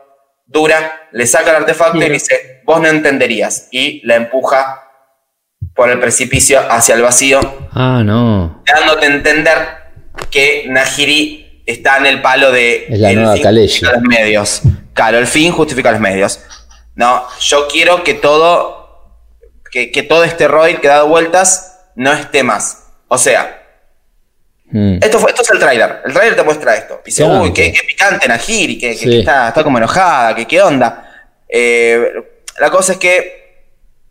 [0.46, 4.88] dura, le saca el artefacto y le dice, vos no entenderías, y la empuja
[5.76, 7.38] por el precipicio hacia el vacío.
[7.70, 8.64] Ah, no.
[8.66, 9.58] Dándote a entender
[10.28, 12.86] que Nahiri está en el palo de...
[12.90, 14.62] Es la nueva los medios.
[14.92, 16.40] Claro, el fin justifica los medios.
[16.96, 19.20] No, yo quiero que todo,
[19.70, 22.88] que, que todo este Roy que ha dado vueltas no esté más.
[23.06, 23.59] O sea,
[24.70, 24.98] Mm.
[25.00, 26.02] Esto, fue, esto es el trailer.
[26.04, 27.00] El trailer te muestra esto.
[27.04, 31.28] Dice, uy, qué, picante Najiri, que, está, está, como enojada, que qué onda.
[31.48, 32.12] Eh,
[32.58, 33.40] la cosa es que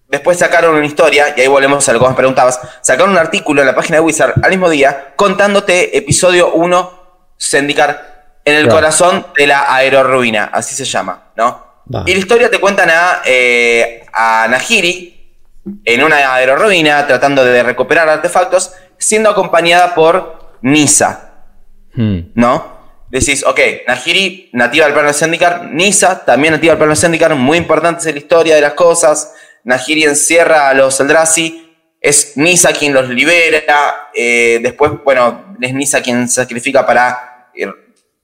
[0.08, 2.60] después sacaron una historia, y ahí volvemos a lo que me preguntabas.
[2.82, 7.00] Sacaron un artículo en la página de Wizard al mismo día contándote episodio 1
[7.42, 8.10] Zendikar
[8.44, 11.70] en el corazón de la aerorruina, así se llama, ¿no?
[12.06, 15.38] Y la historia te cuentan a, eh, a Nahiri
[15.86, 21.46] en una aerorruina tratando de recuperar artefactos, siendo acompañada por Nisa.
[21.94, 22.32] Hmm.
[22.36, 22.80] ¿No?
[23.10, 27.34] Decís, ok, Nahiri, nativa del plano de Zendikar, Nisa, también nativa del plano de Zendikar,
[27.36, 29.34] muy importantes en la historia de las cosas.
[29.64, 36.02] Nahiri encierra a los Eldrazi, es Nisa quien los libera, eh, después, bueno, es Nisa
[36.02, 37.68] quien sacrifica para eh,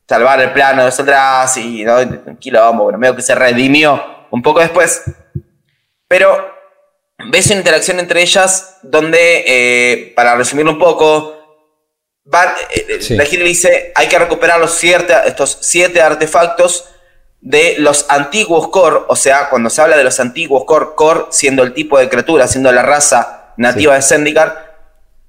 [0.07, 2.07] salvar el plano de los Eldrazi, ¿no?
[2.23, 5.01] tranquilo, vamos, bueno, medio que se redimió un poco después.
[6.07, 6.53] Pero
[7.31, 11.34] ves una interacción entre ellas donde, eh, para resumirlo un poco,
[12.25, 16.89] eh, eh, la gente dice, hay que recuperar los siete, estos siete artefactos
[17.41, 21.63] de los antiguos core, o sea, cuando se habla de los antiguos core, core siendo
[21.63, 24.75] el tipo de criatura, siendo la raza nativa de Zendikar,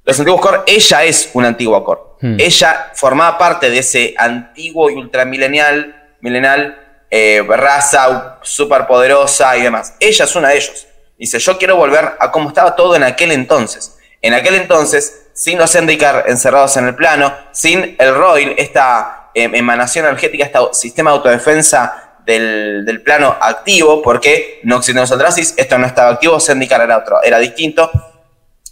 [0.04, 2.00] los antiguos core, ella es un antiguo core.
[2.20, 2.36] Hmm.
[2.38, 9.94] Ella formaba parte de ese antiguo y ultramilenial milenial, eh, raza superpoderosa y demás.
[10.00, 10.86] Ella es una de ellos.
[11.18, 13.96] Dice, yo quiero volver a cómo estaba todo en aquel entonces.
[14.22, 19.50] En aquel entonces, sin los Zendikar encerrados en el plano, sin el Roil, esta eh,
[19.52, 25.76] emanación energética, este sistema de autodefensa del, del plano activo, porque no Noxidemos Eldrasis, esto
[25.78, 27.90] no estaba activo, Zendikar era otro, era distinto.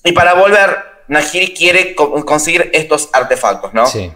[0.03, 0.77] Y para volver,
[1.09, 3.87] Nahiri quiere co- conseguir estos artefactos, ¿no?
[3.87, 4.11] Sí.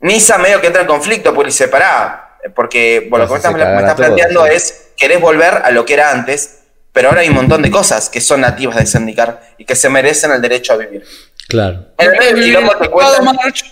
[0.00, 3.50] Nisa medio que entra en conflicto, pues dice, pará, porque bueno, lo que me a
[3.50, 4.52] estás, me todos, planteando sí.
[4.54, 6.60] es, querés volver a lo que era antes,
[6.92, 9.88] pero ahora hay un montón de cosas que son nativas de Zendikar y que se
[9.88, 11.04] merecen el derecho a vivir.
[11.48, 11.86] Claro.
[11.98, 13.24] En el medio del quilombo te cuentan...
[13.24, 13.64] March.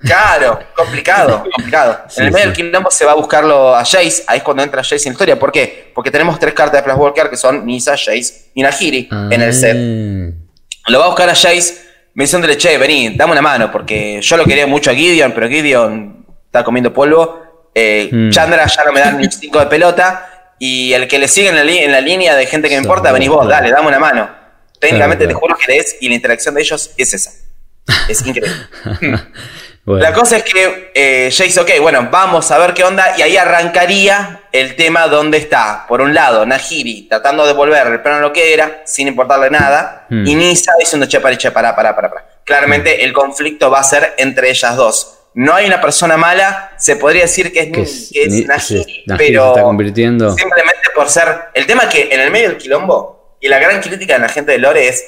[0.00, 2.00] Claro, complicado, complicado.
[2.08, 2.62] Sí, en el medio sí.
[2.62, 5.12] del quilombo se va a buscarlo a Jace, ahí es cuando entra Jace en la
[5.12, 5.38] historia.
[5.38, 5.90] ¿Por qué?
[5.94, 9.52] Porque tenemos tres cartas de Flash Walker que son Nisa, Jace y Nahiri en el
[9.52, 9.76] set.
[9.76, 10.90] Ah.
[10.90, 11.74] Lo va a buscar a Jace,
[12.14, 15.48] me diciéndole, che, vení, dame una mano, porque yo lo quería mucho a Gideon, pero
[15.48, 17.70] Gideon está comiendo polvo.
[17.74, 18.30] Eh, Mm.
[18.30, 20.54] Chandra ya no me da ni un 5 de pelota.
[20.58, 23.12] Y el que le sigue en la, en la línea de gente que me importa,
[23.12, 24.28] venís vos, dale, dame una mano.
[24.80, 27.32] Técnicamente Claro, te juro que lees y la interacción de ellos es esa.
[28.08, 28.52] Es increíble.
[29.88, 30.02] Bueno.
[30.02, 33.14] La cosa es que eh, Jay dice, ok, bueno, vamos a ver qué onda.
[33.16, 38.02] Y ahí arrancaría el tema donde está, por un lado, Nahiri tratando de volver al
[38.02, 40.04] plano lo que era, sin importarle nada.
[40.10, 40.26] Hmm.
[40.26, 42.26] Y Nisa diciendo, che, para, che, para, para, para.
[42.44, 45.20] Claramente el conflicto va a ser entre ellas dos.
[45.32, 49.04] No hay una persona mala, se podría decir que es, que es, que es Nahiri
[49.16, 50.36] pero se está convirtiendo.
[50.36, 51.28] simplemente por ser.
[51.54, 54.28] El tema es que en el medio del quilombo, y la gran crítica de la
[54.28, 55.04] gente de Lore es.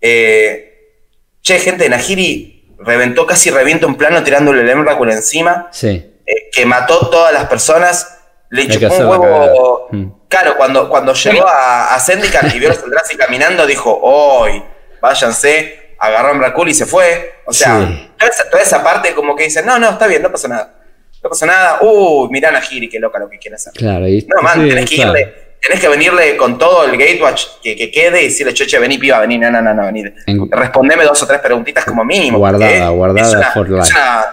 [0.00, 0.66] eh,
[1.42, 5.88] che, gente, Nahiri reventó, casi revienta un plano tirándole el Emrakul encima, Sí.
[6.26, 8.18] eh, que mató todas las personas,
[8.50, 9.22] le chupó un huevo.
[9.22, 9.50] cagar.
[10.00, 10.12] Mm.
[10.28, 11.98] Claro, cuando, cuando llegó a, a
[12.54, 14.62] y vio a Eldrazi caminando, dijo: ¡Hoy!
[15.00, 17.34] Váyanse, agarró a Emrakul y se fue.
[17.46, 18.10] O sea, Sí.
[18.18, 20.74] toda, esa, toda esa parte, como que dice: No, no, está bien, no pasa nada.
[21.22, 21.78] No pasa nada.
[21.82, 23.72] Uy, mirá a Nahiri, qué loca lo que quiere hacer.
[23.74, 24.06] Claro.
[24.08, 27.76] Y, No, man, sí, tenés que irle, tenés que venirle con todo el gatewatch que,
[27.76, 30.04] que quede y decirle, che, che, vení, piba, vení, no, no, no, no, vení.
[30.26, 32.38] En- Respondeme dos o tres preguntitas como mínimo.
[32.38, 33.82] Guardada, guardada es una- for life.
[33.82, 34.26] es una-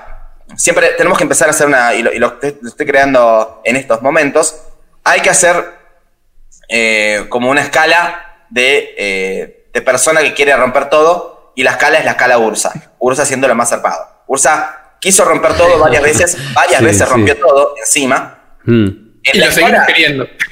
[0.55, 4.01] siempre tenemos que empezar a hacer una, y lo, y lo estoy, creando en estos
[4.01, 4.55] momentos,
[5.03, 5.75] hay que hacer
[6.69, 11.97] eh, como una escala de, eh, de persona que quiere romper todo, y la escala
[11.97, 12.71] es la escala Ursa.
[12.99, 14.05] Ursa siendo la más zarpado.
[14.27, 17.13] Ursa quiso romper todo varias veces, varias Sí, veces sí.
[17.13, 18.39] rompió todo encima.
[18.65, 19.06] Mm.
[19.33, 20.27] Y lo seguimos queriendo.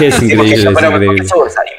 [0.00, 0.70] Es increíble,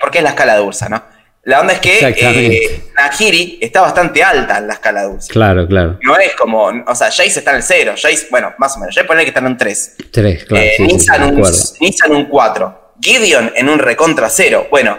[0.02, 1.04] ¿por qué es la escala de Ursa, no?
[1.46, 5.28] La onda es que eh, Nahiri está bastante alta en la escala de Ursa.
[5.34, 6.00] Claro, claro.
[6.04, 8.96] No es como, o sea, Jace está en el 0, Jace, bueno, más o menos,
[8.96, 9.96] Jace pone que está en un 3.
[10.12, 10.64] Tres, claro.
[10.66, 12.94] Eh, sí, sí, un, un 4.
[13.02, 14.68] Gideon en un recontra 0.
[14.72, 14.98] Bueno,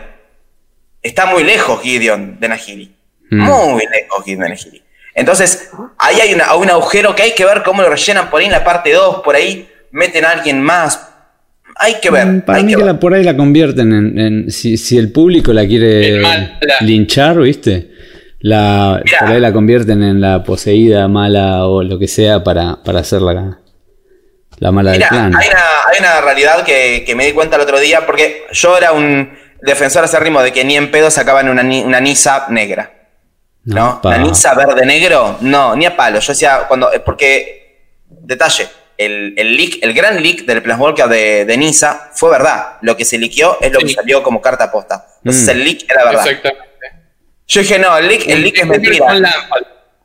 [1.02, 2.94] está muy lejos Gideon de Nahiri.
[3.30, 3.40] Mm.
[3.42, 4.82] Muy lejos Gideon de Nahiri.
[5.14, 8.46] Entonces, ahí hay una- un agujero que hay que ver cómo lo rellenan por ahí
[8.46, 11.10] en la parte 2, por ahí meten a alguien más.
[11.76, 12.26] Hay que ver.
[12.26, 12.92] Mm, Para hay mí que que ver.
[12.94, 16.20] la, por ahí la convierten en, en- si, si el público la quiere
[16.80, 17.90] linchar, ¿viste?
[18.40, 19.18] La, Mirá.
[19.20, 23.22] por ahí la convierten en la poseída mala o lo que sea para, para hacer
[23.22, 23.58] la,
[24.58, 25.36] la mala Mirá, del clan.
[25.36, 28.76] hay una, hay una realidad que, que me di cuenta el otro día, porque yo
[28.76, 29.30] era un
[29.62, 32.92] defensor acérrimo de que ni en pedo sacaban una, una Nisa negra.
[33.64, 34.00] ¿No?
[34.02, 34.10] pa.
[34.10, 36.20] La Nisa verde negro, no, ni a palo.
[36.20, 38.68] Yo decía, cuando, es porque, detalle,
[38.98, 42.78] el, el leak, el gran leak del Planeswalker de, de Nisa fue verdad.
[42.82, 43.86] Lo que se liqueó es lo Sí.
[43.86, 45.06] que salió como carta posta.
[45.18, 45.50] Entonces Mm.
[45.50, 46.26] el leak era verdad.
[46.26, 46.68] Exactamente.
[47.46, 49.06] Yo dije, no, el leak, el leak es mentira.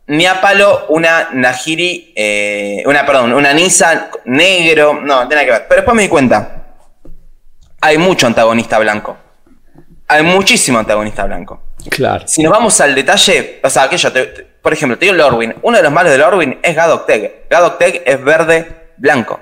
[0.07, 5.45] Ni a palo una Nahiri, eh, una, perdón, una Nisa negro, no, no tiene nada
[5.45, 5.67] que ver.
[5.69, 6.65] Pero después me di cuenta,
[7.81, 9.17] hay mucho antagonista blanco.
[10.07, 11.61] Hay muchísimo antagonista blanco.
[11.91, 12.27] Claro.
[12.27, 15.55] Si nos vamos al detalle, o sea, aquello, te- te- por ejemplo, te digo Lorwyn,
[15.61, 17.45] uno de los malos de Lorwyn es Gadok Teg.
[17.49, 18.21] Gadok Teg es
[18.99, 19.39] verde-blanco.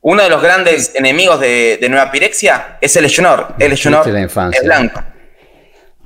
[0.00, 3.54] Uno de los grandes enemigos de, de Nueva Pirexia es el Eshunor.
[3.58, 4.60] El infancia.
[4.60, 5.02] es blanco.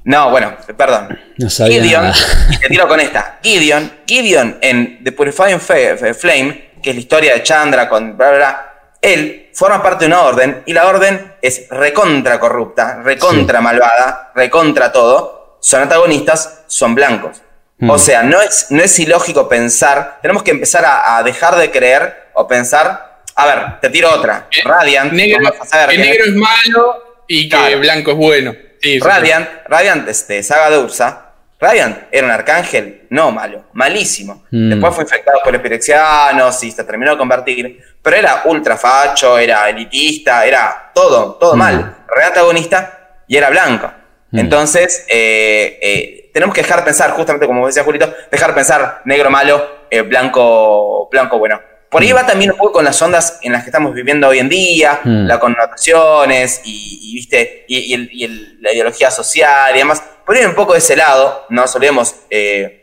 [0.04, 1.18] No, bueno, perdón.
[1.36, 2.16] No sabía Gideon, nada.
[2.50, 3.38] y te tiro con esta.
[3.42, 8.36] Gideon, Gideon en The Purifying Flame, que es la historia de Chandra con bla bla
[8.38, 14.32] bla, él forma parte de una orden y la orden es recontra corrupta, recontra malvada,
[14.34, 15.58] recontra todo.
[15.60, 17.42] Son antagonistas, son blancos.
[17.78, 17.90] Mm.
[17.90, 21.70] O sea, no es, no es ilógico pensar, tenemos que empezar a, a dejar de
[21.70, 23.20] creer o pensar.
[23.34, 24.46] A ver, te tiro otra.
[24.50, 27.78] Eh, Radiant, Negro, vamos a saber que negro es malo y que Claro.
[27.78, 28.52] blanco es bueno.
[28.80, 28.98] Sí, sí.
[29.00, 31.28] Radiant, Radiant, este, saga de Ursa.
[31.58, 34.44] Radiant era un arcángel, no malo, malísimo.
[34.50, 34.70] Mm.
[34.70, 37.80] Después fue infectado por los pirexianos y se terminó de convertir.
[38.02, 41.58] Pero era ultra facho, era elitista, era todo, todo Mm.
[41.58, 41.96] mal.
[42.08, 43.90] Re antagonista y era blanco.
[44.32, 44.38] Mm.
[44.40, 49.84] Entonces, eh, eh, tenemos que dejar pensar, justamente como decía Julito, dejar pensar negro malo,
[49.90, 51.60] eh, blanco, blanco bueno.
[51.92, 52.16] Por ahí Mm.
[52.16, 55.00] va también un poco con las ondas en las que estamos viviendo hoy en día,
[55.04, 55.26] Mm.
[55.26, 57.64] las connotaciones y, y, ¿viste?
[57.68, 60.02] Y, y el- y el- la ideología social y demás.
[60.26, 62.78] Por ahí un poco de ese lado, no nos olvidemos eh,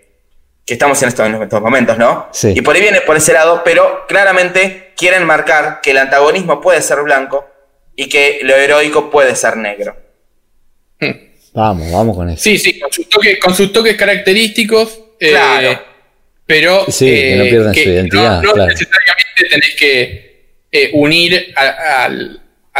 [0.66, 2.28] que estamos en, esto- en estos momentos, ¿no?
[2.32, 2.54] Sí.
[2.56, 6.80] Y por ahí viene por ese lado, pero claramente quieren marcar que el antagonismo puede
[6.84, 7.48] ser blanco
[7.96, 9.96] y que lo heroico puede ser negro.
[11.54, 12.44] Vamos, vamos con eso.
[12.44, 15.00] Sí, sí, con sus toques, con sus toques característicos.
[15.20, 15.82] eh, Claro.
[16.50, 16.86] Pero.
[16.90, 18.72] Sí, que no pierdan su identidad, No, no claro.
[18.72, 22.10] necesariamente tenés que eh, unir a,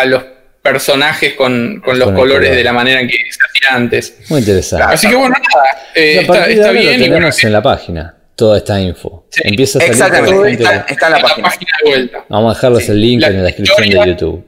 [0.06, 0.24] los
[0.64, 2.58] personajes con, con los Con colores color.
[2.58, 4.18] de la manera en que se hacía antes.
[4.30, 4.86] Muy interesante.
[4.90, 5.88] Así que bueno, nada.
[5.96, 6.86] eh, a está, está bien.
[6.86, 9.28] lo y bueno, tenemos en la página, toda esta info.
[9.30, 11.50] Sí, Empieza a salir Exactamente, está, está en la página.
[11.84, 12.26] de vuelta.
[12.30, 12.92] Vamos a dejarles Sí.
[12.92, 14.46] el link La en la descripción de YouTube.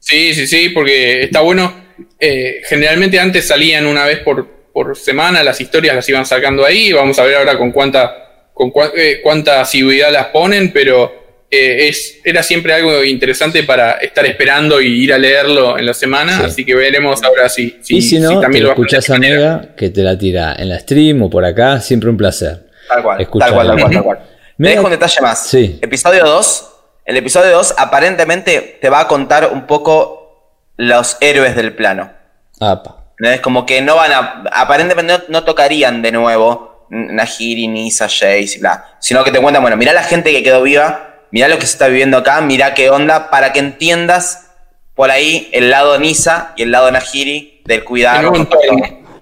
[0.00, 1.86] Sí, sí, sí, porque está bueno.
[2.20, 6.92] Eh, generalmente antes salían una vez por, por semana, las historias las iban sacando ahí.
[6.92, 8.27] Vamos a ver ahora con cuánta,
[8.58, 11.12] con cua- eh, cuánta asiduidad las ponen, pero
[11.50, 15.94] eh, es, era siempre algo interesante para estar esperando y ir a leerlo en la
[15.94, 16.38] semana.
[16.38, 16.44] Sí.
[16.44, 19.18] Así que veremos ahora si, si, y si no, te también lo escuchás a.
[19.18, 22.66] Mega, que te la tira en la stream o por acá, siempre un placer.
[22.88, 23.48] Tal cual, Escuchar.
[23.48, 24.18] tal cual, tal cual, tal cual.
[24.58, 25.46] Mega- dejo un detalle más.
[25.46, 25.78] Sí.
[25.80, 26.70] Episodio 2.
[27.06, 32.12] El episodio 2 aparentemente te va a contar un poco los héroes del plano.
[32.60, 32.96] Apa.
[33.20, 34.44] Es como que no van a.
[34.52, 38.84] Aparentemente no, no tocarían de nuevo Nahiri, Nisa, Jace y bla.
[39.00, 41.72] Sino que te cuentan, bueno, mirá la gente que quedó viva, mirá lo que se
[41.72, 44.50] está viviendo acá, mirá qué onda, para que entiendas
[44.94, 48.32] por ahí el lado Nisa y el lado Nahiri del cuidado.
[48.32, 48.46] Claro,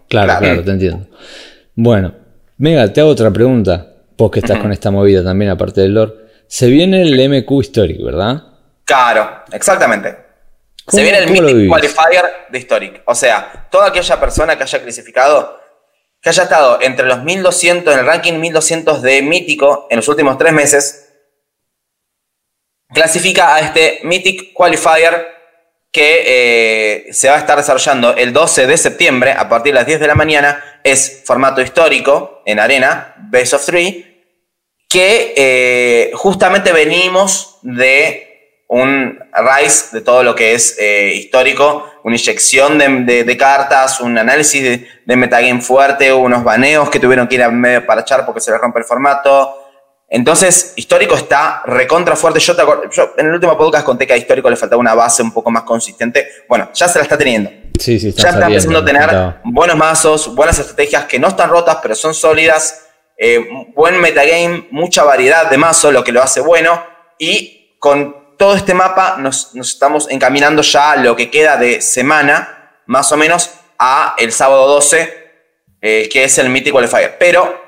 [0.09, 0.39] Claro.
[0.39, 1.07] claro, te entiendo.
[1.75, 2.15] Bueno,
[2.59, 3.93] Mega, te hago otra pregunta.
[4.17, 6.13] Vos que estás con esta movida también, aparte del lore.
[6.47, 8.43] Se viene el MQ Historic, ¿verdad?
[8.87, 10.17] Claro, exactamente.
[10.87, 11.69] ¿Cómo- Se viene el Mythic?
[11.69, 13.03] Qualifier de Historic.
[13.05, 15.59] O sea, toda aquella persona que haya clasificado,
[16.27, 20.37] que haya estado entre los 1200, en el ranking 1200 de Mítico en los últimos
[20.37, 21.09] tres meses,
[22.93, 25.25] clasifica a este Mythic Qualifier
[25.93, 26.25] que
[27.07, 30.01] eh, se va a estar desarrollando el 12 de septiembre a partir de las 10
[30.01, 30.81] de la mañana.
[30.83, 34.27] Es formato histórico en arena, Base of Three,
[34.89, 42.15] que eh, justamente venimos de un rise de todo lo que es eh, histórico, una
[42.17, 47.27] inyección de, de- de cartas, un análisis de, de metagame fuerte, unos baneos que tuvieron
[47.27, 49.63] que ir a medio para echar porque se les rompe el formato.
[50.09, 52.39] Entonces, histórico está recontra fuerte.
[52.39, 54.95] Yo, te acuer- yo en el último podcast conté que a histórico le faltaba una
[54.95, 56.29] base un poco más consistente.
[56.49, 57.51] Bueno, ya se la está teniendo.
[57.79, 61.51] Sí, sí, están Ya está empezando a tener buenos mazos, buenas estrategias que no están
[61.51, 62.83] rotas, pero son sólidas.
[63.19, 63.45] eh,
[63.75, 66.81] buen metagame, mucha variedad de mazos, lo que lo hace bueno.
[67.19, 71.81] Y con todo este mapa nos, nos estamos encaminando ya a lo que queda de
[71.81, 75.27] semana, más o menos, a el sábado 12,
[75.81, 77.17] eh, que es el Mythic Qualifier.
[77.19, 77.63] Pero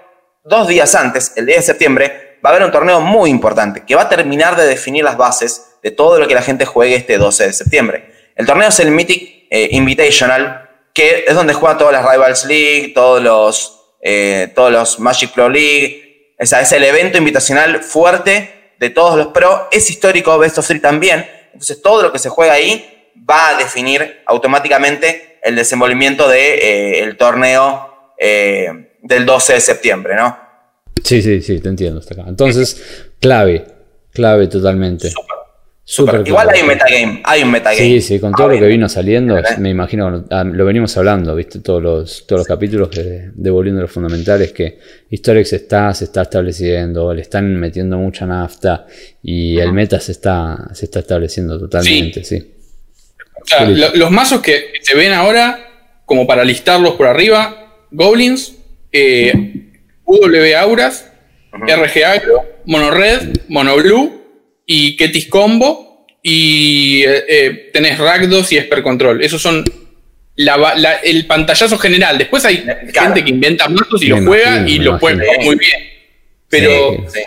[0.44, 3.94] dos días antes, el 10 de septiembre, va a haber un torneo muy importante que
[3.94, 7.18] va a terminar de definir las bases de todo lo que la gente juegue este
[7.18, 8.12] 12 de septiembre.
[8.36, 12.92] El torneo es el Mythic eh, Invitational, que es donde juegan todas las Rivals League,
[12.94, 16.34] todos los, eh, todos los Magic Pro League.
[16.38, 19.68] O sea, es el evento invitacional fuerte de todos los pro.
[19.70, 21.26] Es histórico, Best of Three también.
[21.52, 27.00] Entonces, todo lo que se juega ahí va a definir automáticamente el desenvolvimiento del de,
[27.00, 30.38] eh, torneo eh, del 12 de septiembre, ¿no?
[31.02, 32.24] Sí, sí, sí, te entiendo hasta acá.
[32.28, 33.64] Entonces, clave,
[34.12, 35.10] clave totalmente.
[35.10, 35.37] Súper
[35.96, 37.80] Pero Igual hay un metagame, hay un metagame.
[37.82, 39.42] Sí, sí, con todo lo que vino saliendo, ¿Eh?
[39.58, 43.80] me imagino, ah, lo venimos hablando, viste, todos los, todos los capítulos de, de Volviendo
[43.80, 44.78] a los Fundamentales, que
[45.08, 48.86] Historix está, se está estableciendo, le están metiendo mucha nafta
[49.22, 52.54] y el meta se está, se está estableciendo totalmente, sí.
[53.42, 55.58] O sea, lo- los mazos que se ven ahora,
[56.04, 58.56] como para listarlos por arriba, Goblins,
[58.92, 59.32] eh,
[60.04, 61.10] UW Auras,
[61.52, 64.18] RG Agro, Mono Red, Mono Blue
[64.68, 66.06] y Ketis Combo.
[66.22, 69.22] Y eh, eh, tenés Rakdos y Esper Control.
[69.24, 69.64] Esos son
[70.36, 72.18] la ba- la- el pantallazo general.
[72.18, 72.78] Después hay Claro.
[72.92, 75.82] gente que inventa mazos y Me los juega imagino, y los puede jugar muy bien.
[76.48, 77.20] Pero Sí.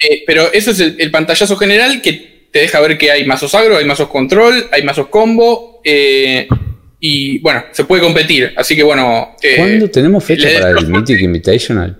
[0.00, 3.54] eh, pero eso es el, el pantallazo general que te deja ver que hay mazos
[3.54, 5.80] agro, hay mazos control, hay mazos combo.
[5.84, 6.48] eh,
[7.00, 8.52] y bueno, se puede competir.
[8.56, 9.36] Así que bueno.
[9.42, 11.96] eh, ¿Cuándo tenemos fecha para el Mythic Invitational?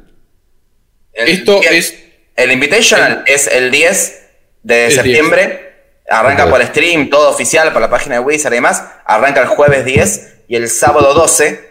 [1.12, 1.98] El Esto 10 es-
[2.36, 4.27] El Invitational es el 10
[4.68, 4.94] de El 10.
[5.02, 5.64] septiembre.
[6.10, 8.82] Arranca por stream, todo oficial, por la página de Wizard y demás.
[9.04, 11.68] Arranca el jueves 10 y el sábado 12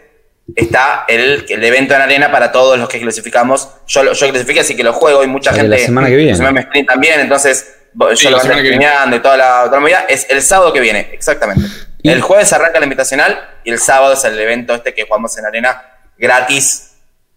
[0.54, 3.68] está el, el evento en arena para todos los que clasificamos.
[3.88, 5.68] Yo, yo clasifiqué, así que lo juego y mucha gente.
[5.68, 6.36] la semana que viene.
[6.36, 7.74] Se me stream también, entonces
[8.14, 10.04] Sí, yo la lo voy streameando y toda la, toda la movida.
[10.08, 11.64] Es el sábado que viene, exactamente.
[12.02, 15.36] Y- El jueves arranca el invitacional y el sábado es el evento este que jugamos
[15.38, 15.82] en arena
[16.16, 16.84] gratis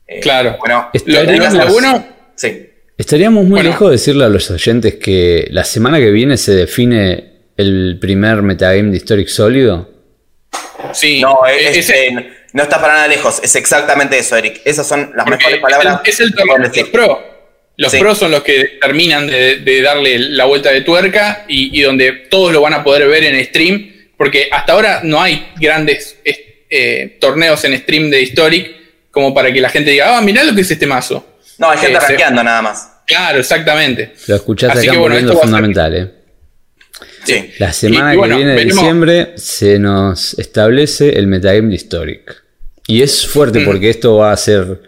[0.08, 0.58] Eh, Claro.
[0.60, 2.06] Bueno, Lo- bueno-
[2.36, 2.71] sí.
[3.06, 3.70] Estaríamos muy Bueno.
[3.72, 8.44] lejos de decirle a los oyentes que la semana que viene se define el primer
[8.44, 9.90] metagame de Historic sólido.
[10.94, 13.40] Sí, No, es- ese- eh, no está para nada lejos.
[13.44, 14.62] Es exactamente eso, Eric.
[14.66, 16.02] Esas son las mejores es palabras.
[16.04, 16.92] el- es el que torneo puedo de los decir.
[16.92, 17.32] pro.
[17.78, 17.98] Los Sí.
[17.98, 22.12] pros son los que terminan de, de darle la vuelta de tuerca y, y donde
[22.30, 27.18] todos lo van a poder ver en stream, porque hasta ahora no hay grandes eh,
[27.20, 28.72] torneos en stream de Historic
[29.10, 31.26] como para que la gente diga, ah, mirá lo que es este mazo.
[31.58, 32.91] No, hay gente Eh, se- rankeando nada más.
[33.12, 34.14] Claro, exactamente.
[34.28, 36.12] Lo escuchaste Así acá que bueno, esto a ser- fundamental, ¿eh?
[37.24, 37.52] Sí.
[37.60, 41.70] La semana Y- y bueno, que viene de veremos- diciembre se nos establece el metagame
[41.70, 42.44] de Historic.
[42.88, 43.66] Y es fuerte Mm.
[43.66, 44.82] porque esto va a ser.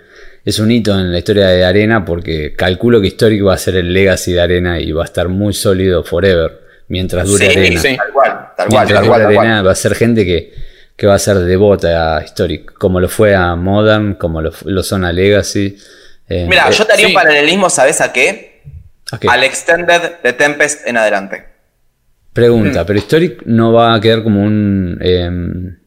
[0.46, 3.76] Es un hito en la historia de Arena porque calculo que Historic va a ser
[3.78, 6.60] el legacy de Arena y va a estar muy sólido forever
[6.90, 7.80] mientras dure Sí, Arena.
[7.82, 7.96] sí.
[7.98, 9.48] Tal cual, tal cual, Mientras tal cual, dure tal cual.
[9.48, 10.54] Arena va a ser gente que,
[10.98, 14.84] que va a ser devota a Historic, como lo fue a Modern, como lo, lo
[14.84, 15.78] son a Legacy.
[16.30, 18.62] Eh, Mira, eh, yo te haría un paralelismo, ¿sabes a qué?
[19.28, 21.46] Al Extended de Tempest en adelante.
[22.34, 22.86] Pregunta, Mm.
[22.88, 25.78] pero Historic no va a quedar como un em,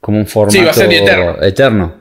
[0.00, 1.42] como un formato Sí, va a ser eterno.
[1.42, 1.94] eterno.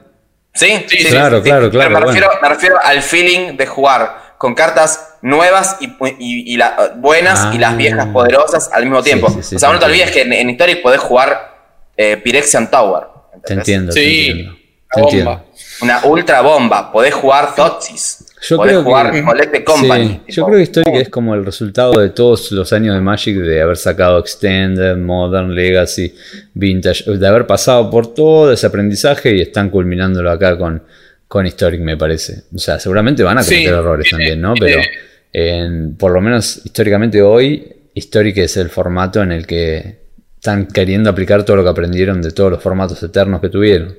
[0.53, 0.67] ¿Sí?
[0.87, 1.43] Sí, sí, Claro, sí.
[1.43, 2.07] claro, Pero claro, Me, bueno.
[2.07, 5.85] refiero, me refiero al feeling de jugar con cartas nuevas y,
[6.19, 7.51] y- y la- buenas Ah.
[7.53, 9.29] y las viejas poderosas al mismo tiempo.
[9.29, 10.03] sí, sí, o sea, te no te entiendo.
[10.05, 11.57] olvides que en, en Historic podés jugar
[11.97, 13.03] eh, Pyrexian Tower.
[13.45, 14.51] Te entiendo, te Sí, entiendo.
[14.53, 15.45] la Te entiendo.
[15.81, 16.91] Una ultra bomba.
[16.91, 18.25] Podés jugar Totsis.
[18.41, 20.07] Yo podés creo jugar que- Collecte Company.
[20.07, 23.01] Sí, tipo, yo creo que Historic es como el resultado de todos los años de
[23.01, 26.15] Magic de haber sacado Extended, Modern, Legacy,
[26.53, 30.81] Vintage, de haber pasado por todo ese aprendizaje y están culminándolo acá con,
[31.27, 32.43] con Historic, me parece.
[32.55, 34.53] O sea, seguramente van a Sí, cometer errores eh, también, ¿no?
[34.57, 34.79] Pero
[35.33, 39.99] en- por lo menos históricamente hoy, Historic es el formato en el que
[40.35, 43.93] están queriendo aplicar todo lo que aprendieron de todos los formatos eternos que tuvieron.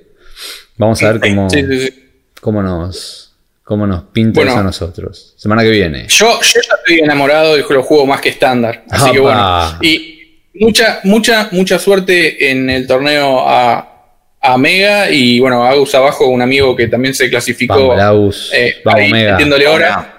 [0.81, 2.11] Vamos a ver cómo, Sí, sí, sí.
[2.41, 3.33] cómo nos,
[3.63, 4.53] cómo nos pinta Bueno.
[4.53, 5.35] eso a nosotros.
[5.37, 6.07] Semana que viene.
[6.09, 8.85] Yo, yo ya estoy enamorado y lo juego más que estándar.
[8.91, 9.79] Así que bueno.
[9.83, 14.05] Y mucha, mucha, mucha suerte en el torneo a,
[14.41, 15.11] a Mega.
[15.11, 17.75] Y bueno, Agus abajo, un amigo que también se clasificó.
[17.89, 18.51] Vamos, Laus.
[18.55, 19.33] eh, Vamos, ahí Mega.
[19.33, 19.99] metiéndole hora.
[19.99, 20.17] Hola.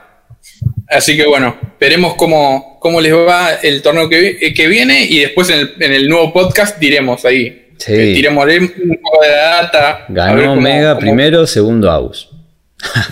[0.90, 5.06] Así que bueno, veremos cómo, cómo les va el torneo que, eh, que viene.
[5.06, 7.61] Y después en el, en el nuevo podcast diremos ahí.
[7.84, 7.94] Sí.
[7.94, 10.06] Eh, tiremos un poco de data.
[10.10, 12.30] Ganó cómo- Mega cómo- primero, segundo Aus.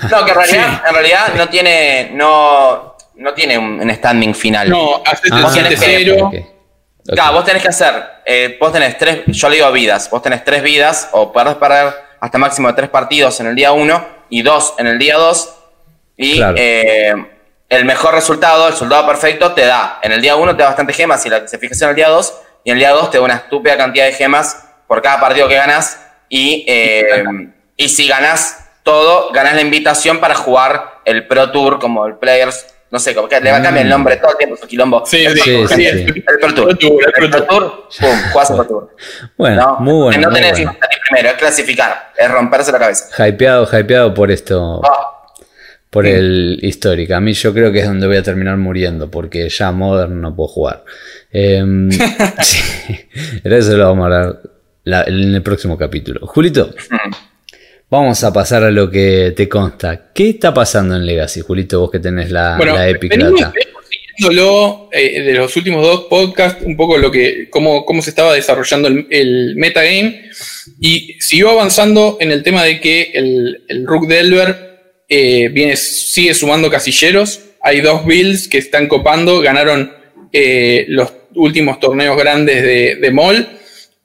[0.09, 2.09] No, que en realidad, en realidad no tiene.
[2.13, 4.69] No, no tiene un, standing final.
[4.69, 6.21] No, haces Ah, el 7-0.
[6.23, 7.13] ok, ok.
[7.13, 7.93] Claro, vos tenés que hacer,
[8.25, 11.91] eh, vos tenés tres, yo le digo vidas, vos tenés tres vidas o podés perder
[12.19, 15.49] hasta máximo de tres partidos en el día uno y dos en el día dos
[16.15, 16.55] y Claro.
[16.59, 17.13] eh,
[17.69, 20.93] el mejor resultado, el soldado perfecto te da, en el día uno te da bastante
[20.93, 22.33] gemas y la clasificación en el día dos
[22.63, 25.47] y en el día dos te da una estúpida cantidad de gemas por cada partido
[25.47, 25.99] que ganas
[26.29, 27.23] y, eh,
[27.77, 32.65] y si ganás todo, ganás la invitación para jugar el Pro Tour como el Players,
[32.91, 35.05] no sé, como que le va a cambiar el nombre todo el tiempo, su quilombo.
[35.05, 36.69] Sí, El sí, Sí, el Pro Tour.
[36.71, 38.95] El Pro Tour, pum, jugás el Pro Tour.
[39.37, 39.75] Bueno, ¿no?
[39.79, 40.21] muy bueno.
[40.21, 40.71] No muy tenés bueno.
[40.73, 43.27] que salir primero, es clasificar, es romperse la cabeza.
[43.27, 45.18] Hypeado, hypeado por esto, Ah,
[45.89, 47.15] por el histórico.
[47.15, 50.35] A mí yo creo que es donde voy a terminar muriendo, porque ya Modern no
[50.35, 50.83] puedo jugar.
[51.31, 51.89] Em,
[52.41, 52.59] sí,
[53.43, 54.41] pero eso lo vamos a hablar
[54.83, 56.25] la- en el próximo capítulo.
[56.27, 57.11] Julito, mm.
[57.89, 60.11] vamos a pasar a lo que te consta.
[60.13, 63.53] ¿Qué está pasando en Legacy, Julito, vos que tenés la, Bueno, la Epic venimos, Data?
[63.55, 68.11] venimos siguiéndolo eh, de los últimos dos podcasts, un poco lo que, cómo, cómo se
[68.11, 70.29] estaba desarrollando el, el metagame.
[70.79, 74.68] Y siguió avanzando en el tema de que el, el Rook Delver
[75.11, 77.41] eh, viene, sigue sumando casilleros.
[77.61, 79.91] Hay dos builds que están copando, ganaron
[80.31, 83.47] eh, los últimos torneos grandes de, de MOL.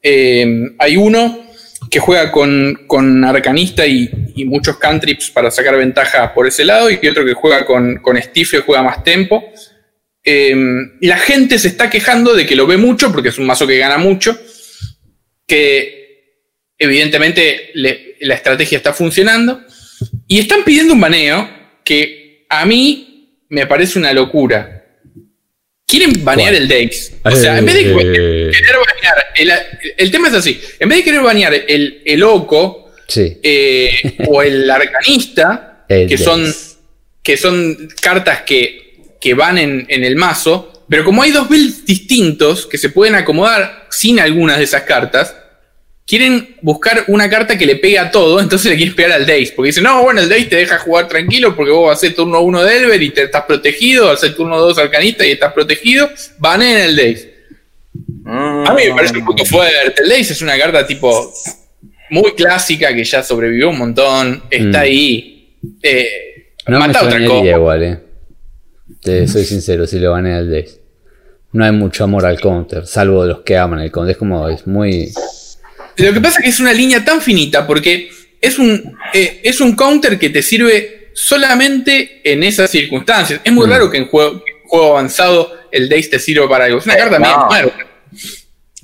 [0.02, 0.47] Eh,
[0.78, 1.44] hay uno
[1.90, 4.10] que juega con, con Arcanista y,
[4.47, 8.62] muchos cantrips para sacar ventaja por ese lado, y otro que juega con, con Stifle,
[8.62, 9.44] juega más tempo.
[11.01, 13.78] La gente se está quejando de que lo ve mucho, porque es un mazo que
[13.78, 14.36] gana mucho,
[15.47, 16.40] que
[16.76, 19.60] evidentemente la estrategia está funcionando,
[20.26, 21.48] y están pidiendo un baneo
[21.84, 24.70] que a mí me parece una locura.
[25.86, 26.62] Quieren banear ¿Cuál?
[26.62, 27.12] el Dex.
[27.24, 28.51] O sea, en vez de Eh.
[28.52, 29.52] querer banear, el,
[29.98, 33.36] el tema es así, en vez de querer banear el, el Oco Sí.
[33.42, 36.24] eh, o el Arcanista, El que Dex.
[36.24, 36.55] son,
[37.22, 41.84] que son cartas que, que van en, en el mazo, pero como hay dos builds
[41.84, 45.36] distintos que se pueden acomodar sin algunas de esas cartas,
[46.06, 49.52] quieren buscar una carta que le pegue a todo, entonces le quieren pegar al Daze,
[49.56, 52.14] porque dicen, no, bueno, el Daze te deja jugar tranquilo porque vos vas a hacer
[52.14, 55.31] turno 1 de Elver y te estás protegido, vas a hacer turno 2 Arcanista y
[55.32, 57.35] estás protegido, van en el Daze.
[58.24, 58.66] Mm.
[58.66, 60.02] A mí me parece un punto fuerte.
[60.02, 61.32] El Lace es una carta tipo
[62.10, 64.82] muy clásica que ya sobrevivió un montón, está Mm.
[64.82, 65.56] ahí.
[65.82, 67.47] Eh, No me mata otra cosa.
[67.51, 67.98] igual, eh.
[69.01, 70.81] Te soy sincero, si lo banea el Days.
[71.52, 74.12] No hay mucho amor al counter, salvo de los que aman el counter.
[74.12, 75.12] Es como, es muy.
[75.97, 78.11] Lo que pasa es que es una línea tan finita porque
[78.41, 83.41] es un, eh, es un counter que te sirve solamente en esas circunstancias.
[83.45, 83.71] Es muy Mm.
[83.71, 86.79] raro que en juego, juego avanzado el Days te sirva para algo.
[86.79, 87.47] Es una Eh, carta medio no.
[87.47, 87.87] muerta.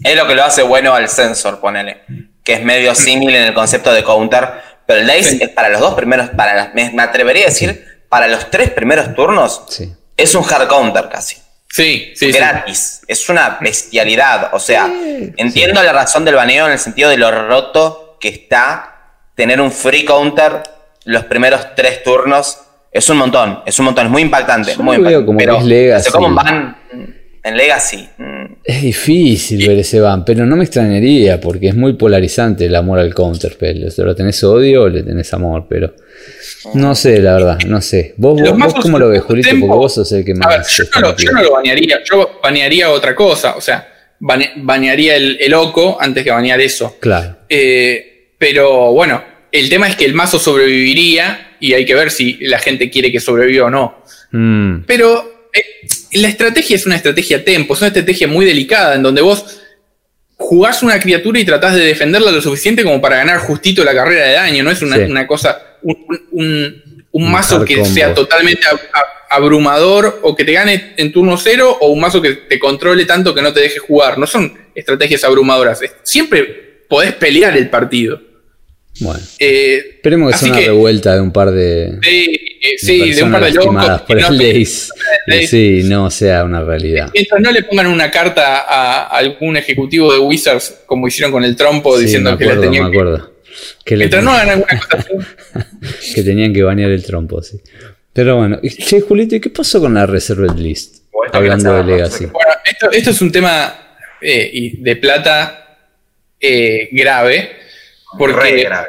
[0.02, 2.02] Es lo que lo hace bueno al sensor, ponele.
[2.42, 4.48] Que es medio símil en el concepto de counter.
[4.86, 5.38] Pero el Daze Sí.
[5.42, 8.70] es para los dos primeros, para las- me, me atrevería a decir, para los tres
[8.70, 9.92] primeros turnos, Sí.
[10.16, 11.36] es un hard counter casi.
[11.70, 12.38] Sí, sí, sí.
[12.38, 13.02] gratis.
[13.06, 14.50] Es una bestialidad.
[14.52, 14.90] O sea,
[15.36, 18.96] entiendo la razón del baneo en el sentido de lo roto que está
[19.34, 20.62] tener un free counter
[21.04, 22.60] los primeros tres turnos.
[22.92, 24.74] Es un montón, es un montón, es muy impactante.
[24.74, 25.26] Yo muy lo veo impactante.
[25.26, 26.00] como Pero que es Legacy.
[26.00, 26.76] hace como un ban
[27.42, 28.08] en Legacy.
[28.18, 32.74] mm, Es difícil ver ese ban, pero no me extrañaría porque es muy polarizante el
[32.76, 33.56] amor al counter.
[33.58, 35.94] Pero o sea, lo tenés odio o le tenés amor, pero.
[36.74, 38.14] No sé, la verdad, no sé.
[38.18, 39.48] ¿Vos, vos, vos cómo lo ves, Julito?
[39.48, 40.46] tempo- Porque vos sos el que más.
[40.46, 43.88] A ver, yo no, lo, yo no lo banearía, yo banearía otra cosa, o sea,
[44.20, 46.96] bane- banearía el, el OCO antes que banear eso.
[47.00, 47.36] Claro.
[47.48, 52.34] Eh, pero bueno, el tema es que el mazo sobreviviría y hay que ver si
[52.42, 54.02] la gente quiere que sobreviva o no.
[54.32, 55.62] Mm, Pero eh,
[56.12, 59.60] la estrategia es una estrategia tempo, es una estrategia muy delicada en donde vos
[60.36, 64.26] jugás una criatura y tratás de defenderla lo suficiente como para ganar justito la carrera
[64.26, 65.02] de daño, no es una, Sí.
[65.02, 65.60] una cosa,
[66.32, 66.82] un,
[67.12, 67.88] mazo que combo.
[67.90, 72.20] sea totalmente ab- ab- abrumador o que te gane en turno cero o un mazo
[72.22, 74.18] que te controle tanto que no te deje jugar.
[74.18, 78.20] No son estrategias abrumadoras, siempre podés pelear el partido.
[79.00, 79.20] Bueno.
[79.38, 81.98] Eh, Esperemos que sea una que- revuelta de un par de.
[82.06, 82.40] eh,
[82.78, 84.00] sí, de un par de locos.
[84.06, 84.66] por que no el
[85.46, 87.10] sí, no sea una realidad.
[87.12, 91.56] Mientras no le pongan una carta a algún ejecutivo de Wizards, como hicieron con el
[91.56, 92.96] trompo, Sí, diciendo que la tenían me que.
[92.98, 93.32] acuerdo.
[93.84, 95.06] Que, le Mientras no tenían- hagan alguna cosa
[95.98, 96.14] así.
[96.14, 97.58] que tenían que banear el trompo, sí.
[98.12, 101.04] Pero bueno, che, Julito, ¿y qué pasó con la Reserved List?
[101.12, 102.26] Bueno, Hablando de Legacy.
[102.26, 105.78] Bueno, esto, esto es un tema eh, de plata
[106.92, 107.50] grave,
[108.18, 108.88] porque re grave.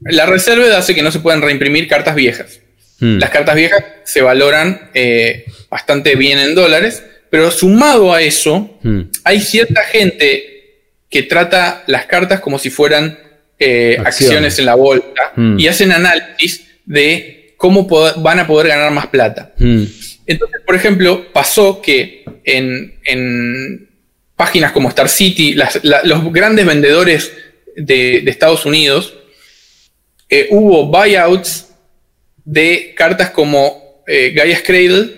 [0.00, 2.60] la reserva hace que no se puedan reimprimir cartas viejas.
[3.00, 8.78] Mm, Las cartas viejas se valoran eh, bastante bien en dólares, pero sumado a eso,
[8.82, 10.44] mm, hay cierta gente
[11.10, 13.18] que trata las cartas como si fueran
[13.60, 14.06] eh, Acciones.
[14.06, 15.04] acciones en la bolsa
[15.36, 15.58] Mm.
[15.58, 19.52] y hacen análisis de cómo van a poder ganar más plata.
[19.58, 23.88] Entonces, por ejemplo, pasó que en, en
[24.36, 27.32] páginas como Star City, las- la- los grandes vendedores
[27.78, 29.14] de, de Estados Unidos,
[30.28, 31.68] eh, hubo buyouts
[32.44, 35.10] de cartas como eh, Gaia's Cradle,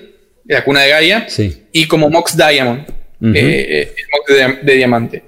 [0.46, 1.64] la cuna de Gaia, sí.
[1.72, 2.82] y como Mox Diamond,
[3.20, 3.32] Ujú.
[3.34, 5.22] eh, el Mox de, de diamante.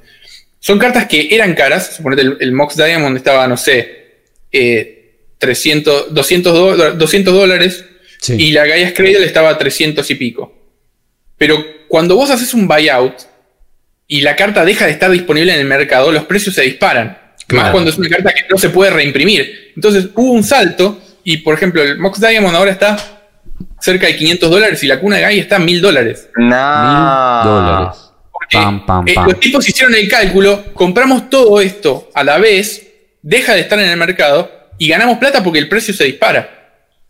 [0.59, 4.99] Son cartas que eran caras, suponete el, el Mox Diamond estaba, no sé, eh,
[5.39, 7.85] 300, 200, do- 200 dólares
[8.21, 8.37] Sí.
[8.39, 10.57] y la Gaia's Cradle estaba a 300 y pico.
[11.37, 13.15] Pero cuando vos haces un buyout
[14.07, 17.19] y la carta deja de estar disponible en el mercado, los precios se disparan.
[17.53, 17.67] Claro.
[17.67, 19.73] Más cuando es una carta que no se puede reimprimir.
[19.75, 22.97] Entonces hubo un salto y, por ejemplo, el Mox Diamond ahora está
[23.81, 26.29] cerca de 500 dólares y la cuna de Gaia está a 1000 dólares.
[26.37, 26.45] No.
[26.45, 27.99] Mil dólares.
[28.31, 32.87] Porque, Pam, pam, eh, los tipos hicieron el cálculo, compramos todo esto a la vez,
[33.23, 36.62] deja de estar en el mercado y ganamos plata porque el precio se dispara.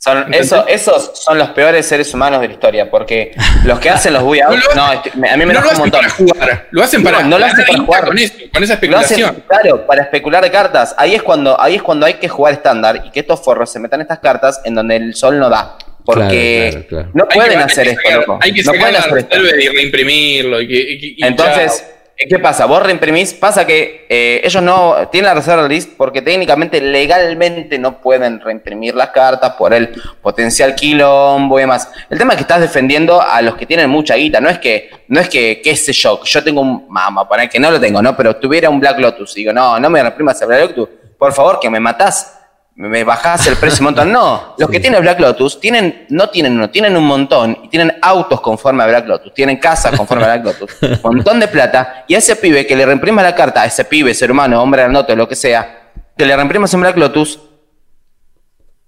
[0.04, 3.30] Son, eso- esos son los peores seres humanos de la historia, porque
[3.64, 5.66] los que hacen los buyouts, No lo- no, este- a mí me no lo enoja
[5.66, 6.00] un hacen montón.
[6.00, 8.04] para jugar, lo hacen No, para no lo hacen para jugar.
[8.06, 9.44] con eso, con esa Lo hacen, especulación.
[9.46, 10.94] claro, para especular de cartas.
[10.98, 13.78] Ahí es cuando, ahí es cuando hay que jugar estándar y que estos forros se
[13.78, 15.76] metan estas cartas en donde el sol no da.
[16.04, 17.10] Porque Claro, claro, claro.
[17.14, 18.38] no Hay que- pueden hay hacer que esto, sacar- loco.
[18.42, 19.36] Hay que no sacar pueden la hacer esto.
[19.38, 20.60] reserva y reimprimirlo.
[20.62, 22.01] Y, que- y- y Entonces, chao.
[22.16, 22.66] ¿Qué pasa?
[22.66, 28.00] Vos reimprimís, pasa que eh, ellos no tienen la reserva list porque técnicamente, legalmente no
[28.00, 29.90] pueden reimprimir las cartas por el
[30.20, 31.90] potencial quilombo y demás.
[32.10, 34.90] El tema es que estás defendiendo a los que tienen mucha guita, no es que,
[35.08, 38.02] no es que, qué sé yo, yo tengo un, mamá, para que no lo tengo,
[38.02, 38.16] ¿no?
[38.16, 41.32] Pero tuviera un Black Lotus, y digo, no, no me reprimas el Black Lotus, por
[41.32, 42.38] favor, que me matás.
[42.74, 44.10] Me bajás el precio un montón.
[44.10, 47.98] No, los que tienen Black Lotus tienen, no tienen uno, tienen un montón y tienen
[48.00, 52.04] autos conforme a Black Lotus, tienen casas conforme a Black Lotus, un montón de plata.
[52.08, 54.82] Y a ese pibe que le reimprima la carta, a ese pibe, ser humano, hombre
[54.82, 57.38] grandote, lo que sea, que le reimprimas en Black Lotus,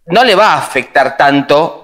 [0.06, 1.80] no le va a afectar tanto.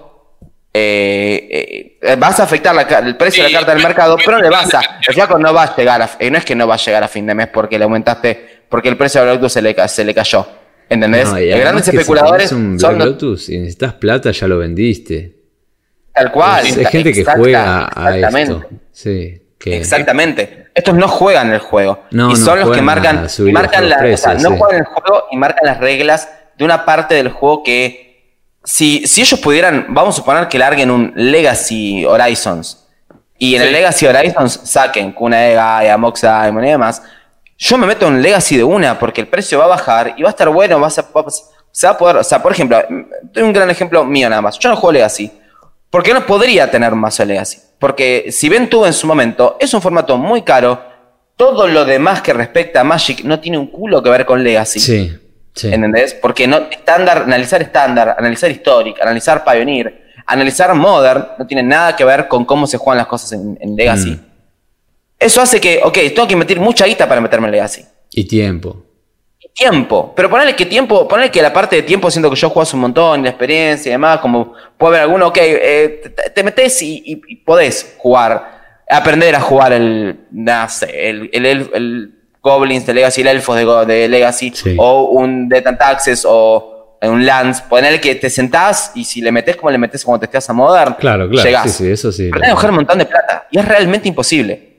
[0.73, 4.43] eh, eh, vas a afectar la el precio de la carta del mercado, pero no
[4.43, 4.81] le vas a.
[5.07, 6.11] El flaco no va a llegar a.
[6.19, 8.65] eh, no es que no va a llegar a fin de mes porque le aumentaste.
[8.69, 10.47] Porque el precio de Black Lotus se le, se le cayó.
[10.91, 11.29] ¿Entendés?
[11.29, 15.37] No, Los grandes especuladores un son Lotus y necesitas plata, ya lo vendiste.
[16.12, 16.67] tal cual.
[16.67, 18.53] Es- hay gente que exacta- juega a exactamente.
[18.53, 18.69] esto.
[18.93, 19.43] Sí.
[19.59, 20.69] Que, Exactamente.
[20.75, 22.05] Estos no juegan el juego.
[22.11, 24.79] No, y no son los que marcan, marcan los la, precios, o sea, no juegan
[24.81, 28.35] el juego y marcan las reglas de una parte del juego que
[28.65, 32.87] si, si ellos pudieran, vamos a suponer que larguen un Legacy Horizons
[33.39, 33.73] y en el.
[33.73, 37.03] Legacy Horizons saquen Kuna de Gaia, Mox Diamond y demás,
[37.62, 40.28] yo me meto en Legacy de una porque el precio va a bajar y va
[40.28, 41.24] a estar bueno, va a ser- va a-
[41.73, 42.82] se va a poder, o sea, por ejemplo,
[43.23, 44.59] doy un gran ejemplo mío nada más.
[44.59, 45.31] Yo no juego Legacy.
[45.91, 47.59] Porque no podría tener de Legacy.
[47.78, 50.81] Porque si bien tuvo en su momento, es un formato muy caro.
[51.37, 54.78] Todo lo demás que respecta a Magic no tiene un culo que ver con Legacy.
[54.81, 55.19] sí,
[55.55, 55.69] sí.
[55.73, 56.15] ¿Entendés?
[56.15, 62.05] Porque no, estándar, analizar estándar, analizar Historic, analizar Pioneer, analizar Modern, no tiene nada que
[62.05, 64.11] ver con cómo se juegan las cosas en, en Legacy.
[64.11, 64.30] Mm.
[65.21, 67.85] Eso hace que, ok, tengo que invertir mucha guita para meterme en Legacy.
[68.11, 68.85] Y tiempo.
[69.55, 72.69] Tiempo, pero ponerle que tiempo, ponerle que la parte de tiempo siento que yo juego
[72.75, 76.43] un montón y la experiencia y demás, como puede haber alguno, ok, eh, te, te
[76.45, 82.15] metes y, y- y podés jugar, aprender a jugar el, no sé, el, el, el
[82.41, 84.77] Goblins de Legacy, el Elfos de, de Legacy, Sí.
[84.79, 89.33] o un Death and Taxes, o un Lance, ponerle que te sentás y si le
[89.33, 91.45] metes como le metes cuando te estás a Modern, Claro, claro.
[91.47, 91.73] llegás.
[91.73, 92.31] Sí, sí, eso sí.
[92.33, 93.47] Pero coger un montón de plata.
[93.51, 94.70] Y es realmente imposible.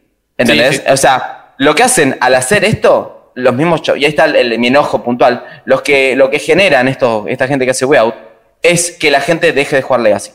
[0.41, 0.75] ¿Entendés?
[0.77, 0.91] Sí, sí.
[0.91, 4.59] O sea, lo que hacen al hacer esto, los mismos y ahí está el- el-
[4.59, 8.15] mi enojo puntual, los que, lo que generan esto, esta gente que hace way out,
[8.61, 10.31] es que la gente deje de jugar Legacy.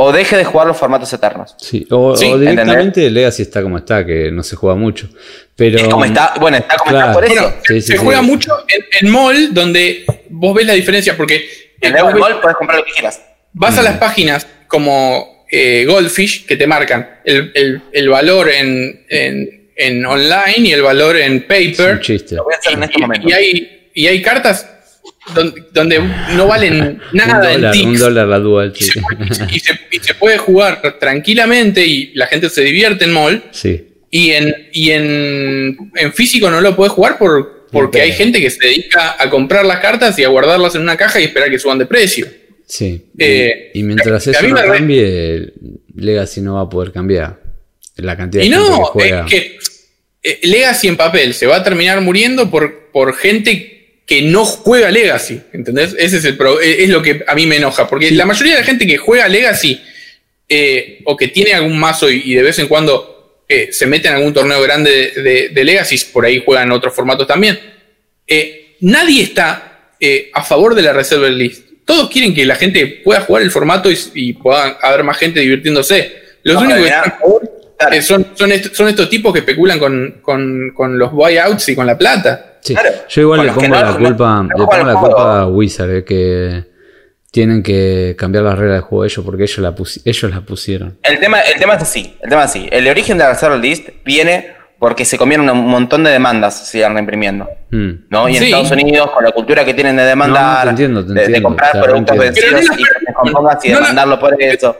[0.00, 1.56] O deje de jugar los formatos eternos.
[1.58, 5.08] Sí, o, Sí, o directamente Legacy está como está, que no se juega mucho.
[5.56, 7.06] Pero, Es como está, bueno, está como Claro.
[7.06, 7.34] está por eso.
[7.42, 7.98] Bueno, Sí, sí, se sí.
[8.04, 11.44] juega mucho en, en mall donde vos ves la diferencia porque
[11.80, 13.20] en el Mall puedes comprar lo que quieras.
[13.54, 13.78] vas Mm.
[13.78, 19.70] a las páginas como eh, Goldfish que te marcan el, el- el valor en, en-
[19.76, 22.00] en online y el valor en es un paper.
[22.00, 22.34] chiste.
[22.34, 23.28] Lo voy a hacer en este Y, momento.
[23.28, 24.68] y hay, y hay cartas
[25.34, 26.00] donde, donde
[26.34, 28.00] no valen Un nada en dólar, un ticks.
[28.00, 32.12] dólar la dual, Y se, y se- y se- y se puede jugar tranquilamente y
[32.14, 33.42] la gente se divierte en mall.
[33.52, 38.40] Sí, Y en, y en, en físico no lo puedes jugar por, porque hay gente
[38.40, 41.50] que se dedica a comprar las cartas y a guardarlas en una caja y esperar
[41.50, 42.26] que suban de precio.
[42.68, 43.06] Sí.
[43.18, 45.52] Eh, y, y mientras eso no cambie,
[45.96, 47.40] Legacy no va a poder cambiar.
[47.96, 49.24] La cantidad Y de gente que no, juega.
[49.24, 49.58] es que
[50.22, 54.90] eh, Legacy en papel se va a terminar muriendo por, por gente que no juega
[54.90, 55.40] Legacy.
[55.52, 55.96] ¿Entendés?
[55.98, 57.88] Ese es, el pro- eh, es lo que a mí me enoja.
[57.88, 59.80] Porque la mayoría de la gente que juega Legacy
[60.48, 64.08] eh, o que tiene algún mazo y, y de vez en cuando eh, se mete
[64.08, 67.58] en algún torneo grande de, de, de Legacy, por ahí juegan otros formatos también.
[68.80, 69.90] nadie está
[70.32, 71.67] a favor de la Reserve List.
[71.88, 75.40] Todos quieren que la gente pueda jugar el formato y, y pueda haber más gente
[75.40, 76.12] divirtiéndose.
[76.42, 77.94] Los No, únicos que están a favor Claro.
[77.94, 81.74] eh, son, son, est- son estos tipos que especulan con, con, con los buyouts y
[81.74, 82.58] con la plata.
[82.60, 82.74] Sí.
[82.74, 82.90] Claro.
[83.08, 86.04] Yo igual le pongo no- la culpa, no le pongo la culpa a Wizard, eh,
[86.04, 86.64] que
[87.30, 90.98] tienen que cambiar las reglas del juego ellos porque ellos la, pusi- ellos la pusieron.
[91.02, 92.68] El tema, el tema es así, el tema es así.
[92.70, 96.94] El origen de la List viene porque se comieron un montón de demandas, se iban
[96.94, 97.48] reimprimiendo.
[97.70, 97.90] Mm.
[98.10, 98.28] ¿no?
[98.28, 98.44] Y en Sí.
[98.46, 101.42] Estados Unidos, con la cultura que tienen de demandar, No, no, te entiendo, te de-
[101.42, 104.76] comprar productos vencidos y que te compongas y no la- demandarlo por eso.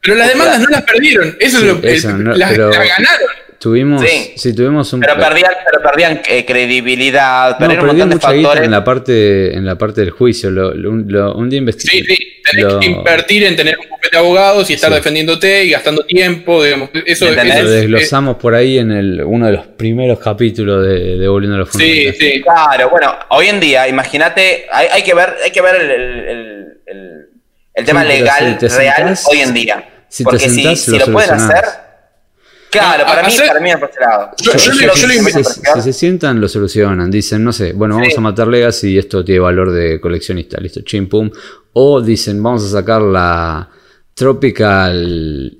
[0.00, 1.36] Pero las demandas no las perdieron.
[1.38, 3.28] Eso Sí, es lo el- eso, no, las, pero- las ganaron.
[3.62, 4.32] Tuvimos, Sí.
[4.34, 8.14] sí, tuvimos un Pero perdían, pero perdían eh, credibilidad, no, perdieron un perdí montón de
[8.16, 8.64] mucha guita factores.
[8.64, 10.50] en la parte en la parte del juicio.
[10.50, 12.02] Lo, lo- un, lo- un día investigué.
[12.04, 12.28] Sí, sí.
[12.50, 14.96] Tenés lo- que invertir en tener un bufete de abogados y estar Sí.
[14.96, 16.64] defendiéndote y gastando tiempo.
[16.64, 16.90] Digamos.
[17.06, 21.28] Eso, Lo es- desglosamos por ahí en el, uno de los primeros capítulos de, de
[21.28, 22.42] Volviendo a los Sí, sí.
[22.42, 26.28] Claro, bueno, hoy en día, imagínate, hay, hay que ver, hay que ver el, el-
[26.28, 27.26] el- el-
[27.74, 29.84] el tema legal si te real sentás- hoy en día.
[30.08, 31.64] si te Porque si, sentás, si lo lo, pueden hacer,
[32.72, 34.30] claro, No, para mí, para mí es por ese lado.
[34.42, 35.44] Yo- yo Yo le- creo yo que le
[35.74, 37.10] si se sientan, lo solucionan.
[37.10, 38.18] Dicen, no sé, bueno, vamos Sí.
[38.18, 40.58] a matar Legacy y esto tiene valor de coleccionista.
[40.60, 41.30] Listo, chim pum.
[41.74, 43.68] O dicen, vamos a sacar la
[44.14, 45.58] Tropical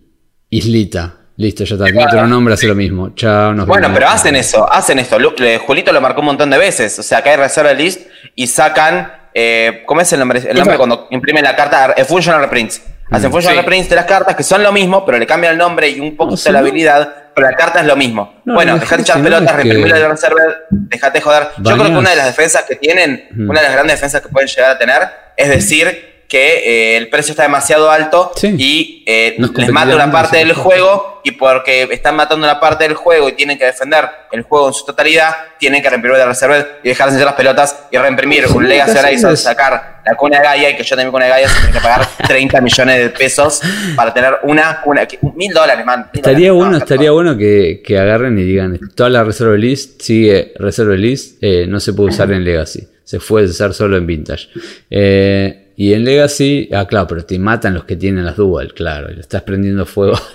[0.51, 1.15] Islita.
[1.37, 1.87] Listo, ya está.
[1.87, 3.15] Tiene otro nombre, hace lo mismo.
[3.15, 3.99] Chao, nos Bueno, vemos.
[3.99, 5.19] pero hacen eso, hacen esto.
[5.19, 6.99] Le- Julito lo marcó un montón de veces.
[6.99, 8.01] O sea, acá hay Reserve List
[8.35, 9.13] y sacan.
[9.35, 10.41] eh, ¿Cómo es el nombre?
[10.47, 11.95] El nombre cuando imprimen la carta?
[11.97, 12.83] Eh, Functional Reprints.
[13.13, 13.61] Hacen Mm, Functional sí.
[13.63, 16.17] Reprints de las cartas que son lo mismo, pero le cambian el nombre y un
[16.17, 17.15] poco No, de si la no- habilidad.
[17.35, 18.41] Pero la carta es lo mismo.
[18.45, 21.49] No, bueno, dejate mejor echar no pelotas, es que- reimprimir el Reserve, dejate joder.
[21.59, 23.49] Yo creo que una de las defensas que tienen, Mm.
[23.49, 25.03] una de las grandes defensas que pueden llegar a tener,
[25.37, 28.55] es decir que eh, el precio está demasiado alto Sí.
[28.57, 32.95] y eh, les mata una parte del juego y porque están matando una parte del
[32.95, 35.29] juego y tienen que defender el juego en su totalidad,
[35.59, 39.37] tienen que reimprimir de reserva y dejarse hacer las pelotas y reimprimir un Legacy Horizon,
[39.37, 41.81] sacar la cuna de Gaia y que yo también cuna de Gaia se tiene que
[41.81, 43.61] pagar 30 millones de pesos
[43.95, 45.07] para tener una cuna,
[45.37, 46.09] mil dólares, man.
[46.15, 50.01] Estaría dólares, bueno, no, estaría bueno que, que agarren y digan, toda la Reserve List
[50.01, 54.07] sigue Reserve List, eh, no se puede usar en Legacy, se puede usar solo en
[54.07, 54.49] Vintage.
[54.91, 59.11] Eh, Y en Legacy, ah, claro, pero te matan los que tienen las dual, claro.
[59.11, 60.17] Y le estás prendiendo fuego.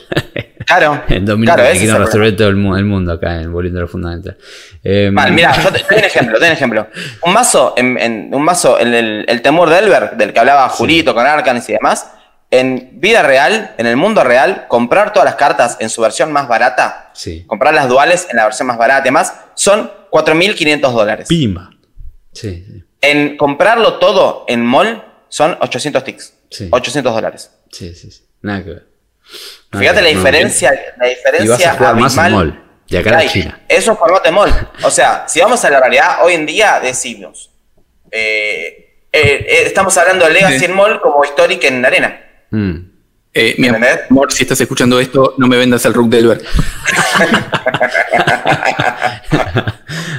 [0.67, 1.01] Claro.
[1.07, 3.79] en dos minutos claro, quieren el resolver todo el, mu- el mundo acá en Volviendo
[3.79, 4.37] a lo Fundamental.
[4.83, 6.87] Eh, Mal, mira, yo te, doy un ejemplo, te doy un ejemplo.
[7.23, 10.67] Un mazo, en, en- un mazo, en el, el temor de Elber, del que hablaba
[10.67, 12.11] Julito con Arcanes y demás,
[12.51, 16.49] en vida real, en el mundo real, comprar todas las cartas en su versión más
[16.49, 17.45] barata, Sí.
[17.47, 21.27] comprar las duales en la versión más barata y demás, son 4.500 dólares.
[21.29, 21.69] Pimba.
[22.33, 22.83] Sí, sí.
[22.99, 26.33] En comprarlo todo en mall, son 800 ticks.
[26.49, 26.69] Sí.
[26.71, 27.51] 800 dólares.
[27.71, 28.23] Sí, sí, sí.
[28.41, 28.87] Nada que ver.
[29.71, 30.19] Nada Fíjate que la ver, no.
[30.19, 32.63] diferencia, la Y diferencia vas a jugar más en mall.
[32.87, 33.27] De acá a.
[33.27, 33.61] China.
[33.67, 34.69] Eso es formato de mall.
[34.83, 37.51] O sea, si vamos a la realidad, hoy en día decimos,
[38.11, 42.21] eh, eh, eh, estamos hablando de Legacy en mall como Historic en arena.
[42.51, 42.86] Mm.
[43.39, 46.41] Eh, mi amor, si estás escuchando esto, no me vendas el Rook Delver.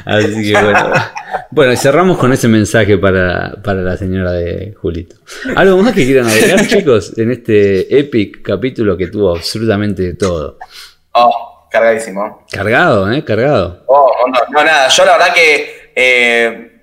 [0.04, 0.92] Así que bueno.
[1.50, 5.16] Bueno, y cerramos con ese mensaje para, para la señora de Julito.
[5.56, 10.58] ¿Algo más que quieran agregar, chicos, en este epic capítulo que tuvo absolutamente todo?
[11.10, 12.46] Oh, cargadísimo.
[12.48, 13.24] Cargado, ¿eh?
[13.24, 13.82] Cargado.
[13.86, 14.86] Oh, no, no, nada.
[14.86, 16.77] Yo la verdad que eh,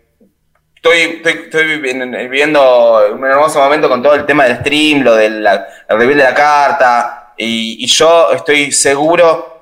[0.92, 1.66] estoy, estoy, estoy
[2.20, 6.18] viviendo, un hermoso momento con todo el tema del stream, lo del la- el reveal
[6.18, 7.34] de la carta.
[7.38, 9.54] Y, y yo estoy seguro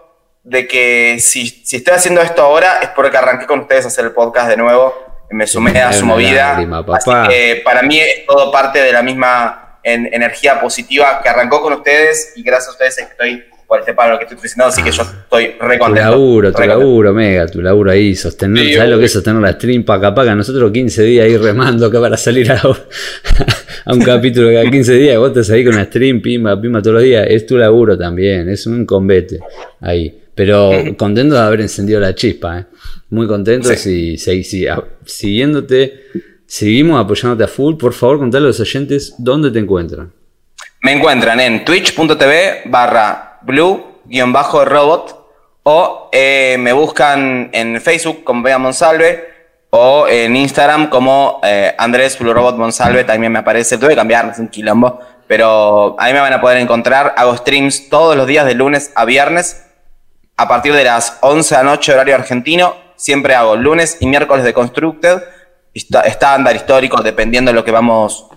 [0.43, 4.05] de que si, si estoy haciendo esto ahora es porque arranqué con ustedes a hacer
[4.05, 4.93] el podcast de nuevo.
[5.31, 6.49] Me sumé a su movida.
[6.49, 7.27] lágrima, Así papá.
[7.29, 11.73] que para mí es todo parte de la misma en- energía positiva que arrancó con
[11.73, 13.45] ustedes y gracias a ustedes es que estoy
[13.79, 16.79] este palo que estoy diciendo, así que yo estoy re Tu laburo, tu contento.
[16.79, 20.13] laburo, mega, tu laburo ahí, sostener, Sí, ¿sabes lo que es sostener la stream paca
[20.13, 20.35] paca?
[20.35, 22.61] Nosotros 15 días ahí remando acá para salir a,
[23.85, 26.95] a un capítulo cada 15 días, vos estás ahí con la stream, pimba, pimba todos
[26.95, 29.39] los días, es tu laburo también, es un combate
[29.81, 30.19] ahí.
[30.35, 32.65] Pero contento de haber encendido la chispa, ¿eh?
[33.11, 34.17] muy contento Sí.
[34.17, 36.05] y si- a- siguiéndote,
[36.47, 40.11] seguimos apoyándote a full, por favor contale a los oyentes dónde te encuentran.
[40.81, 45.23] Me encuentran en twitch.tv barra blue-robot
[45.63, 49.33] o eh, me buscan en Facebook como Bea Monsalve
[49.69, 54.29] o en Instagram como eh, Andrés Blue Robot Monsalve, también me aparece, tuve que cambiar,
[54.31, 58.45] es un quilombo, pero ahí me van a poder encontrar, hago streams todos los días
[58.45, 59.65] de lunes a viernes
[60.37, 64.43] a partir de las 11 de la noche horario argentino, siempre hago lunes y miércoles
[64.43, 65.23] de Constructed,
[65.73, 68.29] estándar histórico, dependiendo de lo que vamos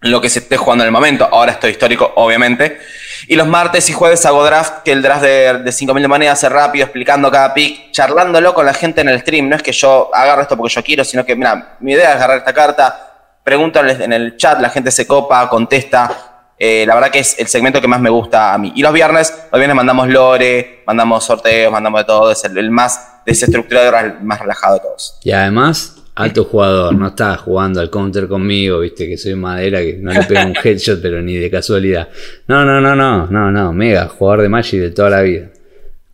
[0.00, 1.28] lo que se esté jugando en el momento.
[1.30, 2.78] Ahora estoy histórico, obviamente.
[3.26, 6.32] Y los martes y jueves hago draft, que el draft de, de 5.000 de moneda
[6.32, 9.48] hace rápido, explicando cada pick, charlándolo con la gente en el stream.
[9.48, 12.16] No es que yo agarro esto porque yo quiero, sino que, mira, mi idea es
[12.16, 13.08] agarrar esta carta,
[13.42, 16.44] pregúntales en el chat, la gente se copa, contesta.
[16.60, 18.72] Eh, la verdad que es el segmento que más me gusta a mí.
[18.74, 22.30] Y los viernes, los viernes mandamos lore, mandamos sorteos, mandamos de todo.
[22.30, 25.18] Es el, el más desestructurado, el más relajado de todos.
[25.22, 29.98] Y además, alto jugador, no está jugando al counter conmigo, viste que soy madera, que
[30.00, 32.08] no le pego un headshot, pero ni de casualidad.
[32.48, 35.48] No, no, no, no, no, no, mega, jugador de Magic de toda la vida.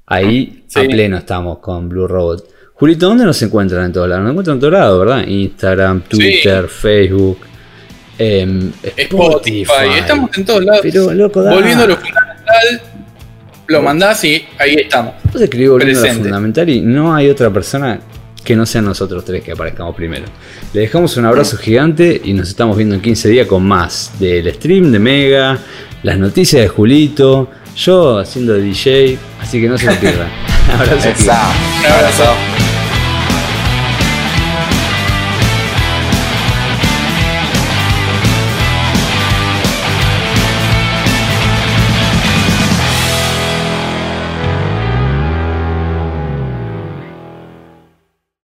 [0.07, 0.81] Ahí Sí.
[0.81, 2.49] a pleno estamos con Blue Robot.
[2.75, 4.25] Julito, ¿dónde nos encuentran en todos lados?
[4.25, 5.27] Nos encuentran en todos lados, ¿verdad?
[5.27, 7.39] Instagram, Twitter, Facebook,
[8.19, 9.63] em, Spotify.
[9.63, 10.81] Spotify, estamos en todos lados.
[10.83, 11.55] Pero, loco, da.
[11.55, 12.83] Volviendo a lo fundamental,
[13.69, 15.15] lo mandás y ahí estamos.
[15.33, 18.01] Vos escribís volviendo a lo fundamental y no hay otra persona
[18.45, 20.27] que no sean nosotros tres que aparezcamos primero.
[20.73, 24.53] Le dejamos un abrazo gigante y nos estamos viendo en 15 días con más del
[24.55, 25.59] stream de Mega,
[26.03, 30.29] las noticias de Julito, yo haciendo de DJ, así que no se lo pierdan.
[30.71, 31.09] abrazo.
[31.87, 32.34] Un abrazo.